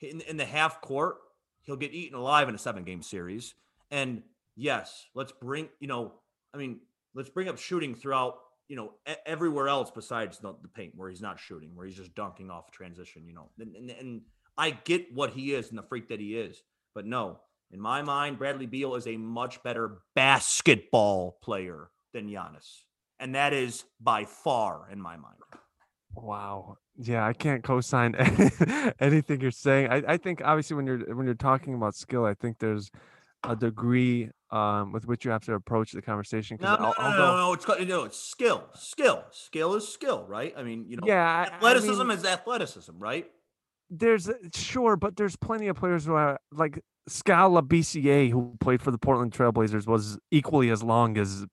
in, 0.00 0.20
in 0.22 0.36
the 0.36 0.44
half 0.44 0.80
court, 0.80 1.16
he'll 1.62 1.76
get 1.76 1.92
eaten 1.92 2.18
alive 2.18 2.48
in 2.48 2.54
a 2.54 2.58
seven 2.58 2.84
game 2.84 3.02
series. 3.02 3.54
And 3.90 4.22
yes, 4.56 5.06
let's 5.14 5.32
bring, 5.32 5.68
you 5.78 5.88
know, 5.88 6.14
I 6.54 6.58
mean, 6.58 6.80
let's 7.14 7.28
bring 7.28 7.48
up 7.48 7.58
shooting 7.58 7.94
throughout, 7.94 8.36
you 8.68 8.76
know, 8.76 8.92
everywhere 9.26 9.68
else 9.68 9.90
besides 9.90 10.38
the, 10.38 10.54
the 10.62 10.68
paint 10.68 10.94
where 10.96 11.10
he's 11.10 11.20
not 11.20 11.38
shooting, 11.38 11.70
where 11.74 11.86
he's 11.86 11.96
just 11.96 12.14
dunking 12.14 12.50
off 12.50 12.70
transition, 12.70 13.26
you 13.26 13.34
know. 13.34 13.50
And, 13.58 13.74
and, 13.74 13.90
and 13.90 14.22
I 14.56 14.70
get 14.70 15.12
what 15.12 15.30
he 15.30 15.54
is 15.54 15.70
and 15.70 15.78
the 15.78 15.82
freak 15.82 16.08
that 16.08 16.20
he 16.20 16.36
is. 16.36 16.62
But 16.94 17.06
no, 17.06 17.40
in 17.72 17.80
my 17.80 18.02
mind, 18.02 18.38
Bradley 18.38 18.66
Beal 18.66 18.94
is 18.96 19.06
a 19.06 19.16
much 19.16 19.62
better 19.62 19.98
basketball 20.14 21.38
player 21.42 21.90
than 22.12 22.28
Giannis. 22.28 22.82
And 23.18 23.34
that 23.34 23.52
is 23.52 23.84
by 24.00 24.24
far 24.24 24.88
in 24.90 25.00
my 25.00 25.16
mind. 25.16 25.36
Wow. 26.14 26.76
Yeah, 26.96 27.24
I 27.24 27.32
can't 27.32 27.62
co-sign 27.62 28.14
anything 29.00 29.40
you're 29.40 29.50
saying. 29.50 29.88
I, 29.90 30.02
I 30.08 30.16
think 30.16 30.42
obviously 30.44 30.76
when 30.76 30.86
you're 30.86 31.14
when 31.14 31.26
you're 31.26 31.34
talking 31.34 31.74
about 31.74 31.94
skill, 31.94 32.24
I 32.24 32.34
think 32.34 32.58
there's 32.58 32.90
a 33.44 33.54
degree 33.54 34.30
um, 34.50 34.92
with 34.92 35.06
which 35.06 35.24
you 35.24 35.30
have 35.30 35.44
to 35.44 35.54
approach 35.54 35.92
the 35.92 36.02
conversation. 36.02 36.58
No, 36.60 36.76
no, 36.76 36.94
I'll- 36.98 37.10
no, 37.12 37.16
no, 37.18 37.36
no, 37.36 37.52
It's 37.52 37.68
no, 37.88 38.04
it's 38.04 38.18
skill, 38.18 38.64
skill, 38.74 39.24
skill 39.30 39.74
is 39.76 39.86
skill, 39.88 40.24
right? 40.28 40.52
I 40.56 40.62
mean, 40.62 40.84
you 40.88 40.96
know, 40.96 41.06
Yeah, 41.06 41.24
I- 41.24 41.42
I 41.44 41.56
athleticism 41.56 42.06
mean- 42.06 42.18
is 42.18 42.24
athleticism, 42.24 42.98
right? 42.98 43.30
there's 43.92 44.30
sure, 44.54 44.96
but 44.96 45.16
there's 45.16 45.36
plenty 45.36 45.66
of 45.68 45.76
players 45.76 46.04
who 46.06 46.14
are 46.14 46.38
like 46.52 46.82
Skal 47.10 47.50
Labissière 47.50 48.30
who 48.30 48.56
played 48.60 48.80
for 48.80 48.90
the 48.90 48.98
Portland 48.98 49.32
Trailblazers 49.32 49.86
was 49.86 50.18
equally 50.30 50.70
as 50.70 50.82
long 50.82 51.18
as 51.18 51.46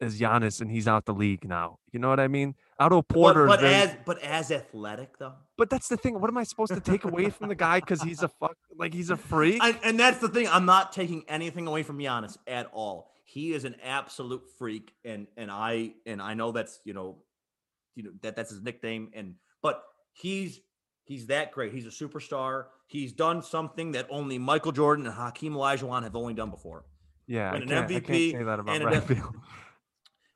as 0.00 0.20
Giannis, 0.20 0.60
and 0.60 0.70
he's 0.70 0.88
out 0.88 1.06
the 1.06 1.14
league 1.14 1.44
now. 1.48 1.78
You 1.92 2.00
know 2.00 2.08
what 2.08 2.18
I 2.18 2.26
mean? 2.28 2.56
Otto 2.80 3.00
Porter, 3.02 3.46
but, 3.46 3.56
but 3.56 3.60
very- 3.60 3.74
as 3.74 3.96
but 4.04 4.18
as 4.22 4.50
athletic 4.50 5.16
though, 5.18 5.34
but 5.56 5.70
that's 5.70 5.88
the 5.88 5.96
thing. 5.96 6.20
What 6.20 6.28
am 6.28 6.36
I 6.36 6.42
supposed 6.42 6.74
to 6.74 6.80
take 6.80 7.04
away 7.04 7.30
from 7.30 7.48
the 7.48 7.54
guy 7.54 7.78
because 7.80 8.02
he's 8.02 8.22
a 8.22 8.28
fuck 8.28 8.56
like 8.76 8.92
he's 8.92 9.10
a 9.10 9.16
freak? 9.16 9.62
I, 9.62 9.78
and 9.84 9.98
that's 9.98 10.18
the 10.18 10.28
thing. 10.28 10.48
I'm 10.48 10.66
not 10.66 10.92
taking 10.92 11.24
anything 11.28 11.66
away 11.68 11.84
from 11.84 11.98
Giannis 11.98 12.36
at 12.46 12.68
all. 12.72 13.12
He 13.24 13.52
is 13.52 13.64
an 13.64 13.76
absolute 13.82 14.42
freak, 14.58 14.92
and 15.04 15.28
and 15.36 15.50
I 15.50 15.94
and 16.06 16.20
I 16.20 16.34
know 16.34 16.50
that's 16.50 16.80
you 16.84 16.92
know, 16.92 17.18
you 17.94 18.02
know 18.02 18.10
that 18.22 18.34
that's 18.34 18.50
his 18.50 18.62
nickname, 18.62 19.10
and 19.14 19.36
but 19.62 19.82
he's 20.12 20.60
he's 21.04 21.26
that 21.26 21.52
great. 21.52 21.72
He's 21.72 21.86
a 21.86 21.90
superstar. 21.90 22.66
He's 22.86 23.12
done 23.12 23.42
something 23.42 23.92
that 23.92 24.06
only 24.10 24.38
Michael 24.38 24.72
Jordan 24.72 25.06
and 25.06 25.14
Hakeem 25.14 25.54
Olajuwon 25.54 26.02
have 26.02 26.16
only 26.16 26.34
done 26.34 26.50
before. 26.50 26.84
yeah, 27.26 27.52
I 27.52 27.56
an 27.56 27.68
can't, 27.68 27.84
I 27.84 27.88
can't 27.88 28.04
MVP 28.06 28.32
say 28.32 28.42
that 28.42 28.60
about 28.60 28.74
and 28.76 28.92
an- 28.92 29.04
Beal. 29.06 29.34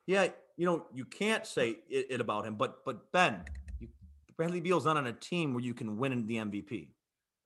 Yeah, 0.06 0.28
you 0.56 0.64
know, 0.64 0.86
you 0.94 1.04
can't 1.04 1.46
say 1.46 1.76
it, 1.90 2.06
it 2.10 2.20
about 2.20 2.46
him, 2.46 2.54
but 2.56 2.84
but 2.84 3.12
Ben, 3.12 3.44
you, 3.78 3.88
Bradley 4.36 4.60
Beal's 4.60 4.86
not 4.86 4.96
on 4.96 5.06
a 5.06 5.12
team 5.12 5.52
where 5.52 5.62
you 5.62 5.74
can 5.74 5.98
win 5.98 6.26
the 6.26 6.36
MVP. 6.36 6.88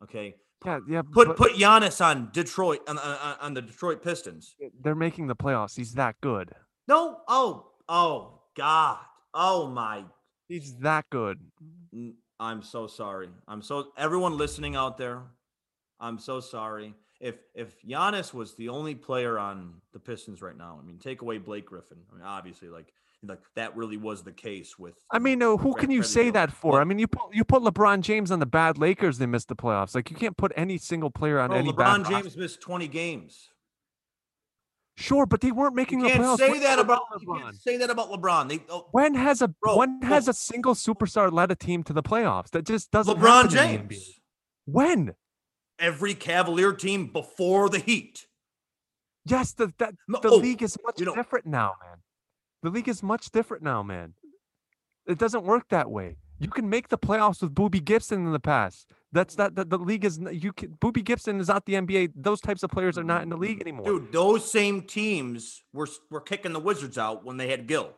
Okay, 0.04 0.36
Yeah, 0.64 0.78
yeah. 0.88 1.02
put 1.02 1.26
but 1.28 1.36
put 1.36 1.52
Giannis 1.54 2.04
on 2.04 2.30
Detroit 2.32 2.80
on, 2.88 2.98
on, 2.98 3.36
on 3.40 3.54
the 3.54 3.62
Detroit 3.62 4.02
Pistons. 4.02 4.54
they're 4.82 4.94
making 4.94 5.26
the 5.26 5.34
playoffs. 5.36 5.76
He's 5.76 5.94
that 5.94 6.14
good. 6.20 6.52
No, 6.86 7.18
oh, 7.28 7.72
oh 7.88 8.42
God, 8.56 8.98
oh 9.34 9.66
my, 9.68 10.04
He's 10.48 10.76
that 10.78 11.06
good. 11.10 11.38
N- 11.92 12.14
I'm 12.42 12.60
so 12.60 12.88
sorry. 12.88 13.28
I'm 13.46 13.62
so 13.62 13.92
everyone 13.96 14.36
listening 14.36 14.74
out 14.74 14.98
there. 14.98 15.22
I'm 16.00 16.18
so 16.18 16.40
sorry. 16.40 16.94
If 17.20 17.36
if 17.54 17.80
Giannis 17.82 18.34
was 18.34 18.56
the 18.56 18.68
only 18.68 18.96
player 18.96 19.38
on 19.38 19.74
the 19.92 20.00
Pistons 20.00 20.42
right 20.42 20.56
now, 20.56 20.76
I 20.82 20.84
mean, 20.84 20.98
take 20.98 21.22
away 21.22 21.38
Blake 21.38 21.66
Griffin. 21.66 21.98
I 22.10 22.16
mean, 22.16 22.24
obviously, 22.24 22.68
like 22.68 22.92
like 23.22 23.38
that 23.54 23.76
really 23.76 23.96
was 23.96 24.24
the 24.24 24.32
case 24.32 24.76
with. 24.76 24.94
I 25.08 25.20
mean, 25.20 25.40
uh, 25.40 25.56
who 25.56 25.72
can 25.74 25.92
you 25.92 26.02
say 26.02 26.30
that 26.30 26.50
for? 26.50 26.80
I 26.80 26.84
mean, 26.84 26.98
you 26.98 27.06
put 27.06 27.32
you 27.32 27.44
put 27.44 27.62
LeBron 27.62 28.00
James 28.00 28.32
on 28.32 28.40
the 28.40 28.46
bad 28.46 28.76
Lakers, 28.76 29.18
they 29.18 29.26
missed 29.26 29.46
the 29.46 29.54
playoffs. 29.54 29.94
Like 29.94 30.10
you 30.10 30.16
can't 30.16 30.36
put 30.36 30.52
any 30.56 30.78
single 30.78 31.10
player 31.10 31.38
on 31.38 31.50
Bro, 31.50 31.58
any 31.58 31.72
LeBron 31.72 31.98
roster. 31.98 32.12
James 32.14 32.36
missed 32.36 32.60
20 32.60 32.88
games. 32.88 33.50
Sure, 35.02 35.26
but 35.26 35.40
they 35.40 35.50
weren't 35.50 35.74
making 35.74 35.98
You 36.00 36.04
the 36.06 36.10
can't 36.12 36.22
playoffs. 36.24 36.38
say 36.38 36.58
that 36.60 36.78
about 36.78 37.02
LeBron? 37.12 37.60
say 37.60 37.76
that 37.76 37.90
about 37.90 38.10
LeBron. 38.10 38.48
They, 38.48 38.60
oh, 38.68 38.86
When 38.92 39.14
has 39.14 39.42
a 39.42 39.48
Bro, 39.48 39.76
when 39.78 39.98
bro. 40.00 40.08
has 40.08 40.28
a 40.28 40.32
single 40.32 40.74
superstar 40.74 41.32
led 41.32 41.50
a 41.50 41.56
team 41.56 41.82
to 41.84 41.92
the 41.92 42.02
playoffs? 42.02 42.50
That 42.50 42.64
just 42.66 42.90
doesn't 42.92 43.18
LeBron 43.18 43.52
happen 43.52 43.58
in 43.58 43.88
the 43.88 43.94
NBA. 43.94 43.98
James. 43.98 44.20
When? 44.66 45.14
Every 45.78 46.14
Cavalier 46.14 46.72
team 46.72 47.08
before 47.08 47.68
the 47.68 47.80
Heat. 47.80 48.26
Yes, 49.24 49.52
the 49.52 49.72
that 49.78 49.94
No, 50.08 50.20
the 50.20 50.28
oh, 50.30 50.36
league 50.36 50.62
is 50.62 50.76
much 50.84 51.00
you 51.00 51.06
know- 51.06 51.14
different 51.14 51.46
now, 51.46 51.74
man. 51.82 51.98
The 52.62 52.70
league 52.70 52.88
is 52.88 53.02
much 53.02 53.30
different 53.32 53.64
now, 53.64 53.82
man. 53.82 54.14
It 55.06 55.18
doesn't 55.18 55.42
work 55.44 55.68
that 55.70 55.90
way. 55.90 56.18
You 56.42 56.50
can 56.50 56.68
make 56.68 56.88
the 56.88 56.98
playoffs 56.98 57.40
with 57.40 57.54
Boobie 57.54 57.84
Gibson 57.84 58.26
in 58.26 58.32
the 58.32 58.40
past. 58.40 58.90
That's 59.12 59.38
not 59.38 59.54
that 59.54 59.70
the, 59.70 59.78
league 59.78 60.04
is 60.04 60.18
you 60.32 60.52
can 60.52 60.70
Boobie 60.80 61.04
Gibson 61.04 61.38
is 61.38 61.48
not 61.48 61.66
the 61.66 61.74
NBA. 61.74 62.12
Those 62.16 62.40
types 62.40 62.62
of 62.62 62.70
players 62.70 62.98
are 62.98 63.04
not 63.04 63.22
in 63.22 63.28
the 63.28 63.36
league 63.36 63.60
anymore. 63.60 63.84
Dude, 63.84 64.10
those 64.10 64.50
same 64.50 64.82
teams 64.82 65.62
were 65.72 65.86
were 66.10 66.20
kicking 66.20 66.52
the 66.52 66.60
Wizards 66.60 66.98
out 66.98 67.24
when 67.24 67.36
they 67.36 67.48
had 67.48 67.66
Gil. 67.66 67.92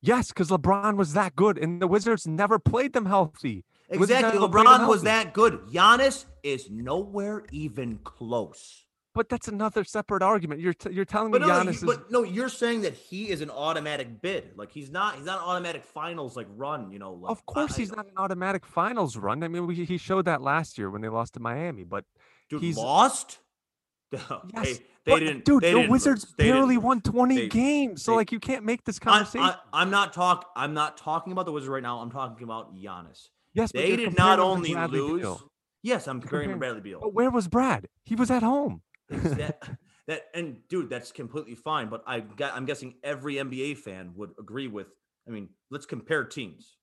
Yes, 0.00 0.28
because 0.28 0.48
LeBron 0.48 0.96
was 0.96 1.12
that 1.14 1.34
good, 1.34 1.58
and 1.58 1.82
the 1.82 1.88
Wizards 1.88 2.26
never 2.26 2.58
played 2.58 2.92
them 2.92 3.06
healthy. 3.06 3.64
Exactly. 3.90 4.38
never 4.38 4.48
played 4.48 4.66
them 4.66 4.80
LeBron 4.80 4.88
was 4.88 5.02
that 5.02 5.34
good. 5.34 5.60
Giannis 5.72 6.24
is 6.42 6.70
nowhere 6.70 7.44
even 7.50 7.98
close. 8.04 8.84
But 9.18 9.28
that's 9.28 9.48
another 9.48 9.82
separate 9.82 10.22
argument. 10.22 10.60
You're 10.60 10.74
t- 10.74 10.92
you're 10.92 11.04
telling 11.04 11.32
But 11.32 11.40
me 11.40 11.48
no, 11.48 11.52
Giannis 11.54 11.64
you, 11.64 11.70
is 11.72 11.82
but 11.82 12.08
no, 12.08 12.22
you're 12.22 12.48
saying 12.48 12.82
that 12.82 12.94
he 12.94 13.30
is 13.30 13.40
an 13.40 13.50
automatic 13.50 14.22
bid. 14.22 14.52
Like 14.54 14.70
he's 14.70 14.92
not. 14.92 15.16
He's 15.16 15.24
not 15.24 15.38
an 15.38 15.44
automatic 15.44 15.82
finals 15.82 16.36
like 16.36 16.46
run. 16.54 16.92
You 16.92 17.00
know. 17.00 17.14
Like, 17.14 17.32
Of 17.32 17.44
course, 17.44 17.74
I- 17.74 17.78
he's 17.78 17.90
not 17.90 18.06
an 18.06 18.12
automatic 18.16 18.64
finals 18.64 19.16
run. 19.16 19.42
I 19.42 19.48
mean, 19.48 19.66
we, 19.66 19.74
he 19.74 19.98
showed 19.98 20.26
that 20.26 20.40
last 20.40 20.78
year 20.78 20.88
when 20.88 21.02
they 21.02 21.08
lost 21.08 21.34
to 21.34 21.40
Miami. 21.40 21.82
But 21.82 22.04
Dude, 22.48 22.62
he's- 22.62 22.76
lost. 22.76 23.40
Yes. 24.12 24.22
They, 24.54 24.72
They 24.74 24.80
But, 25.06 25.18
didn't, 25.18 25.44
dude. 25.44 25.62
they 25.64 25.72
the 25.72 25.78
didn't 25.80 25.90
Wizards 25.90 26.24
lose. 26.24 26.34
They 26.38 26.44
didn't 26.44 26.56
barely 26.58 26.78
won 26.78 27.00
20 27.00 27.34
They- 27.36 27.48
games, 27.48 28.04
so 28.04 28.14
like 28.14 28.30
you 28.30 28.38
can't 28.38 28.64
make 28.64 28.84
this 28.84 29.00
conversation. 29.00 29.50
I, 29.72 29.82
am 29.82 29.90
not 29.90 30.12
talk. 30.12 30.48
I'm 30.54 30.74
not 30.74 30.96
talking 30.96 31.32
about 31.32 31.44
the 31.44 31.50
Wizards 31.52 31.70
right 31.70 31.82
now. 31.82 31.98
I'm 31.98 32.10
talking 32.12 32.44
about 32.44 32.76
Giannis. 32.76 33.30
yes, 33.52 33.72
They 33.72 33.96
did 33.96 34.16
not 34.16 34.38
only 34.38 34.74
lose. 34.76 35.22
Beal. 35.22 35.50
Yes, 35.82 36.06
I'm 36.06 36.20
comparing 36.20 36.50
to 36.50 36.52
comparing- 36.54 36.58
Bradley 36.74 36.80
Beal. 36.88 37.00
But 37.00 37.14
where 37.14 37.30
was 37.30 37.48
Brad? 37.48 37.88
He 38.04 38.14
was 38.14 38.30
at 38.30 38.44
home. 38.44 38.82
That, 39.08 39.68
that 40.06 40.22
and 40.34 40.58
dude, 40.68 40.90
that's 40.90 41.12
completely 41.12 41.54
fine. 41.54 41.88
But 41.88 42.02
I 42.06 42.20
got, 42.20 42.54
I'm 42.54 42.64
guessing 42.64 42.94
every 43.02 43.34
NBA 43.34 43.78
fan 43.78 44.12
would 44.16 44.30
agree 44.38 44.68
with. 44.68 44.88
I 45.26 45.30
mean, 45.30 45.48
let's 45.70 45.86
compare 45.86 46.24
teams. 46.24 46.76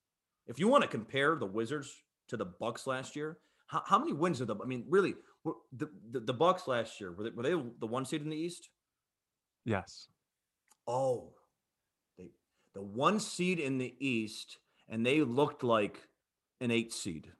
If 0.47 0.59
you 0.59 0.67
want 0.67 0.83
to 0.83 0.87
compare 0.87 1.35
the 1.35 1.45
Wizards 1.45 1.91
to 2.27 2.37
the 2.37 2.45
Bucks 2.45 2.85
last 2.85 3.15
year, 3.15 3.37
how, 3.67 3.81
how 3.85 3.99
many 3.99 4.13
wins 4.13 4.41
are 4.41 4.45
the? 4.45 4.55
I 4.55 4.65
mean, 4.65 4.85
really, 4.87 5.15
the, 5.75 5.89
the 6.11 6.19
the 6.19 6.33
Bucks 6.33 6.67
last 6.67 6.99
year 6.99 7.11
were 7.11 7.23
they, 7.23 7.29
were 7.31 7.43
they 7.43 7.69
the 7.79 7.87
one 7.87 8.05
seed 8.05 8.21
in 8.21 8.29
the 8.29 8.37
East? 8.37 8.69
Yes. 9.65 10.07
Oh, 10.87 11.33
they 12.17 12.29
the 12.73 12.81
one 12.81 13.19
seed 13.19 13.59
in 13.59 13.77
the 13.77 13.95
East, 13.99 14.59
and 14.87 15.05
they 15.05 15.21
looked 15.21 15.63
like 15.63 15.99
an 16.61 16.71
eight 16.71 16.93
seed. 16.93 17.31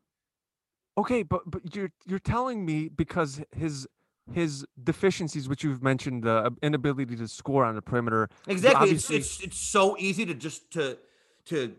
Okay, 0.98 1.24
but 1.24 1.42
but 1.46 1.76
you're 1.76 1.92
you're 2.06 2.20
telling 2.20 2.66
me 2.66 2.90
because 2.90 3.42
his 3.56 3.88
his 4.34 4.66
deficiencies, 4.84 5.48
which 5.48 5.64
you've 5.64 5.84
mentioned, 5.84 6.24
the 6.24 6.52
inability 6.62 7.16
to 7.16 7.28
score 7.28 7.64
on 7.66 7.76
the 7.76 7.82
perimeter. 7.82 8.30
Exactly. 8.48 8.92
It's, 8.92 9.10
obviously- 9.10 9.16
it's 9.18 9.44
it's 9.44 9.58
so 9.60 9.96
easy 10.00 10.26
to 10.26 10.34
just 10.34 10.72
to 10.74 10.98
to 11.46 11.76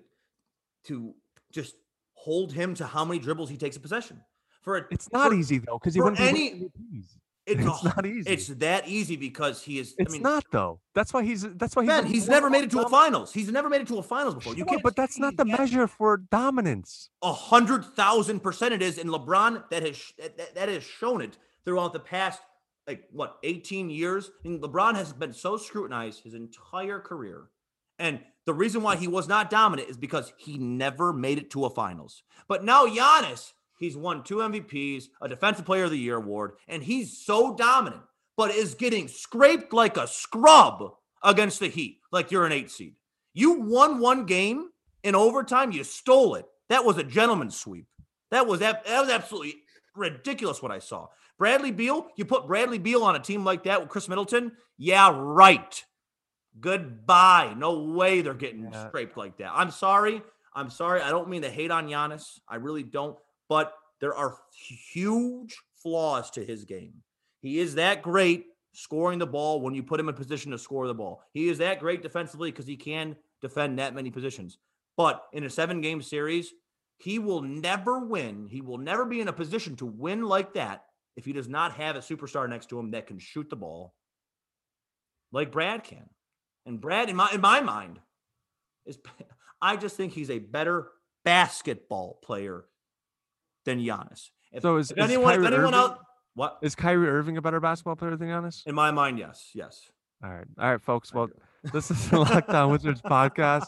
to 0.85 1.15
just 1.53 1.75
hold 2.15 2.53
him 2.53 2.75
to 2.75 2.87
how 2.87 3.05
many 3.05 3.19
dribbles 3.21 3.51
he 3.51 3.57
takes 3.57 3.77
a 3.77 3.81
possession. 3.81 4.21
For 4.63 4.79
a, 4.79 4.85
It's 4.91 5.11
not 5.13 5.29
for- 5.29 5.35
easy 5.35 5.59
though, 5.59 5.79
because 5.79 5.95
he 5.95 6.01
wouldn't 6.01 6.19
be 6.19 6.25
any- 6.29 6.51
MVPs. 6.53 7.05
It's, 7.49 7.61
It's 7.65 7.83
a- 7.83 7.85
not 7.85 8.05
easy. 8.05 8.29
It's 8.33 8.47
that 8.49 8.89
easy 8.89 9.15
because 9.15 9.63
he 9.63 9.79
is. 9.79 9.95
It's 10.01 10.11
I 10.11 10.15
mean, 10.15 10.23
not 10.23 10.43
though. 10.51 10.81
That's 10.97 11.15
why 11.15 11.23
he's. 11.23 11.43
That's 11.55 11.77
why 11.77 11.83
he's. 11.85 11.89
Ben, 11.91 12.05
he's 12.05 12.29
never 12.29 12.51
made 12.51 12.65
it 12.65 12.73
to 12.73 12.81
a 12.81 12.89
finals. 12.89 13.33
He's 13.33 13.49
never 13.53 13.69
made 13.69 13.83
it 13.83 13.87
to 13.87 13.99
a 13.99 14.03
finals 14.03 14.35
before. 14.35 14.57
You 14.57 14.65
can't. 14.65 14.83
but 14.83 14.97
that's 14.97 15.17
not 15.17 15.37
the 15.37 15.45
measure 15.45 15.87
for 15.87 16.17
dominance. 16.17 17.09
A 17.23 17.33
hundred 17.33 17.85
thousand 17.85 18.41
percent 18.41 18.75
it 18.75 18.83
is, 18.83 18.99
and 18.99 19.09
LeBron 19.09 19.63
that 19.71 19.85
has 19.85 20.13
that, 20.19 20.57
that 20.57 20.69
has 20.69 20.83
shown 20.83 21.21
it 21.23 21.39
throughout 21.67 21.93
the 21.93 22.01
past 22.01 22.41
like 22.87 23.05
what 23.13 23.37
eighteen 23.43 23.91
years. 23.91 24.31
And 24.45 24.63
LeBron 24.63 24.95
has 24.95 25.13
been 25.13 25.35
so 25.35 25.59
scrutinized 25.59 26.23
his 26.23 26.33
entire 26.33 27.01
career, 27.01 27.49
and 27.99 28.21
the 28.47 28.55
reason 28.55 28.83
why 28.83 28.97
he 28.97 29.09
was 29.09 29.29
not 29.29 29.51
dominant 29.51 29.91
is 29.91 29.97
because 29.97 30.33
he 30.39 30.57
never 30.57 31.13
made 31.13 31.39
it 31.39 31.51
to 31.51 31.65
a 31.65 31.71
finals. 31.71 32.23
But 32.49 32.65
now 32.65 32.87
Giannis, 32.87 33.53
he's 33.79 33.97
won 33.97 34.23
two 34.23 34.37
MVPs, 34.37 35.07
a 35.21 35.29
Defensive 35.29 35.67
Player 35.67 35.85
of 35.85 35.91
the 35.91 35.99
Year 35.99 36.17
award, 36.17 36.53
and 36.69 36.83
he's 36.83 37.19
so 37.19 37.57
dominant, 37.57 38.03
but 38.37 38.53
is 38.53 38.75
getting 38.75 39.09
scraped 39.09 39.73
like 39.73 39.97
a 39.97 40.07
scrub 40.07 40.93
against 41.25 41.59
the 41.59 41.69
Heat, 41.69 41.99
like 42.13 42.31
you're 42.31 42.47
an 42.47 42.53
eight 42.53 42.71
seed. 42.71 42.95
You 43.35 43.61
won 43.61 43.99
one 43.99 44.27
game 44.27 44.69
in 45.03 45.15
overtime, 45.17 45.73
you 45.73 45.83
stole 45.83 46.37
it. 46.37 46.47
That 46.69 46.85
was 46.85 46.99
a 46.99 47.05
gentleman's 47.05 47.59
sweep. 47.59 47.87
That 48.31 48.47
was 48.47 48.61
that, 48.61 48.85
that 48.85 49.01
was 49.01 49.11
absolutely 49.11 49.57
ridiculous 49.95 50.63
what 50.63 50.73
I 50.73 50.79
saw. 50.79 51.09
Bradley 51.39 51.71
Beal, 51.71 52.09
you 52.17 52.25
put 52.25 52.47
Bradley 52.47 52.79
Beal 52.79 53.03
on 53.03 53.17
a 53.17 53.21
team 53.21 53.45
like 53.45 53.65
that 53.65 53.81
with 53.81 53.91
Khris 53.91 54.09
Middleton? 54.09 54.53
Yeah, 54.79 55.11
right. 55.15 55.85
Goodbye. 56.61 57.55
No 57.57 57.83
way 57.83 58.23
they're 58.23 58.35
getting 58.35 58.65
Yeah. 58.73 58.89
scraped 58.89 59.17
like 59.17 59.37
that. 59.39 59.53
I'm 59.55 59.71
sorry. 59.71 60.23
I'm 60.55 60.71
sorry. 60.71 61.03
I 61.03 61.11
don't 61.11 61.29
mean 61.29 61.43
to 61.43 61.51
hate 61.51 61.71
on 61.71 61.87
Giannis. 61.89 62.41
I 62.49 62.57
really 62.57 62.83
don't. 62.83 63.19
But 63.49 63.75
there 64.01 64.15
are 64.15 64.39
huge 64.93 65.57
flaws 65.83 66.31
to 66.33 66.45
his 66.45 66.65
game. 66.65 67.03
He 67.41 67.59
is 67.59 67.75
that 67.75 68.03
great 68.03 68.47
scoring 68.73 69.19
the 69.19 69.27
ball 69.27 69.61
when 69.61 69.75
you 69.75 69.83
put 69.83 70.01
him 70.01 70.09
in 70.09 70.15
position 70.15 70.51
to 70.53 70.59
score 70.59 70.87
the 70.87 70.95
ball. 70.95 71.23
He 71.33 71.49
is 71.49 71.59
that 71.59 71.79
great 71.81 72.03
defensively 72.03 72.51
because 72.51 72.67
he 72.67 72.77
can 72.77 73.17
defend 73.41 73.79
that 73.79 73.95
many 73.95 74.11
positions. 74.11 74.59
But 74.97 75.27
in 75.33 75.45
a 75.45 75.51
seven 75.51 75.81
game 75.83 76.01
series, 76.01 76.53
he 76.99 77.19
will 77.19 77.43
never 77.43 77.99
win. 78.01 78.47
He 78.47 78.63
will 78.63 78.79
never 78.79 79.05
be 79.05 79.21
in 79.21 79.29
a 79.29 79.33
position 79.33 79.77
to 79.77 79.87
win 79.87 80.23
like 80.23 80.55
that 80.55 80.86
if 81.17 81.25
he 81.25 81.33
does 81.33 81.49
not 81.49 81.73
have 81.73 81.97
a 81.97 82.01
superstar 82.01 82.49
next 82.49 82.69
to 82.71 82.79
him 82.79 82.91
that 82.93 83.07
can 83.07 83.19
shoot 83.19 83.49
the 83.51 83.57
ball 83.57 83.95
like 85.33 85.51
Brad 85.51 85.83
can. 85.85 86.09
And 86.67 86.81
Brad, 86.81 87.09
in 87.09 87.17
my 87.17 87.31
in 87.33 87.41
my 87.41 87.61
mind, 87.61 88.01
is 88.85 88.99
I 89.63 89.77
just 89.77 89.97
think 89.97 90.13
he's 90.13 90.31
a 90.31 90.39
better 90.39 90.89
basketball 91.25 92.19
player 92.23 92.65
than 93.65 93.79
Giannis. 93.81 94.31
If, 94.53 94.63
So 94.63 94.77
is- 94.77 94.91
if 94.91 94.99
is 94.99 95.05
anyone, 95.05 95.35
if 95.41 95.47
anyone 95.47 95.65
Irving- 95.75 95.75
out, 95.75 95.99
what 96.35 96.59
Is 96.63 96.75
Kyrie 96.75 97.09
Irving 97.09 97.37
a 97.39 97.43
better 97.43 97.61
basketball 97.61 97.97
player 97.97 98.15
than 98.17 98.29
Giannis? 98.29 98.67
in 98.67 98.75
my 98.75 98.91
mind, 98.91 99.19
yes, 99.19 99.51
yes. 99.55 99.91
All 100.25 100.31
right, 100.31 100.47
all 100.59 100.71
right, 100.73 100.81
folks. 100.83 101.13
Well, 101.13 101.29
this 101.73 101.91
is 101.91 102.09
the 102.11 102.19
Locked 102.21 102.49
On 102.51 102.71
Wizards 102.71 103.03
podcast. 103.03 103.67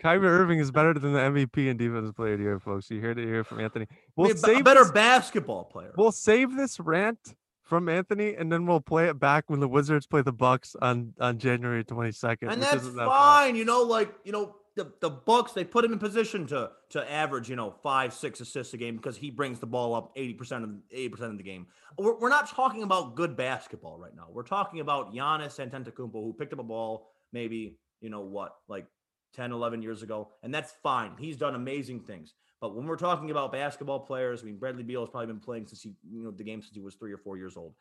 Kyrie 0.00 0.26
Irving 0.26 0.58
is 0.58 0.70
better 0.70 0.94
than 0.94 1.12
the 1.12 1.18
MVP 1.18 1.68
and 1.70 1.78
Defensive 1.78 2.14
Player 2.16 2.34
of 2.34 2.38
the 2.38 2.44
Year, 2.44 2.58
folks. 2.60 2.90
You 2.90 3.00
heard 3.00 3.18
it 3.18 3.26
here 3.26 3.44
from 3.44 3.60
Anthony. 3.60 3.86
We'll 4.16 4.28
mean, 4.28 4.36
save 4.36 4.64
better 4.64 4.82
this- 4.84 4.92
basketball 4.92 5.64
player. 5.64 5.92
We'll 5.96 6.12
save 6.12 6.56
this 6.56 6.78
rant 6.78 7.34
from 7.62 7.88
Anthony, 7.88 8.34
and 8.34 8.50
then 8.52 8.66
we'll 8.66 8.80
play 8.80 9.08
it 9.08 9.18
back 9.18 9.44
when 9.48 9.60
the 9.60 9.68
Wizards 9.68 10.06
play 10.06 10.22
the 10.22 10.32
Bucks 10.32 10.74
on 10.80 11.14
on 11.20 11.38
January 11.38 11.84
twenty 11.84 12.12
second. 12.12 12.50
and 12.50 12.62
that's 12.62 12.86
fine. 12.88 13.56
You 13.56 13.64
know, 13.64 13.82
like 13.82 14.12
you 14.24 14.32
know, 14.32 14.56
the 14.84 14.92
the 15.00 15.10
Bucks 15.10 15.52
they 15.52 15.64
put 15.64 15.84
him 15.84 15.92
in 15.92 15.98
position 15.98 16.46
to 16.48 16.70
to 16.90 17.12
average 17.12 17.48
you 17.48 17.56
know 17.56 17.74
five 17.82 18.12
six 18.12 18.40
assists 18.40 18.74
a 18.74 18.76
game 18.76 18.96
because 18.96 19.16
he 19.16 19.30
brings 19.30 19.58
the 19.58 19.66
ball 19.66 19.94
up 19.94 20.12
eighty 20.16 20.34
percent 20.34 20.64
of 20.64 20.70
eighty 20.90 21.08
percent 21.08 21.32
of 21.32 21.38
the 21.38 21.44
game. 21.44 21.66
We're, 21.98 22.18
we're 22.18 22.28
not 22.28 22.48
talking 22.48 22.82
about 22.82 23.16
good 23.16 23.36
basketball 23.36 23.98
right 23.98 24.14
now. 24.14 24.28
We're 24.30 24.42
talking 24.42 24.80
about 24.80 25.14
Giannis 25.14 25.58
Antetokounmpo 25.58 26.12
who 26.12 26.34
picked 26.38 26.52
up 26.52 26.58
a 26.58 26.64
ball 26.64 27.10
maybe 27.32 27.78
you 28.00 28.10
know 28.10 28.20
what 28.20 28.56
like 28.68 28.86
10 29.34 29.52
11 29.52 29.82
years 29.82 30.02
ago 30.02 30.28
and 30.42 30.52
that's 30.52 30.72
fine 30.82 31.12
he's 31.18 31.36
done 31.36 31.54
amazing 31.54 32.00
things 32.00 32.34
but 32.60 32.74
when 32.74 32.86
we're 32.86 32.96
talking 32.96 33.30
about 33.30 33.52
basketball 33.52 34.00
players 34.00 34.42
i 34.42 34.44
mean 34.44 34.56
bradley 34.56 34.82
beal 34.82 35.00
has 35.00 35.10
probably 35.10 35.26
been 35.26 35.40
playing 35.40 35.66
since 35.66 35.82
he 35.82 35.92
you 36.10 36.22
know 36.22 36.30
the 36.30 36.44
game 36.44 36.60
since 36.60 36.74
he 36.74 36.80
was 36.80 36.94
three 36.94 37.12
or 37.12 37.18
four 37.18 37.36
years 37.36 37.56
old 37.56 37.74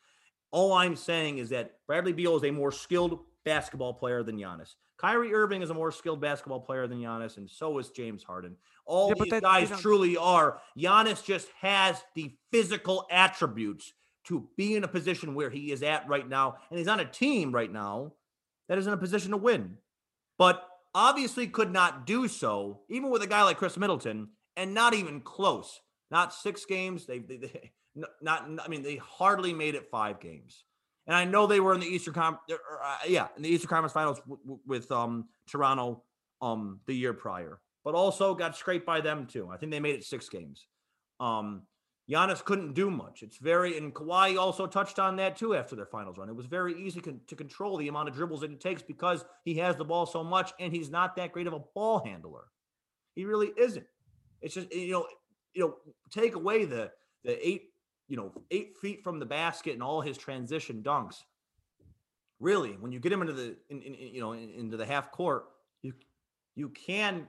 all 0.52 0.74
i'm 0.74 0.95
saying 0.95 1.38
is 1.38 1.50
that 1.50 1.76
bradley 1.88 2.14
beal 2.14 2.36
is 2.36 2.43
a 2.43 2.52
more 2.52 2.72
skilled 2.72 3.20
basketball 3.46 3.94
player 3.94 4.24
than 4.24 4.38
Giannis. 4.38 4.76
Kyrie 4.98 5.34
Irving 5.34 5.62
is 5.62 5.70
a 5.70 5.74
more 5.74 5.92
skilled 5.92 6.20
basketball 6.20 6.60
player 6.60 6.86
than 6.88 7.00
Giannis, 7.00 7.38
and 7.38 7.50
so 7.50 7.78
is 7.80 7.90
James 7.90 8.24
Harden. 8.24 8.56
All 8.86 9.10
Yeah, 9.10 9.24
these 9.24 9.32
that- 9.32 9.44
guys 9.44 9.82
truly 9.82 10.18
are. 10.18 10.62
Giannis 10.78 11.24
just 11.24 11.50
has 11.62 12.04
the 12.16 12.36
physical 12.52 13.08
attributes 13.10 13.94
to 14.26 14.50
be 14.58 14.76
in 14.76 14.84
a 14.84 14.88
position 14.88 15.34
where 15.36 15.50
he 15.50 15.72
is 15.72 15.82
at 15.84 16.08
right 16.08 16.28
now, 16.28 16.58
and 16.70 16.78
he's 16.78 16.88
on 16.90 17.00
a 17.00 17.06
team 17.06 17.52
right 17.54 17.72
now 17.72 18.14
that 18.68 18.78
is 18.78 18.88
in 18.88 18.94
a 18.94 18.98
position 18.98 19.32
to 19.32 19.38
win. 19.38 19.78
But 20.38 20.68
obviously 20.94 21.48
could 21.48 21.72
not 21.72 22.06
do 22.06 22.28
so, 22.28 22.82
even 22.90 23.10
with 23.10 23.22
a 23.22 23.28
guy 23.28 23.44
like 23.44 23.58
Khris 23.58 23.78
Middleton, 23.78 24.30
and 24.58 24.74
not 24.74 24.94
even 24.94 25.22
close. 25.22 25.80
Not 26.12 26.34
six 26.34 26.66
games. 26.66 27.06
They, 27.06 27.20
they, 27.20 27.38
they 27.38 27.72
not. 28.22 28.50
I 28.64 28.68
mean, 28.68 28.84
they 28.84 28.98
hardly 28.98 29.54
made 29.54 29.76
it 29.76 29.90
five 29.90 30.20
games. 30.20 30.64
And 31.10 31.16
I 31.16 31.26
know 31.26 31.47
they 31.47 31.60
were 31.60 31.74
in 31.74 31.80
the 31.80 31.88
Eastern 31.88 32.14
Com, 32.14 32.38
uh, 32.51 32.97
yeah, 33.07 33.30
in 33.36 33.41
the 33.41 33.49
Eastern 33.49 33.68
Conference 33.68 33.93
Finals 33.93 34.20
w- 34.20 34.39
w- 34.43 34.60
with 34.68 34.91
um 34.91 35.28
Toronto 35.47 36.03
um 36.39 36.82
the 36.86 36.93
year 36.93 37.14
prior, 37.14 37.60
but 37.84 37.95
also 37.95 38.36
got 38.36 38.55
scraped 38.55 38.86
by 38.86 39.01
them 39.01 39.26
too. 39.26 39.49
I 39.49 39.57
think 39.57 39.72
they 39.72 39.80
made 39.80 39.95
it 39.95 40.03
six 40.03 40.30
games. 40.30 40.68
Um, 41.20 41.64
Giannis 42.07 42.45
couldn't 42.45 42.74
do 42.74 42.91
much. 42.91 43.24
It's 43.24 43.38
very, 43.38 43.76
and 43.76 43.91
Kawhi 43.93 44.38
also 44.39 44.68
touched 44.68 44.99
on 44.99 45.16
that 45.16 45.36
too 45.36 45.55
after 45.55 45.76
their 45.76 45.88
finals 45.88 46.20
run. 46.20 46.30
It 46.30 46.36
was 46.36 46.45
very 46.45 46.80
easy 46.80 47.01
con- 47.01 47.22
to 47.26 47.36
control 47.36 47.78
the 47.78 47.88
amount 47.88 48.10
of 48.10 48.14
dribbles 48.14 48.41
that 48.41 48.51
it 48.51 48.62
takes 48.62 48.84
because 48.84 49.26
he 49.45 49.55
has 49.55 49.76
the 49.78 49.86
ball 49.86 50.05
so 50.05 50.24
much 50.24 50.53
and 50.60 50.72
he's 50.72 50.91
not 50.91 51.16
that 51.16 51.32
great 51.32 51.47
of 51.47 51.53
a 51.53 51.60
ball 51.74 52.03
handler. 52.05 52.45
He 53.16 53.26
really 53.26 53.51
isn't. 53.57 53.86
It's 54.41 54.53
just 54.53 54.72
you 54.72 54.91
know, 54.91 55.07
you 55.55 55.64
know, 55.64 55.76
take 56.12 56.36
away 56.36 56.66
the 56.66 56.91
the 57.24 57.47
eight, 57.47 57.64
you 58.10 58.18
know, 58.18 58.34
eight 58.51 58.76
feet 58.82 59.03
from 59.03 59.20
the 59.20 59.26
basket 59.26 59.74
and 59.74 59.84
all 59.84 60.01
his 60.01 60.18
transition 60.18 60.84
dunks. 60.84 61.24
Really, 62.41 62.72
when 62.72 62.91
you 62.91 62.99
get 62.99 63.12
him 63.12 63.22
into 63.22 63.34
the, 63.34 63.55
in, 63.70 63.82
in, 63.82 63.93
you 63.93 64.20
know, 64.20 64.34
in- 64.34 64.49
into 64.49 64.78
the 64.78 64.86
half 64.86 65.12
court, 65.12 65.45
you 65.82 65.93
you 66.55 66.70
can 66.70 67.28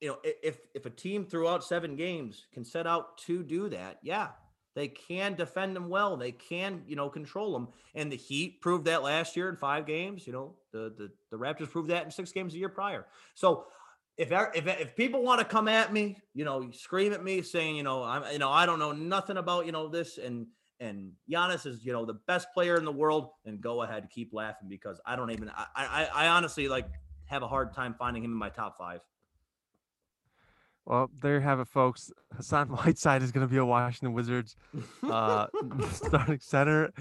you 0.00 0.08
know, 0.08 0.18
if 0.24 0.58
if 0.74 0.84
a 0.86 0.90
team 0.90 1.24
throughout 1.24 1.64
seven 1.64 1.96
games 1.96 2.46
can 2.52 2.64
set 2.64 2.86
out 2.86 3.16
to 3.18 3.42
do 3.42 3.68
that, 3.70 3.98
yeah, 4.02 4.28
they 4.74 4.88
can 4.88 5.34
defend 5.34 5.74
them 5.74 5.88
well. 5.88 6.16
They 6.16 6.32
can, 6.32 6.82
you 6.86 6.96
know, 6.96 7.08
control 7.08 7.52
them. 7.52 7.68
And 7.94 8.12
the 8.12 8.16
Heat 8.16 8.60
proved 8.60 8.84
that 8.86 9.02
last 9.02 9.36
year 9.36 9.48
in 9.48 9.56
five 9.56 9.86
games. 9.86 10.26
You 10.26 10.34
know, 10.34 10.54
the 10.72 10.92
the, 10.96 11.10
the 11.30 11.36
Raptors 11.36 11.70
proved 11.70 11.90
that 11.90 12.04
in 12.04 12.10
six 12.10 12.30
games 12.30 12.54
a 12.54 12.58
year 12.58 12.68
prior. 12.68 13.06
So 13.34 13.66
if 14.16 14.32
if 14.32 14.66
if 14.66 14.96
people 14.96 15.22
want 15.22 15.40
to 15.40 15.44
come 15.44 15.68
at 15.68 15.92
me, 15.92 16.16
you 16.34 16.44
know, 16.44 16.70
scream 16.70 17.12
at 17.12 17.22
me 17.22 17.42
saying, 17.42 17.76
you 17.76 17.82
know, 17.82 18.02
I'm, 18.02 18.24
you 18.32 18.38
know, 18.38 18.50
I 18.50 18.66
don't 18.66 18.78
know 18.78 18.92
nothing 18.92 19.36
about, 19.36 19.66
you 19.66 19.72
know, 19.72 19.88
this 19.88 20.18
and 20.18 20.46
and 20.80 21.12
Giannis 21.30 21.66
is, 21.66 21.84
you 21.84 21.92
know, 21.92 22.04
the 22.04 22.18
best 22.26 22.48
player 22.52 22.76
in 22.76 22.84
the 22.84 22.92
world, 22.92 23.30
and 23.44 23.60
go 23.60 23.82
ahead, 23.82 24.02
and 24.02 24.10
keep 24.10 24.32
laughing 24.32 24.68
because 24.68 25.00
I 25.06 25.16
don't 25.16 25.30
even, 25.30 25.50
I 25.50 25.66
I, 25.74 26.08
I 26.14 26.28
honestly 26.28 26.68
like 26.68 26.86
have 27.26 27.42
a 27.42 27.48
hard 27.48 27.74
time 27.74 27.94
finding 27.98 28.24
him 28.24 28.32
in 28.32 28.38
my 28.38 28.50
top 28.50 28.78
five. 28.78 29.00
Well, 30.86 31.10
there 31.20 31.34
you 31.34 31.40
have 31.40 31.60
it, 31.60 31.68
folks. 31.68 32.12
Hassan 32.34 32.68
Whiteside 32.70 33.22
is 33.22 33.32
going 33.32 33.46
to 33.46 33.50
be 33.50 33.58
a 33.58 33.64
Washington 33.64 34.14
Wizards 34.14 34.56
uh, 35.02 35.48
starting 35.90 36.38
center. 36.40 36.92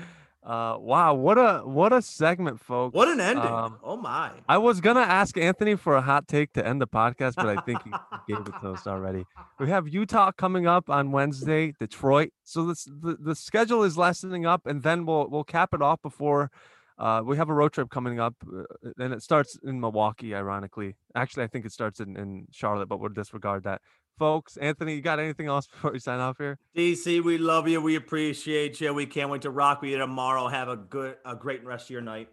Uh, 0.45 0.77
wow, 0.79 1.15
what 1.15 1.39
a 1.39 1.61
what 1.65 1.91
a 1.91 2.03
segment, 2.03 2.59
folks. 2.59 2.93
What 2.93 3.07
an 3.07 3.19
ending. 3.19 3.45
Um, 3.45 3.79
oh 3.83 3.97
my. 3.97 4.29
I 4.47 4.59
was 4.59 4.79
gonna 4.79 4.99
ask 4.99 5.35
Anthony 5.37 5.75
for 5.75 5.95
a 5.95 6.01
hot 6.01 6.27
take 6.27 6.53
to 6.53 6.65
end 6.65 6.79
the 6.79 6.87
podcast, 6.87 7.35
but 7.35 7.47
I 7.47 7.61
think 7.61 7.81
he 7.83 7.89
gave 8.27 8.45
it 8.45 8.53
to 8.61 8.73
us 8.73 8.85
already. 8.85 9.25
We 9.59 9.69
have 9.69 9.87
Utah 9.87 10.31
coming 10.31 10.67
up 10.67 10.87
on 10.87 11.11
Wednesday, 11.11 11.73
Detroit. 11.79 12.29
So 12.43 12.67
this, 12.67 12.85
the 12.85 13.17
the 13.19 13.33
schedule 13.33 13.81
is 13.81 13.97
lessening 13.97 14.45
up, 14.45 14.67
and 14.67 14.83
then 14.83 15.07
we'll 15.07 15.27
we'll 15.29 15.43
cap 15.43 15.73
it 15.73 15.81
off 15.81 15.99
before 16.03 16.51
uh, 16.97 17.21
we 17.25 17.37
have 17.37 17.49
a 17.49 17.53
road 17.53 17.73
trip 17.73 17.89
coming 17.89 18.19
up, 18.19 18.35
uh, 18.47 18.63
and 18.99 19.13
it 19.13 19.21
starts 19.21 19.57
in 19.63 19.79
Milwaukee. 19.79 20.33
Ironically, 20.33 20.95
actually, 21.13 21.43
I 21.43 21.47
think 21.47 21.65
it 21.65 21.71
starts 21.71 21.99
in, 21.99 22.15
in 22.15 22.47
Charlotte, 22.51 22.87
but 22.87 22.99
we'll 22.99 23.09
disregard 23.09 23.63
that. 23.63 23.81
Folks, 24.17 24.55
Anthony, 24.57 24.95
you 24.95 25.01
got 25.01 25.19
anything 25.19 25.47
else 25.47 25.67
before 25.71 25.91
we 25.91 25.99
sign 25.99 26.19
off 26.19 26.37
here? 26.37 26.57
DC, 26.75 27.23
we 27.23 27.37
love 27.37 27.67
you. 27.67 27.81
We 27.81 27.95
appreciate 27.95 28.79
you. 28.79 28.93
We 28.93 29.05
can't 29.05 29.29
wait 29.29 29.41
to 29.43 29.49
rock 29.49 29.81
with 29.81 29.91
you 29.91 29.97
tomorrow. 29.97 30.47
Have 30.47 30.69
a 30.69 30.75
good, 30.77 31.17
a 31.25 31.35
great 31.35 31.65
rest 31.65 31.85
of 31.85 31.89
your 31.91 32.01
night. 32.01 32.29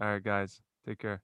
All 0.00 0.08
right, 0.08 0.22
guys, 0.22 0.60
take 0.86 0.98
care. 0.98 1.20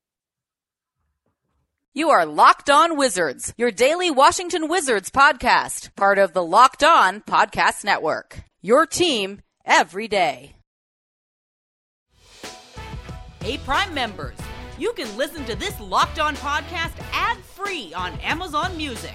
You 1.93 2.11
are 2.11 2.25
Locked 2.25 2.71
On 2.71 2.97
Wizards, 2.97 3.53
your 3.57 3.73
daily 3.73 4.13
Washington 4.13 4.69
Wizards 4.69 5.11
podcast, 5.11 5.95
part 5.97 6.19
of 6.19 6.33
the 6.33 6.43
Locked 6.43 6.85
On 6.85 7.21
Podcast 7.21 7.85
Network. 7.85 8.45
Your 8.63 8.87
team 8.87 9.41
every 9.65 10.07
day. 10.07 10.55
Hey, 13.43 13.59
Prime 13.59 13.93
members, 13.93 14.37
you 14.79 14.93
can 14.93 15.17
listen 15.17 15.45
to 15.47 15.57
this 15.57 15.81
Locked 15.81 16.21
On 16.21 16.37
podcast 16.37 16.93
ad 17.13 17.39
free 17.39 17.93
on 17.95 18.13
Amazon 18.21 18.77
Music. 18.77 19.15